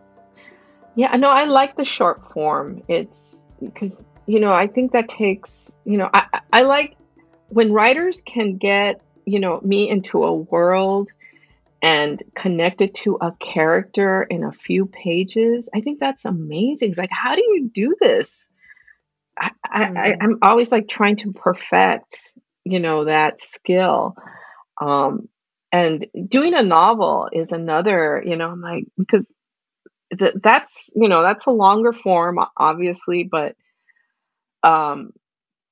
Yeah, 0.97 1.17
no, 1.17 1.29
I 1.29 1.45
like 1.45 1.77
the 1.77 1.85
short 1.85 2.33
form. 2.33 2.83
It's 2.89 3.15
because 3.61 3.99
you 4.27 4.41
know 4.41 4.53
I 4.53 4.67
think 4.67 4.93
that 4.93 5.09
takes 5.09 5.51
you 5.85 5.99
know 5.99 6.09
I 6.13 6.41
I 6.53 6.63
like 6.63 6.97
when 7.49 7.73
writers 7.73 8.23
can 8.25 8.57
get 8.57 9.01
you 9.25 9.41
know 9.41 9.61
me 9.63 9.89
into 9.89 10.25
a 10.25 10.35
world 10.35 11.11
and 11.83 12.23
connect 12.35 12.81
it 12.81 12.95
to 12.95 13.19
a 13.21 13.33
character 13.33 14.23
in 14.23 14.45
a 14.45 14.53
few 14.53 14.87
pages. 14.87 15.69
I 15.75 15.81
think 15.81 16.01
that's 16.01 16.25
amazing. 16.25 16.91
It's 16.91 16.99
like 16.99 17.11
how 17.13 17.35
do 17.35 17.43
you 17.43 17.71
do 17.73 17.97
this? 18.01 18.33
I, 19.37 19.51
mm. 19.67 19.99
I 19.99 20.17
I'm 20.21 20.39
always 20.43 20.71
like 20.71 20.89
trying 20.89 21.17
to 21.17 21.33
perfect 21.33 22.17
you 22.65 22.81
know 22.81 23.05
that 23.05 23.43
skill. 23.43 24.17
Um, 24.81 25.29
and 25.75 26.07
doing 26.29 26.55
a 26.55 26.63
novel 26.63 27.29
is 27.33 27.51
another 27.51 28.23
you 28.25 28.37
know 28.37 28.49
i'm 28.49 28.61
like 28.61 28.85
because 28.97 29.27
th- 30.15 30.35
that's 30.43 30.73
you 30.95 31.09
know 31.09 31.23
that's 31.23 31.47
a 31.47 31.51
longer 31.51 31.93
form 31.93 32.39
obviously 32.57 33.25
but 33.25 33.57
um 34.63 35.13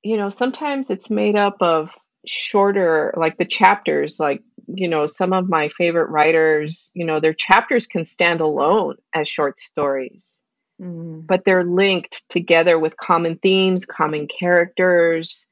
you 0.03 0.17
know 0.17 0.31
sometimes 0.31 0.91
it's 0.91 1.11
made 1.11 1.37
up 1.37 1.57
of 1.61 1.91
shorter 2.27 3.13
like 3.17 3.37
the 3.39 3.45
chapters 3.45 4.21
like 4.21 4.43
you 4.69 4.89
know 4.89 5.07
some 5.07 5.33
of 5.33 5.49
my 5.49 5.69
favorite 5.77 6.09
writers 6.11 6.91
you 6.95 7.05
know 7.05 7.19
their 7.19 7.35
chapters 7.35 7.87
can 7.87 8.05
stand 8.05 8.41
alone 8.41 8.95
as 9.13 9.29
short 9.29 9.59
stories 9.59 10.39
mm. 10.81 11.27
but 11.27 11.45
they're 11.45 11.65
linked 11.65 12.23
together 12.29 12.79
with 12.79 12.97
common 12.97 13.37
themes 13.43 13.85
common 13.85 14.29
characters 14.29 15.47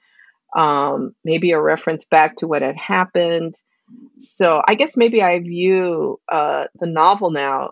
um, 0.57 1.15
maybe 1.25 1.53
a 1.53 1.61
reference 1.61 2.05
back 2.05 2.37
to 2.37 2.47
what 2.47 2.63
had 2.63 2.77
happened 2.77 3.57
so 4.21 4.63
i 4.69 4.75
guess 4.75 4.97
maybe 4.97 5.23
i 5.23 5.41
view 5.41 6.21
uh, 6.31 6.65
the 6.79 6.87
novel 6.87 7.31
now 7.31 7.71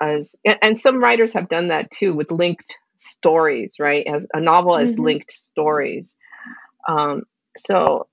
as 0.00 0.34
and 0.62 0.78
some 0.78 1.02
writers 1.02 1.32
have 1.32 1.48
done 1.48 1.68
that 1.68 1.90
too 1.90 2.14
with 2.14 2.30
linked 2.30 2.74
stories, 2.98 3.74
right? 3.78 4.06
As 4.06 4.26
a 4.34 4.40
novel 4.40 4.76
as 4.76 4.92
mm-hmm. 4.92 5.04
linked 5.04 5.32
stories. 5.32 6.14
Um, 6.88 7.22
so 7.56 8.08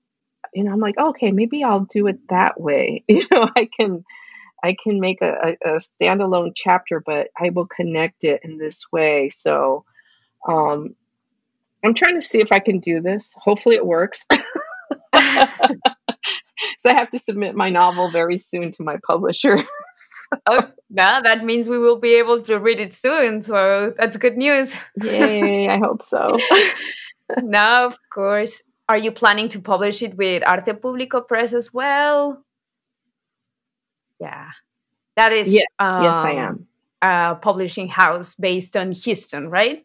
you 0.54 0.62
know, 0.62 0.72
I'm 0.72 0.80
like, 0.80 0.96
okay, 0.96 1.32
maybe 1.32 1.64
I'll 1.64 1.86
do 1.92 2.06
it 2.06 2.18
that 2.28 2.60
way. 2.60 3.02
You 3.08 3.26
know, 3.30 3.48
I 3.56 3.68
can 3.78 4.04
I 4.62 4.76
can 4.82 4.98
make 4.98 5.20
a, 5.20 5.56
a, 5.64 5.76
a 5.76 5.80
standalone 6.00 6.52
chapter, 6.54 7.00
but 7.04 7.28
I 7.38 7.50
will 7.50 7.66
connect 7.66 8.24
it 8.24 8.40
in 8.44 8.56
this 8.56 8.84
way. 8.90 9.30
So 9.30 9.84
um, 10.48 10.94
I'm 11.84 11.94
trying 11.94 12.18
to 12.18 12.26
see 12.26 12.38
if 12.38 12.50
I 12.50 12.60
can 12.60 12.80
do 12.80 13.02
this. 13.02 13.30
Hopefully, 13.36 13.76
it 13.76 13.84
works. 13.84 14.24
so 15.14 16.90
I 16.90 16.94
have 16.94 17.10
to 17.10 17.18
submit 17.18 17.54
my 17.54 17.70
novel 17.70 18.10
very 18.10 18.38
soon 18.38 18.70
to 18.72 18.82
my 18.82 18.96
publisher. 19.06 19.58
Oh, 20.46 20.68
yeah, 20.90 21.20
that 21.22 21.44
means 21.44 21.68
we 21.68 21.78
will 21.78 21.98
be 21.98 22.14
able 22.14 22.42
to 22.42 22.58
read 22.58 22.80
it 22.80 22.94
soon. 22.94 23.42
So 23.42 23.92
that's 23.98 24.16
good 24.16 24.36
news. 24.36 24.76
Yay, 25.02 25.68
I 25.68 25.78
hope 25.78 26.02
so. 26.02 26.38
now, 27.42 27.86
of 27.86 27.98
course, 28.12 28.62
are 28.88 28.98
you 28.98 29.10
planning 29.12 29.48
to 29.50 29.60
publish 29.60 30.02
it 30.02 30.16
with 30.16 30.42
Arte 30.46 30.72
Público 30.72 31.26
Press 31.26 31.52
as 31.52 31.72
well? 31.72 32.44
Yeah, 34.20 34.50
that 35.16 35.32
is. 35.32 35.52
Yes, 35.52 35.66
um, 35.78 36.02
yes, 36.02 36.16
I 36.16 36.30
am. 36.32 36.66
A 37.02 37.36
publishing 37.40 37.88
house 37.88 38.34
based 38.34 38.76
on 38.76 38.92
Houston, 38.92 39.48
right? 39.48 39.84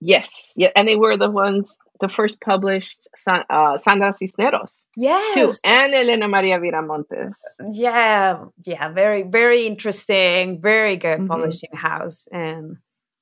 Yes, 0.00 0.52
yeah, 0.56 0.70
and 0.76 0.86
they 0.88 0.96
were 0.96 1.16
the 1.16 1.30
ones, 1.30 1.74
the 2.00 2.08
first 2.08 2.40
published 2.40 3.08
uh, 3.26 3.78
Sandra 3.78 4.12
Cisneros. 4.12 4.86
Yes, 4.96 5.34
too, 5.34 5.52
and 5.64 5.94
Elena 5.94 6.28
Maria 6.28 6.58
Viramontes. 6.58 7.34
Yeah, 7.72 8.44
yeah, 8.64 8.88
very, 8.88 9.22
very 9.22 9.66
interesting, 9.66 10.60
very 10.60 10.96
good 10.96 11.20
mm-hmm. 11.20 11.26
publishing 11.28 11.70
house. 11.74 12.26
And 12.32 12.76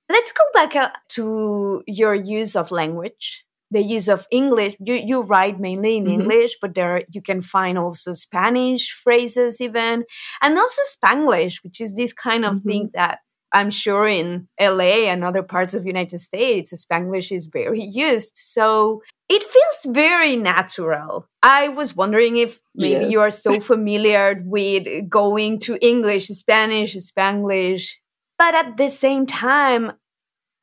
let's 0.08 0.32
go 0.32 0.44
back 0.52 0.76
uh, 0.76 0.90
to 1.10 1.82
your 1.86 2.14
use 2.14 2.56
of 2.56 2.70
language 2.70 3.44
the 3.74 3.82
use 3.82 4.08
of 4.08 4.26
English. 4.30 4.76
You 4.80 4.94
you 4.94 5.22
write 5.22 5.60
mainly 5.60 5.96
in 5.96 6.04
mm-hmm. 6.04 6.20
English, 6.20 6.56
but 6.62 6.74
there 6.74 7.02
you 7.10 7.20
can 7.20 7.42
find 7.42 7.76
also 7.76 8.12
Spanish 8.12 8.90
phrases 9.02 9.60
even, 9.60 10.04
and 10.40 10.58
also 10.58 10.82
Spanglish, 10.96 11.62
which 11.64 11.80
is 11.80 11.94
this 11.94 12.12
kind 12.12 12.44
of 12.44 12.54
mm-hmm. 12.54 12.68
thing 12.68 12.90
that 12.94 13.18
I'm 13.54 13.70
sure 13.70 14.08
in 14.08 14.48
LA 14.60 15.06
and 15.06 15.22
other 15.22 15.42
parts 15.42 15.74
of 15.74 15.86
United 15.86 16.18
States, 16.18 16.72
Spanglish 16.84 17.34
is 17.34 17.46
very 17.46 17.82
used. 17.82 18.32
So 18.34 19.00
it 19.28 19.44
feels 19.44 19.94
very 19.94 20.34
natural. 20.34 21.28
I 21.40 21.68
was 21.68 21.94
wondering 21.94 22.36
if 22.36 22.60
maybe 22.74 23.06
you 23.06 23.20
are 23.20 23.30
so 23.30 23.60
familiar 23.72 24.42
with 24.44 25.08
going 25.08 25.60
to 25.60 25.78
English, 25.80 26.26
Spanish, 26.26 26.96
Spanglish, 26.96 27.94
but 28.38 28.56
at 28.56 28.76
the 28.76 28.88
same 28.88 29.24
time, 29.24 29.92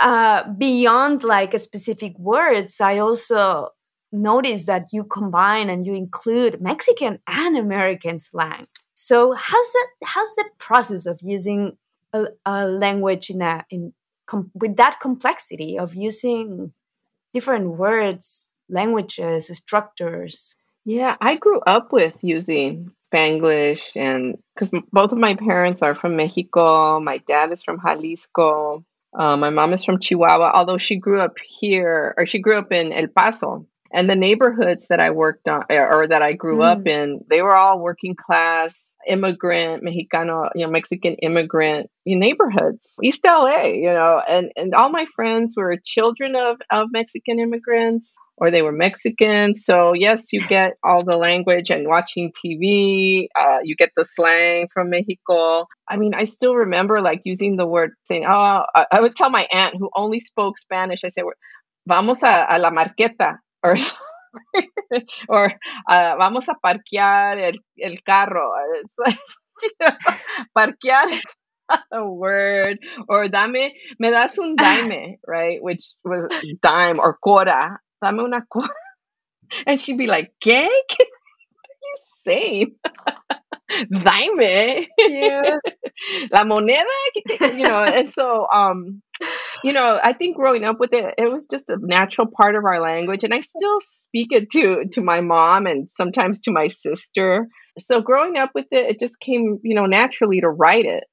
uh, 0.02 0.44
beyond 0.58 1.24
like 1.24 1.58
specific 1.60 2.20
words, 2.20 2.82
I 2.82 2.98
also 2.98 3.70
noticed 4.12 4.68
that 4.68 4.88
you 4.92 5.06
combine 5.06 5.70
and 5.70 5.86
you 5.86 5.94
include 5.94 6.62
Mexican 6.62 7.20
and 7.28 7.58
American 7.58 8.20
slang. 8.20 8.68
So 8.94 9.34
how's 9.34 9.72
that? 9.72 9.88
How's 10.04 10.36
the 10.36 10.46
process 10.60 11.06
of 11.06 11.20
using 11.22 11.78
a, 12.14 12.26
a 12.46 12.68
language 12.68 13.30
in 13.30 13.42
a 13.42 13.66
in 13.70 13.94
com, 14.26 14.52
with 14.54 14.76
that 14.78 15.00
complexity 15.02 15.78
of 15.78 15.96
using 15.96 16.74
different 17.34 17.78
words, 17.78 18.48
languages, 18.70 19.48
structures? 19.56 20.56
Yeah, 20.86 21.16
I 21.22 21.36
grew 21.36 21.60
up 21.62 21.92
with 21.92 22.16
using 22.22 22.92
Spanglish, 23.14 23.96
and 23.96 24.38
because 24.56 24.72
both 24.92 25.12
of 25.12 25.18
my 25.18 25.36
parents 25.36 25.82
are 25.82 25.96
from 25.96 26.16
Mexico, 26.16 27.00
my 27.00 27.20
dad 27.28 27.52
is 27.52 27.62
from 27.62 27.80
Jalisco. 27.80 28.84
Uh, 29.14 29.36
my 29.36 29.50
mom 29.50 29.74
is 29.74 29.84
from 29.84 30.00
Chihuahua, 30.00 30.52
although 30.54 30.78
she 30.78 30.96
grew 30.96 31.20
up 31.20 31.36
here, 31.60 32.14
or 32.18 32.26
she 32.26 32.40
grew 32.40 32.58
up 32.58 32.72
in 32.72 32.94
El 32.94 33.08
Paso. 33.08 33.68
And 33.94 34.10
the 34.10 34.16
neighborhoods 34.16 34.88
that 34.88 35.02
I 35.02 35.12
worked 35.12 35.50
on, 35.50 35.66
or 35.70 36.08
that 36.08 36.22
I 36.22 36.32
grew 36.32 36.60
mm. 36.60 36.72
up 36.72 36.88
in, 36.88 37.26
they 37.30 37.42
were 37.42 37.56
all 37.56 37.80
working 37.80 38.16
class, 38.16 38.91
immigrant, 39.08 39.84
Mexicano, 39.84 40.50
you 40.56 40.66
know, 40.66 40.72
Mexican 40.72 41.16
immigrant 41.16 41.90
neighborhoods, 42.06 42.86
East 43.04 43.22
LA, 43.26 43.66
you 43.66 43.92
know, 43.94 44.22
and, 44.28 44.52
and 44.56 44.74
all 44.74 44.90
my 44.90 45.06
friends 45.16 45.56
were 45.56 45.76
children 45.86 46.36
of, 46.36 46.58
of 46.70 46.90
Mexican 46.92 47.40
immigrants 47.40 48.14
or 48.38 48.50
they 48.50 48.62
were 48.62 48.72
Mexican. 48.72 49.56
So, 49.56 49.94
yes, 49.94 50.34
you 50.34 50.42
get 50.42 50.74
all 50.84 51.04
the 51.04 51.16
language 51.16 51.70
and 51.70 51.88
watching 51.88 52.32
TV, 52.44 53.28
uh, 53.40 53.60
you 53.64 53.76
get 53.76 53.92
the 53.96 54.04
slang 54.04 54.68
from 54.74 54.90
Mexico. 54.90 55.68
I 55.88 55.98
mean, 55.98 56.14
I 56.14 56.24
still 56.24 56.56
remember 56.56 57.02
like 57.02 57.22
using 57.24 57.56
the 57.56 57.68
word 57.68 57.92
saying, 58.06 58.26
oh, 58.28 58.64
I 58.92 59.00
would 59.00 59.16
tell 59.16 59.30
my 59.30 59.48
aunt 59.52 59.76
who 59.78 59.90
only 59.96 60.20
spoke 60.20 60.58
Spanish, 60.58 61.04
I 61.04 61.10
say, 61.10 61.22
vamos 61.88 62.24
a, 62.24 62.48
a 62.50 62.58
la 62.58 62.72
marqueta 62.72 63.38
or 63.64 63.76
or 65.30 65.54
uh, 65.90 66.16
vamos 66.18 66.48
a 66.50 66.56
parquear 66.56 67.38
el, 67.40 67.60
el 67.80 67.98
carro. 68.06 68.52
Parquear 70.56 71.10
is 71.10 71.24
not 71.70 71.84
a 71.92 72.06
word. 72.06 72.80
Or 73.08 73.28
dame, 73.28 73.72
me 74.00 74.10
das 74.10 74.38
un 74.40 74.56
dime, 74.56 75.18
right? 75.28 75.62
Which 75.62 75.94
was 76.04 76.28
dime 76.62 77.00
or 77.00 77.18
cora 77.24 77.80
dame 78.04 78.20
una 78.20 78.46
cora. 78.52 78.70
And 79.66 79.82
she'd 79.82 79.98
be 79.98 80.08
like, 80.08 80.32
¿qué? 80.44 80.68
¿Qué 80.90 81.06
you 81.82 81.98
saying? 82.26 82.76
Dime. 83.90 84.88
Yeah. 84.98 85.58
La 86.32 86.44
moneda, 86.44 86.84
you 87.56 87.64
know, 87.68 87.84
and 87.84 88.12
so 88.12 88.48
um 88.54 89.02
you 89.64 89.74
know, 89.74 90.00
I 90.02 90.14
think 90.14 90.36
growing 90.36 90.64
up 90.64 90.80
with 90.80 90.94
it, 90.94 91.14
it 91.18 91.32
was 91.32 91.46
just 91.50 91.66
a 91.70 91.78
natural 91.80 92.28
part 92.28 92.56
of 92.56 92.66
our 92.66 92.82
language 92.82 93.24
and 93.24 93.34
I 93.34 93.42
still 93.42 93.80
speak 94.06 94.30
it 94.32 94.52
to 94.52 94.86
to 94.94 95.02
my 95.02 95.22
mom 95.22 95.68
and 95.68 95.90
sometimes 95.90 96.42
to 96.42 96.52
my 96.52 96.68
sister. 96.68 97.48
So 97.80 98.02
growing 98.02 98.38
up 98.38 98.52
with 98.54 98.68
it, 98.72 98.92
it 98.92 99.00
just 99.00 99.20
came, 99.20 99.60
you 99.64 99.76
know, 99.76 99.86
naturally 99.86 100.42
to 100.42 100.50
write 100.50 100.86
it 100.86 101.04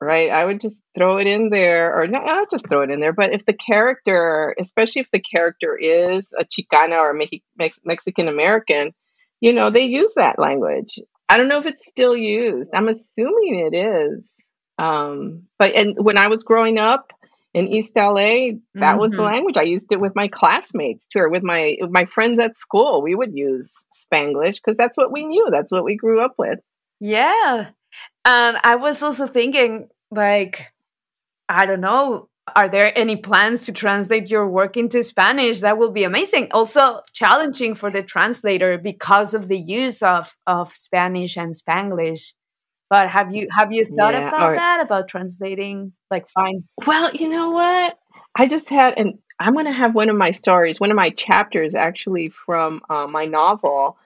right? 0.00 0.30
I 0.30 0.44
would 0.44 0.60
just 0.60 0.82
throw 0.96 1.18
it 1.18 1.26
in 1.26 1.48
there, 1.50 1.98
or 1.98 2.06
not, 2.06 2.24
not 2.24 2.50
just 2.50 2.68
throw 2.68 2.82
it 2.82 2.90
in 2.90 3.00
there, 3.00 3.12
but 3.12 3.32
if 3.32 3.44
the 3.46 3.54
character, 3.54 4.54
especially 4.60 5.00
if 5.00 5.10
the 5.12 5.20
character 5.20 5.76
is 5.76 6.32
a 6.38 6.44
Chicana 6.44 6.98
or 6.98 7.14
Mex- 7.14 7.80
Mexican 7.84 8.28
American, 8.28 8.92
you 9.40 9.52
know, 9.52 9.70
they 9.70 9.84
use 9.84 10.12
that 10.16 10.38
language. 10.38 10.98
I 11.28 11.36
don't 11.36 11.48
know 11.48 11.60
if 11.60 11.66
it's 11.66 11.88
still 11.88 12.16
used. 12.16 12.70
I'm 12.74 12.88
assuming 12.88 13.70
it 13.72 13.76
is. 13.76 14.36
Um, 14.78 15.44
but 15.58 15.74
and 15.74 15.96
when 15.98 16.18
I 16.18 16.28
was 16.28 16.42
growing 16.42 16.78
up 16.78 17.10
in 17.56 17.68
East 17.68 17.92
LA, 17.96 18.04
that 18.04 18.52
mm-hmm. 18.76 18.98
was 18.98 19.10
the 19.12 19.16
mm-hmm. 19.16 19.24
language 19.24 19.56
I 19.56 19.62
used 19.62 19.90
it 19.90 19.98
with 19.98 20.14
my 20.14 20.28
classmates 20.28 21.06
too, 21.10 21.20
or 21.20 21.30
with 21.30 21.42
my 21.42 21.76
my 21.88 22.04
friends 22.04 22.38
at 22.38 22.58
school. 22.58 23.00
We 23.00 23.14
would 23.14 23.34
use 23.34 23.72
Spanglish 24.04 24.56
because 24.56 24.76
that's 24.76 24.96
what 24.96 25.10
we 25.10 25.24
knew. 25.24 25.48
That's 25.50 25.72
what 25.72 25.82
we 25.82 25.96
grew 25.96 26.20
up 26.20 26.34
with. 26.36 26.58
Yeah, 27.00 27.70
and 28.26 28.58
I 28.62 28.76
was 28.76 29.02
also 29.02 29.26
thinking, 29.26 29.88
like, 30.10 30.70
I 31.48 31.64
don't 31.64 31.80
know, 31.80 32.28
are 32.54 32.68
there 32.68 32.96
any 32.96 33.16
plans 33.16 33.62
to 33.62 33.72
translate 33.72 34.30
your 34.30 34.46
work 34.46 34.76
into 34.76 35.02
Spanish? 35.02 35.60
That 35.60 35.78
will 35.78 35.90
be 35.90 36.04
amazing. 36.04 36.48
Also 36.52 37.00
challenging 37.14 37.74
for 37.74 37.90
the 37.90 38.02
translator 38.02 38.76
because 38.76 39.32
of 39.32 39.48
the 39.48 39.58
use 39.58 40.02
of, 40.02 40.36
of 40.46 40.74
Spanish 40.74 41.36
and 41.38 41.54
Spanglish. 41.54 42.34
But 42.88 43.08
have 43.10 43.34
you 43.34 43.48
have 43.50 43.72
you 43.72 43.84
thought 43.84 44.14
yeah, 44.14 44.28
about 44.28 44.52
or, 44.52 44.56
that 44.56 44.80
about 44.80 45.08
translating 45.08 45.92
like 46.10 46.28
fine? 46.28 46.62
Well, 46.86 47.14
you 47.14 47.28
know 47.28 47.50
what? 47.50 47.98
I 48.36 48.46
just 48.46 48.68
had 48.68 48.94
and 48.96 49.18
I'm 49.38 49.54
going 49.54 49.66
to 49.66 49.72
have 49.72 49.94
one 49.94 50.08
of 50.08 50.16
my 50.16 50.30
stories, 50.30 50.80
one 50.80 50.90
of 50.90 50.96
my 50.96 51.10
chapters 51.10 51.74
actually 51.74 52.32
from 52.46 52.80
uh, 52.88 53.06
my 53.06 53.26
novel 53.26 53.98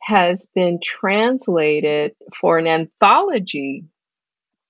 has 0.00 0.46
been 0.54 0.78
translated 0.82 2.12
for 2.40 2.58
an 2.58 2.66
anthology 2.66 3.84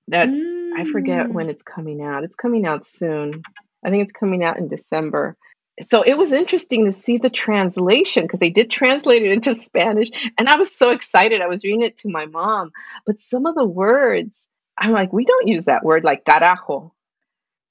that's 0.09 0.31
mm. 0.31 0.73
I 0.77 0.91
forget 0.91 1.31
when 1.31 1.47
mm. 1.47 1.51
it's 1.51 1.63
coming 1.63 2.03
out. 2.03 2.25
It's 2.25 2.35
coming 2.35 2.67
out 2.67 2.87
soon. 2.87 3.43
I 3.85 3.91
think 3.91 4.05
it's 4.05 4.19
coming 4.19 4.43
out 4.43 4.59
in 4.59 4.69
December. 4.69 5.37
So 5.83 6.03
it 6.03 6.15
was 6.15 6.33
interesting 6.33 6.85
to 6.87 6.93
see 6.93 7.19
the 7.19 7.31
translation 7.31 8.25
because 8.25 8.41
they 8.41 8.51
did 8.51 8.71
translate 8.71 9.23
it 9.23 9.33
into 9.33 9.55
Spanish 9.55 10.09
and 10.37 10.49
I 10.49 10.57
was 10.57 10.75
so 10.75 10.91
excited. 10.91 11.41
I 11.41 11.47
was 11.47 11.65
reading 11.65 11.83
it 11.83 11.99
to 11.99 12.09
my 12.09 12.27
mom, 12.27 12.71
but 13.07 13.21
some 13.21 13.47
of 13.47 13.55
the 13.55 13.65
words 13.65 14.45
I'm 14.79 14.93
like, 14.93 15.13
we 15.13 15.25
don't 15.25 15.49
use 15.49 15.65
that 15.65 15.85
word 15.85 16.05
like 16.05 16.25
carajo. 16.25 16.93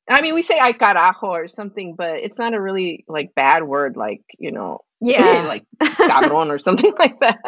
I 0.09 0.21
mean, 0.21 0.35
we 0.35 0.43
say 0.43 0.59
ay 0.59 0.73
carajo 0.73 1.23
or 1.23 1.47
something, 1.47 1.95
but 1.95 2.17
it's 2.17 2.37
not 2.37 2.53
a 2.53 2.61
really 2.61 3.05
like 3.07 3.33
bad 3.35 3.63
word 3.63 3.97
like, 3.97 4.21
you 4.37 4.51
know, 4.51 4.79
yeah, 4.99 5.43
like 5.47 5.63
cabrón 5.81 6.49
or 6.49 6.59
something 6.59 6.93
like 6.99 7.19
that, 7.19 7.39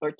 or 0.00 0.12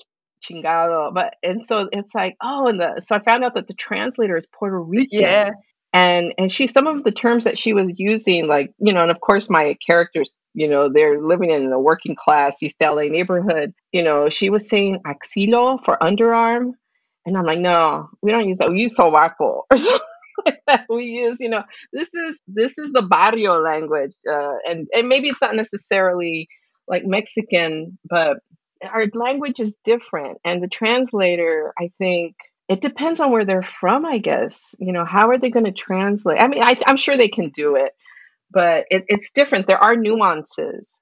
chingado. 0.43 1.13
But 1.13 1.35
and 1.43 1.65
so 1.65 1.89
it's 1.91 2.13
like, 2.13 2.35
oh, 2.41 2.67
and 2.67 2.79
the 2.79 3.01
so 3.05 3.15
I 3.15 3.19
found 3.19 3.43
out 3.43 3.55
that 3.55 3.67
the 3.67 3.73
translator 3.73 4.37
is 4.37 4.47
Puerto 4.47 4.79
Rican. 4.79 5.21
Yeah. 5.21 5.51
And 5.91 6.33
and 6.37 6.51
she 6.51 6.67
some 6.67 6.87
of 6.87 7.03
the 7.03 7.11
terms 7.11 7.45
that 7.45 7.57
she 7.57 7.73
was 7.73 7.91
using, 7.97 8.47
like, 8.47 8.71
you 8.79 8.93
know, 8.93 9.01
and 9.01 9.11
of 9.11 9.21
course 9.21 9.49
my 9.49 9.75
characters, 9.85 10.31
you 10.53 10.67
know, 10.67 10.91
they're 10.91 11.21
living 11.21 11.49
in 11.49 11.71
a 11.71 11.79
working 11.79 12.15
class 12.15 12.61
East 12.61 12.75
LA 12.81 13.03
neighborhood. 13.03 13.73
You 13.91 14.03
know, 14.03 14.29
she 14.29 14.49
was 14.49 14.69
saying 14.69 15.01
axilo 15.07 15.83
for 15.83 15.97
underarm. 16.01 16.73
And 17.25 17.37
I'm 17.37 17.45
like, 17.45 17.59
no, 17.59 18.09
we 18.21 18.31
don't 18.31 18.47
use 18.47 18.57
that. 18.59 18.69
We 18.71 18.81
use 18.81 18.95
sobaco 18.95 19.63
or 19.69 19.77
we 20.89 21.05
use. 21.05 21.37
You 21.39 21.49
know, 21.49 21.63
this 21.93 22.09
is 22.13 22.37
this 22.47 22.77
is 22.77 22.91
the 22.93 23.01
barrio 23.01 23.59
language, 23.59 24.11
uh, 24.31 24.55
and 24.67 24.87
and 24.93 25.07
maybe 25.07 25.29
it's 25.29 25.41
not 25.41 25.55
necessarily 25.55 26.47
like 26.87 27.03
Mexican, 27.05 27.97
but 28.09 28.37
our 28.83 29.05
language 29.13 29.59
is 29.59 29.75
different, 29.85 30.37
and 30.45 30.63
the 30.63 30.67
translator, 30.67 31.73
I 31.79 31.91
think. 31.97 32.35
It 32.69 32.81
depends 32.81 33.19
on 33.19 33.31
where 33.31 33.45
they're 33.45 33.67
from, 33.79 34.05
I 34.05 34.19
guess. 34.19 34.61
You 34.77 34.93
know, 34.93 35.03
how 35.03 35.29
are 35.29 35.39
they 35.39 35.49
going 35.49 35.65
to 35.65 35.71
translate? 35.71 36.39
I 36.39 36.47
mean, 36.47 36.61
I, 36.61 36.79
I'm 36.85 36.97
sure 36.97 37.17
they 37.17 37.27
can 37.27 37.49
do 37.49 37.75
it, 37.75 37.93
but 38.51 38.85
it, 38.91 39.05
it's 39.07 39.31
different. 39.31 39.65
There 39.65 39.83
are 39.83 39.95
nuances 39.95 40.95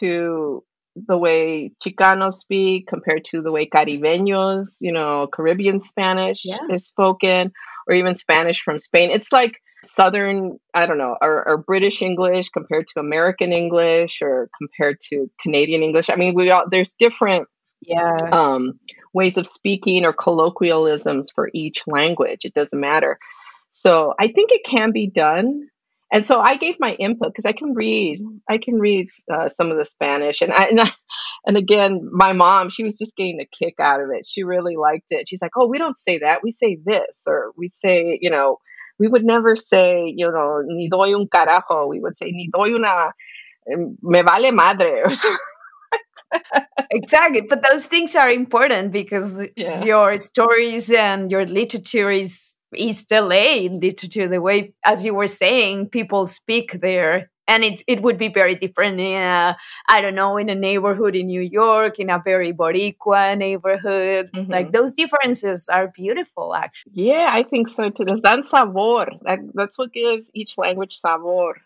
to 0.00 0.64
the 0.96 1.16
way 1.16 1.72
Chicanos 1.84 2.34
speak 2.34 2.86
compared 2.88 3.24
to 3.26 3.40
the 3.40 3.52
way 3.52 3.68
Caribeños, 3.68 4.76
you 4.80 4.92
know, 4.92 5.28
Caribbean 5.32 5.80
Spanish 5.80 6.42
yeah. 6.44 6.58
is 6.70 6.86
spoken, 6.86 7.52
or 7.86 7.94
even 7.94 8.16
Spanish 8.16 8.60
from 8.62 8.78
Spain. 8.78 9.10
It's 9.10 9.32
like 9.32 9.54
Southern, 9.84 10.58
I 10.74 10.86
don't 10.86 10.98
know, 10.98 11.16
or, 11.20 11.48
or, 11.48 11.58
British 11.58 12.02
English 12.02 12.50
compared 12.50 12.86
to 12.88 13.00
American 13.00 13.52
English 13.52 14.18
or 14.22 14.48
compared 14.56 14.98
to 15.10 15.28
Canadian 15.40 15.82
English. 15.82 16.08
I 16.08 16.16
mean, 16.16 16.34
we 16.34 16.50
all 16.50 16.64
there's 16.70 16.92
different 16.98 17.48
yeah 17.82 18.16
um, 18.32 18.78
ways 19.12 19.36
of 19.36 19.46
speaking 19.46 20.04
or 20.04 20.12
colloquialisms 20.12 21.30
for 21.34 21.50
each 21.52 21.82
language. 21.86 22.40
It 22.44 22.54
doesn't 22.54 22.78
matter. 22.78 23.18
So 23.70 24.14
I 24.18 24.28
think 24.28 24.50
it 24.52 24.64
can 24.64 24.92
be 24.92 25.08
done 25.08 25.68
and 26.12 26.26
so 26.26 26.38
I 26.40 26.58
gave 26.58 26.76
my 26.78 26.92
input 26.92 27.28
because 27.32 27.46
I 27.46 27.52
can 27.52 27.72
read. 27.72 28.20
I 28.48 28.58
can 28.58 28.78
read 28.78 29.08
uh, 29.32 29.48
some 29.48 29.70
of 29.70 29.78
the 29.78 29.86
Spanish, 29.86 30.42
and 30.42 30.52
I, 30.52 30.64
and 30.70 30.80
I, 30.82 30.92
and 31.46 31.56
again, 31.56 32.06
my 32.12 32.34
mom, 32.34 32.68
she 32.68 32.84
was 32.84 32.98
just 32.98 33.16
getting 33.16 33.40
a 33.40 33.46
kick 33.46 33.76
out 33.80 34.00
of 34.00 34.10
it. 34.10 34.26
She 34.28 34.42
really 34.44 34.76
liked 34.76 35.06
it. 35.08 35.26
She's 35.26 35.40
like, 35.40 35.52
"Oh, 35.56 35.66
we 35.66 35.78
don't 35.78 35.98
say 35.98 36.18
that. 36.18 36.42
We 36.42 36.52
say 36.52 36.76
this, 36.84 37.22
or 37.26 37.52
we 37.56 37.68
say, 37.68 38.18
you 38.20 38.28
know, 38.28 38.58
we 38.98 39.08
would 39.08 39.24
never 39.24 39.56
say, 39.56 40.12
you 40.14 40.30
know, 40.30 40.62
ni 40.66 40.90
doy 40.90 41.14
un 41.16 41.28
carajo. 41.34 41.88
We 41.88 42.00
would 42.00 42.18
say 42.18 42.30
ni 42.30 42.50
doy 42.52 42.74
una 42.74 43.12
me 43.66 44.22
vale 44.22 44.52
madre 44.52 45.00
or 45.06 45.14
something." 45.14 45.38
Exactly 46.90 47.40
but 47.42 47.64
those 47.70 47.86
things 47.86 48.14
are 48.14 48.30
important 48.30 48.92
because 48.92 49.46
yeah. 49.56 49.84
your 49.84 50.18
stories 50.18 50.90
and 50.90 51.30
your 51.30 51.46
literature 51.46 52.10
is 52.10 52.52
East 52.76 53.10
LA 53.10 53.68
literature, 53.70 54.28
the 54.28 54.40
way, 54.40 54.74
as 54.84 55.04
you 55.04 55.14
were 55.14 55.26
saying, 55.26 55.88
people 55.88 56.26
speak 56.26 56.80
there. 56.80 57.30
And 57.48 57.64
it, 57.64 57.82
it 57.88 58.02
would 58.02 58.18
be 58.18 58.28
very 58.28 58.54
different 58.54 59.00
in 59.00 59.20
a, 59.20 59.56
I 59.88 60.00
don't 60.00 60.14
know, 60.14 60.36
in 60.36 60.48
a 60.48 60.54
neighborhood 60.54 61.16
in 61.16 61.26
New 61.26 61.40
York, 61.40 61.98
in 61.98 62.08
a 62.08 62.22
very 62.24 62.52
Boricua 62.52 63.36
neighborhood. 63.36 64.30
Mm-hmm. 64.32 64.50
Like 64.50 64.72
those 64.72 64.94
differences 64.94 65.68
are 65.68 65.88
beautiful, 65.88 66.54
actually. 66.54 66.92
Yeah, 66.94 67.28
I 67.30 67.42
think 67.42 67.68
so 67.68 67.90
too. 67.90 68.04
There's 68.04 68.22
that 68.22 68.46
sabor. 68.48 69.10
That, 69.22 69.40
that's 69.54 69.76
what 69.76 69.92
gives 69.92 70.30
each 70.34 70.56
language 70.56 71.00
sabor. 71.00 71.60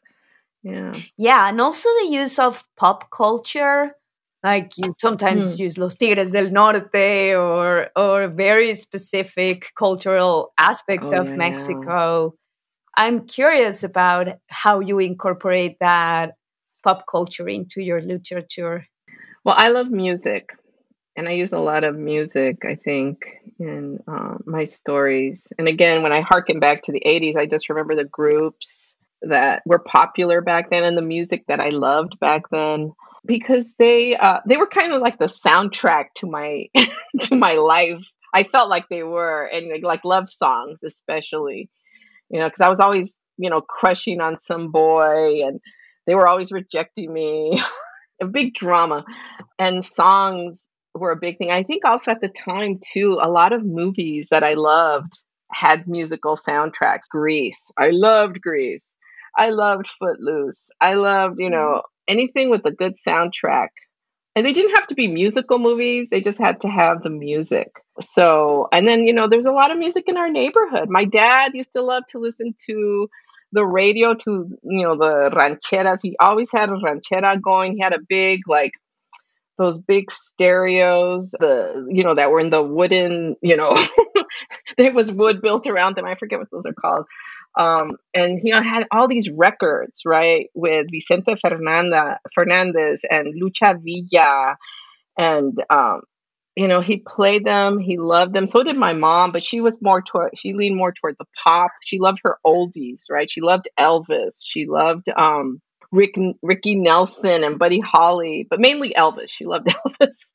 Yeah. 0.62 0.94
Yeah. 1.18 1.48
And 1.48 1.60
also 1.60 1.88
the 2.02 2.08
use 2.10 2.38
of 2.38 2.64
pop 2.76 3.10
culture 3.10 3.94
like 4.42 4.76
you 4.78 4.94
sometimes 4.98 5.56
mm. 5.56 5.60
use 5.60 5.78
Los 5.78 5.96
Tigres 5.96 6.32
del 6.32 6.50
Norte 6.50 7.34
or 7.34 7.88
or 7.96 8.28
very 8.28 8.74
specific 8.74 9.72
cultural 9.76 10.52
aspects 10.58 11.12
oh, 11.12 11.20
of 11.20 11.28
yeah, 11.28 11.36
Mexico. 11.36 12.34
Yeah. 12.34 13.04
I'm 13.04 13.26
curious 13.26 13.82
about 13.82 14.28
how 14.48 14.80
you 14.80 14.98
incorporate 14.98 15.76
that 15.80 16.34
pop 16.82 17.04
culture 17.10 17.48
into 17.48 17.82
your 17.82 18.00
literature. 18.00 18.86
Well, 19.44 19.54
I 19.58 19.68
love 19.68 19.90
music, 19.90 20.50
and 21.14 21.28
I 21.28 21.32
use 21.32 21.52
a 21.52 21.58
lot 21.58 21.84
of 21.84 21.94
music. 21.96 22.64
I 22.64 22.76
think 22.76 23.26
in 23.58 24.00
uh, 24.08 24.36
my 24.44 24.64
stories, 24.64 25.46
and 25.58 25.68
again, 25.68 26.02
when 26.02 26.12
I 26.12 26.20
harken 26.20 26.60
back 26.60 26.84
to 26.84 26.92
the 26.92 27.02
'80s, 27.04 27.36
I 27.36 27.46
just 27.46 27.68
remember 27.68 27.94
the 27.94 28.04
groups 28.04 28.94
that 29.22 29.62
were 29.66 29.78
popular 29.78 30.40
back 30.40 30.70
then 30.70 30.84
and 30.84 30.96
the 30.96 31.02
music 31.02 31.44
that 31.48 31.60
I 31.60 31.70
loved 31.70 32.18
back 32.20 32.42
then 32.50 32.92
because 33.26 33.74
they 33.78 34.16
uh, 34.16 34.40
they 34.46 34.56
were 34.56 34.66
kind 34.66 34.92
of 34.92 35.00
like 35.00 35.18
the 35.18 35.26
soundtrack 35.26 36.06
to 36.16 36.26
my 36.26 36.66
to 37.20 37.36
my 37.36 37.54
life. 37.54 38.04
I 38.34 38.44
felt 38.44 38.68
like 38.68 38.88
they 38.88 39.02
were, 39.02 39.44
and 39.44 39.82
like 39.82 40.04
love 40.04 40.28
songs 40.28 40.80
especially, 40.84 41.70
you 42.28 42.38
know, 42.38 42.46
because 42.48 42.60
I 42.60 42.68
was 42.68 42.80
always 42.80 43.16
you 43.38 43.50
know 43.50 43.60
crushing 43.60 44.20
on 44.20 44.38
some 44.46 44.70
boy, 44.70 45.42
and 45.46 45.60
they 46.06 46.14
were 46.14 46.28
always 46.28 46.52
rejecting 46.52 47.12
me. 47.12 47.62
a 48.22 48.26
big 48.26 48.54
drama, 48.54 49.04
and 49.58 49.84
songs 49.84 50.64
were 50.94 51.10
a 51.10 51.16
big 51.16 51.38
thing. 51.38 51.50
I 51.50 51.62
think 51.62 51.84
also 51.84 52.10
at 52.10 52.20
the 52.20 52.28
time 52.28 52.80
too, 52.92 53.18
a 53.20 53.28
lot 53.30 53.52
of 53.52 53.64
movies 53.64 54.28
that 54.30 54.42
I 54.42 54.54
loved 54.54 55.12
had 55.52 55.86
musical 55.86 56.36
soundtracks. 56.36 57.08
Grease, 57.10 57.62
I 57.78 57.90
loved 57.90 58.40
Grease. 58.40 58.86
I 59.36 59.50
loved 59.50 59.86
Footloose. 59.98 60.70
I 60.80 60.94
loved, 60.94 61.38
you 61.38 61.50
know, 61.50 61.82
anything 62.08 62.50
with 62.50 62.64
a 62.64 62.70
good 62.70 62.94
soundtrack. 63.06 63.68
And 64.34 64.44
they 64.44 64.52
didn't 64.52 64.74
have 64.74 64.86
to 64.88 64.94
be 64.94 65.08
musical 65.08 65.58
movies, 65.58 66.08
they 66.10 66.20
just 66.20 66.38
had 66.38 66.60
to 66.60 66.68
have 66.68 67.02
the 67.02 67.10
music. 67.10 67.68
So, 68.02 68.68
and 68.70 68.86
then, 68.86 69.04
you 69.04 69.14
know, 69.14 69.28
there's 69.28 69.46
a 69.46 69.52
lot 69.52 69.70
of 69.70 69.78
music 69.78 70.04
in 70.08 70.18
our 70.18 70.30
neighborhood. 70.30 70.90
My 70.90 71.06
dad 71.06 71.52
used 71.54 71.72
to 71.72 71.82
love 71.82 72.02
to 72.10 72.18
listen 72.18 72.54
to 72.66 73.08
the 73.52 73.64
radio 73.64 74.14
to, 74.14 74.58
you 74.62 74.82
know, 74.82 74.96
the 74.96 75.30
rancheras. 75.34 76.00
He 76.02 76.16
always 76.20 76.50
had 76.52 76.68
a 76.68 76.72
ranchera 76.72 77.40
going. 77.40 77.72
He 77.72 77.80
had 77.80 77.94
a 77.94 78.00
big, 78.06 78.40
like, 78.46 78.72
those 79.58 79.78
big 79.78 80.10
stereos, 80.10 81.30
the 81.30 81.86
you 81.90 82.04
know 82.04 82.14
that 82.14 82.30
were 82.30 82.40
in 82.40 82.50
the 82.50 82.62
wooden, 82.62 83.36
you 83.42 83.56
know, 83.56 83.74
there 84.76 84.92
was 84.92 85.10
wood 85.10 85.40
built 85.40 85.66
around 85.66 85.96
them. 85.96 86.04
I 86.04 86.14
forget 86.14 86.38
what 86.38 86.50
those 86.50 86.66
are 86.66 86.74
called. 86.74 87.06
Um, 87.56 87.96
and 88.14 88.38
he 88.38 88.50
had 88.50 88.84
all 88.90 89.08
these 89.08 89.30
records, 89.30 90.02
right, 90.04 90.50
with 90.54 90.86
Vicente 90.90 91.36
Fernanda, 91.40 92.18
Fernandez 92.34 93.00
and 93.10 93.34
Lucha 93.40 93.80
Villa. 93.82 94.56
And, 95.16 95.62
um, 95.70 96.02
you 96.54 96.68
know, 96.68 96.80
he 96.82 97.02
played 97.06 97.44
them, 97.44 97.78
he 97.78 97.98
loved 97.98 98.34
them. 98.34 98.46
So 98.46 98.62
did 98.62 98.76
my 98.76 98.92
mom, 98.92 99.32
but 99.32 99.44
she 99.44 99.60
was 99.60 99.78
more 99.80 100.02
toward, 100.02 100.32
she 100.36 100.52
leaned 100.52 100.76
more 100.76 100.92
toward 100.92 101.16
the 101.18 101.26
pop. 101.42 101.70
She 101.82 101.98
loved 101.98 102.18
her 102.24 102.38
oldies, 102.46 103.02
right? 103.10 103.30
She 103.30 103.40
loved 103.40 103.68
Elvis. 103.78 104.36
She 104.42 104.66
loved, 104.66 105.08
um, 105.16 105.60
Rick, 105.92 106.16
Ricky 106.42 106.74
Nelson 106.74 107.44
and 107.44 107.58
Buddy 107.58 107.80
Holly, 107.80 108.46
but 108.50 108.60
mainly 108.60 108.92
Elvis. 108.94 109.28
She 109.28 109.46
loved 109.46 109.68
Elvis. 109.86 110.26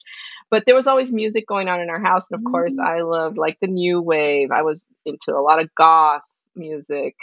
But 0.49 0.63
there 0.65 0.75
was 0.75 0.87
always 0.87 1.11
music 1.11 1.47
going 1.47 1.69
on 1.69 1.79
in 1.79 1.89
our 1.89 2.01
house. 2.01 2.27
And 2.31 2.39
of 2.39 2.43
mm-hmm. 2.43 2.51
course, 2.51 2.77
I 2.83 3.01
loved 3.01 3.37
like 3.37 3.57
the 3.61 3.67
new 3.67 4.01
wave. 4.01 4.49
I 4.51 4.63
was 4.63 4.83
into 5.05 5.31
a 5.35 5.41
lot 5.41 5.61
of 5.61 5.73
goth 5.75 6.21
music. 6.55 7.15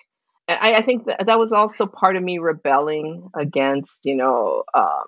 I, 0.49 0.77
I 0.77 0.83
think 0.83 1.07
that 1.07 1.27
that 1.27 1.39
was 1.39 1.53
also 1.53 1.87
part 1.87 2.17
of 2.17 2.23
me 2.23 2.39
rebelling 2.39 3.29
against, 3.37 3.99
you 4.03 4.17
know, 4.17 4.65
um, 4.75 5.05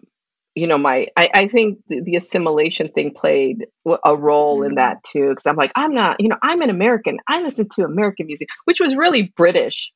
you 0.55 0.67
know, 0.67 0.79
my 0.79 1.07
I, 1.17 1.31
I 1.33 1.49
think 1.49 1.79
the, 1.89 2.03
the, 2.03 2.17
assimilation 2.17 2.91
thing 2.93 3.15
played 3.15 3.67
a 4.05 4.17
role 4.17 4.59
mm-hmm. 4.59 4.71
in 4.71 4.75
that 4.75 5.03
too. 5.05 5.31
Because 5.31 5.47
I'm 5.47 5.57
like, 5.57 5.73
I'm 5.77 5.95
not, 5.95 6.21
you 6.21 6.29
know, 6.29 6.37
I'm 6.43 6.61
an 6.61 6.71
American. 6.71 7.19
I 7.29 7.41
listen 7.41 7.69
to 7.77 7.85
American 7.85 8.27
music, 8.27 8.49
which 8.65 8.81
was 8.81 8.95
really 8.95 9.33
British. 9.37 9.91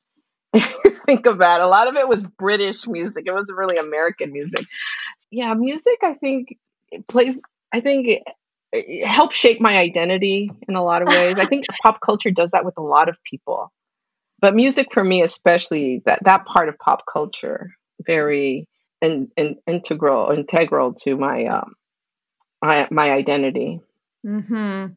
think 1.05 1.25
about 1.25 1.59
it. 1.59 1.65
a 1.65 1.67
lot 1.67 1.87
of 1.87 1.95
it 1.95 2.07
was 2.07 2.23
British 2.39 2.87
music. 2.87 3.25
It 3.27 3.33
wasn't 3.33 3.57
really 3.57 3.77
American 3.77 4.31
music. 4.31 4.65
Yeah, 5.29 5.53
music. 5.53 5.99
I 6.01 6.13
think 6.13 6.57
plays. 7.09 7.35
I 7.73 7.81
think 7.81 8.07
it, 8.07 8.23
it 8.71 9.05
helps 9.05 9.35
shape 9.35 9.59
my 9.59 9.77
identity 9.77 10.49
in 10.67 10.75
a 10.75 10.83
lot 10.83 11.01
of 11.01 11.09
ways. 11.09 11.37
I 11.37 11.45
think 11.45 11.65
pop 11.83 11.99
culture 11.99 12.31
does 12.31 12.51
that 12.51 12.63
with 12.63 12.77
a 12.77 12.81
lot 12.81 13.09
of 13.09 13.17
people 13.29 13.71
but 14.39 14.55
music 14.55 14.87
for 14.93 15.03
me 15.03 15.21
especially 15.21 16.01
that 16.05 16.19
that 16.23 16.45
part 16.45 16.69
of 16.69 16.77
pop 16.77 17.03
culture 17.11 17.71
very 18.05 18.67
in, 19.01 19.29
in, 19.37 19.55
integral 19.67 20.31
integral 20.31 20.93
to 20.93 21.15
my 21.15 21.45
um 21.45 21.73
my, 22.61 22.87
my 22.89 23.11
identity 23.11 23.79
mm-hmm. 24.25 24.87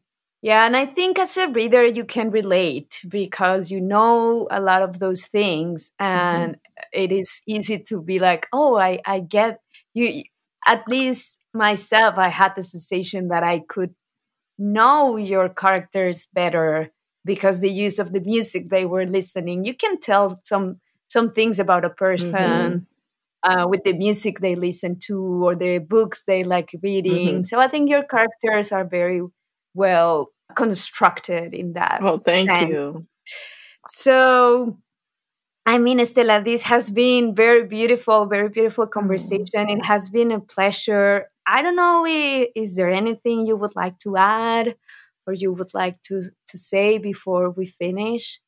yeah 0.41 0.65
and 0.65 0.75
i 0.75 0.85
think 0.85 1.19
as 1.19 1.37
a 1.37 1.47
reader 1.49 1.85
you 1.85 2.05
can 2.05 2.31
relate 2.31 3.01
because 3.07 3.69
you 3.69 3.79
know 3.79 4.47
a 4.49 4.59
lot 4.59 4.81
of 4.81 4.99
those 4.99 5.25
things 5.25 5.91
mm-hmm. 6.01 6.11
and 6.11 6.53
mm-hmm. 6.53 7.01
it 7.01 7.11
is 7.11 7.41
easy 7.47 7.77
to 7.77 8.01
be 8.01 8.19
like 8.19 8.47
oh 8.53 8.77
i 8.77 8.99
i 9.05 9.19
get 9.19 9.59
you 9.93 10.23
at 10.65 10.87
least 10.87 11.37
myself 11.53 12.15
i 12.17 12.29
had 12.29 12.53
the 12.55 12.63
sensation 12.63 13.27
that 13.27 13.43
i 13.43 13.59
could 13.67 13.93
know 14.57 15.15
your 15.15 15.49
characters 15.49 16.27
better 16.33 16.91
because 17.25 17.61
the 17.61 17.71
use 17.71 17.99
of 17.99 18.11
the 18.13 18.21
music 18.21 18.69
they 18.69 18.85
were 18.85 19.05
listening 19.05 19.63
you 19.63 19.73
can 19.73 19.99
tell 19.99 20.39
some 20.43 20.79
some 21.07 21.31
things 21.31 21.59
about 21.59 21.85
a 21.85 21.89
person 21.89 22.31
mm-hmm. 22.31 23.51
uh, 23.51 23.67
with 23.67 23.83
the 23.83 23.93
music 23.93 24.39
they 24.39 24.55
listen 24.55 24.97
to 24.99 25.19
or 25.45 25.55
the 25.55 25.79
books 25.79 26.23
they 26.25 26.43
like 26.43 26.69
reading 26.81 27.27
mm-hmm. 27.27 27.43
so 27.43 27.59
i 27.59 27.67
think 27.67 27.89
your 27.89 28.03
characters 28.03 28.71
are 28.71 28.85
very 28.85 29.21
well 29.73 30.31
constructed 30.55 31.53
in 31.53 31.73
that 31.73 31.99
oh 32.01 32.21
thank 32.25 32.49
sense. 32.49 32.69
you 32.69 33.05
so 33.87 34.77
I 35.69 35.77
mean, 35.77 35.99
Estella, 35.99 36.41
this 36.43 36.63
has 36.63 36.89
been 36.89 37.35
very 37.35 37.63
beautiful, 37.63 38.25
very 38.25 38.49
beautiful 38.49 38.85
mm-hmm. 38.85 38.99
conversation. 38.99 39.69
It 39.69 39.85
has 39.85 40.09
been 40.09 40.31
a 40.31 40.39
pleasure. 40.39 41.29
I 41.45 41.61
don't 41.61 41.75
know, 41.75 42.07
is 42.07 42.75
there 42.75 42.89
anything 42.89 43.45
you 43.45 43.55
would 43.55 43.75
like 43.75 43.99
to 43.99 44.17
add? 44.17 44.75
Or 45.29 45.33
you 45.33 45.53
would 45.53 45.73
like 45.73 46.01
to 46.01 46.21
to 46.47 46.57
say 46.57 46.97
before 46.97 47.51
we 47.51 47.65
finish? 47.67 48.39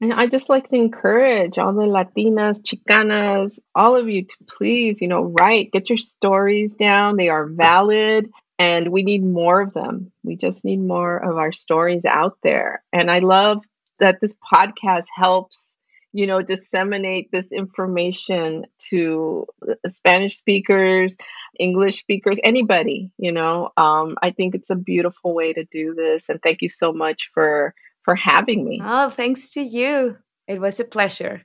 And 0.00 0.12
I 0.12 0.26
just 0.26 0.50
like 0.50 0.68
to 0.68 0.76
encourage 0.76 1.56
all 1.56 1.72
the 1.72 1.82
Latinas, 1.82 2.60
Chicanas, 2.60 3.58
all 3.74 3.96
of 3.96 4.10
you 4.10 4.24
to 4.24 4.36
please, 4.46 5.00
you 5.00 5.08
know, 5.08 5.32
write, 5.40 5.72
get 5.72 5.88
your 5.88 5.96
stories 5.96 6.74
down. 6.74 7.16
They 7.16 7.30
are 7.30 7.46
valid 7.46 8.30
and 8.58 8.92
we 8.92 9.02
need 9.02 9.24
more 9.24 9.62
of 9.62 9.72
them. 9.72 10.12
We 10.22 10.36
just 10.36 10.64
need 10.66 10.80
more 10.80 11.16
of 11.16 11.38
our 11.38 11.52
stories 11.52 12.04
out 12.04 12.36
there. 12.42 12.82
And 12.92 13.10
I 13.10 13.20
love 13.20 13.64
that 13.98 14.20
this 14.20 14.34
podcast 14.52 15.06
helps, 15.14 15.74
you 16.12 16.26
know, 16.26 16.42
disseminate 16.42 17.30
this 17.32 17.46
information 17.50 18.66
to 18.90 19.46
Spanish 19.88 20.36
speakers, 20.36 21.16
English 21.58 21.98
speakers, 21.98 22.38
anybody, 22.44 23.10
you 23.18 23.32
know. 23.32 23.70
Um, 23.76 24.16
I 24.22 24.30
think 24.30 24.54
it's 24.54 24.70
a 24.70 24.76
beautiful 24.76 25.34
way 25.34 25.52
to 25.52 25.64
do 25.64 25.94
this. 25.94 26.28
And 26.28 26.40
thank 26.42 26.62
you 26.62 26.68
so 26.68 26.92
much 26.92 27.30
for 27.32 27.74
for 28.02 28.14
having 28.14 28.64
me. 28.64 28.80
Oh, 28.82 29.10
thanks 29.10 29.50
to 29.50 29.60
you. 29.60 30.16
It 30.46 30.60
was 30.60 30.78
a 30.78 30.84
pleasure. 30.84 31.42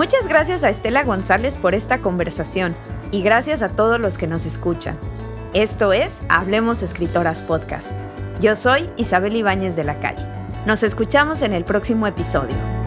Muchas 0.00 0.26
gracias 0.26 0.64
a 0.64 0.70
Estela 0.70 1.02
González 1.02 1.58
por 1.58 1.74
esta 1.74 1.98
conversación 1.98 2.74
y 3.10 3.20
gracias 3.20 3.62
a 3.62 3.68
todos 3.68 4.00
los 4.00 4.16
que 4.16 4.26
nos 4.26 4.46
escuchan. 4.46 4.96
Esto 5.52 5.92
es 5.92 6.22
Hablemos 6.30 6.82
Escritoras 6.82 7.42
Podcast. 7.42 7.92
Yo 8.40 8.56
soy 8.56 8.88
Isabel 8.96 9.36
Ibáñez 9.36 9.76
de 9.76 9.84
la 9.84 10.00
Calle. 10.00 10.24
Nos 10.64 10.84
escuchamos 10.84 11.42
en 11.42 11.52
el 11.52 11.66
próximo 11.66 12.06
episodio. 12.06 12.79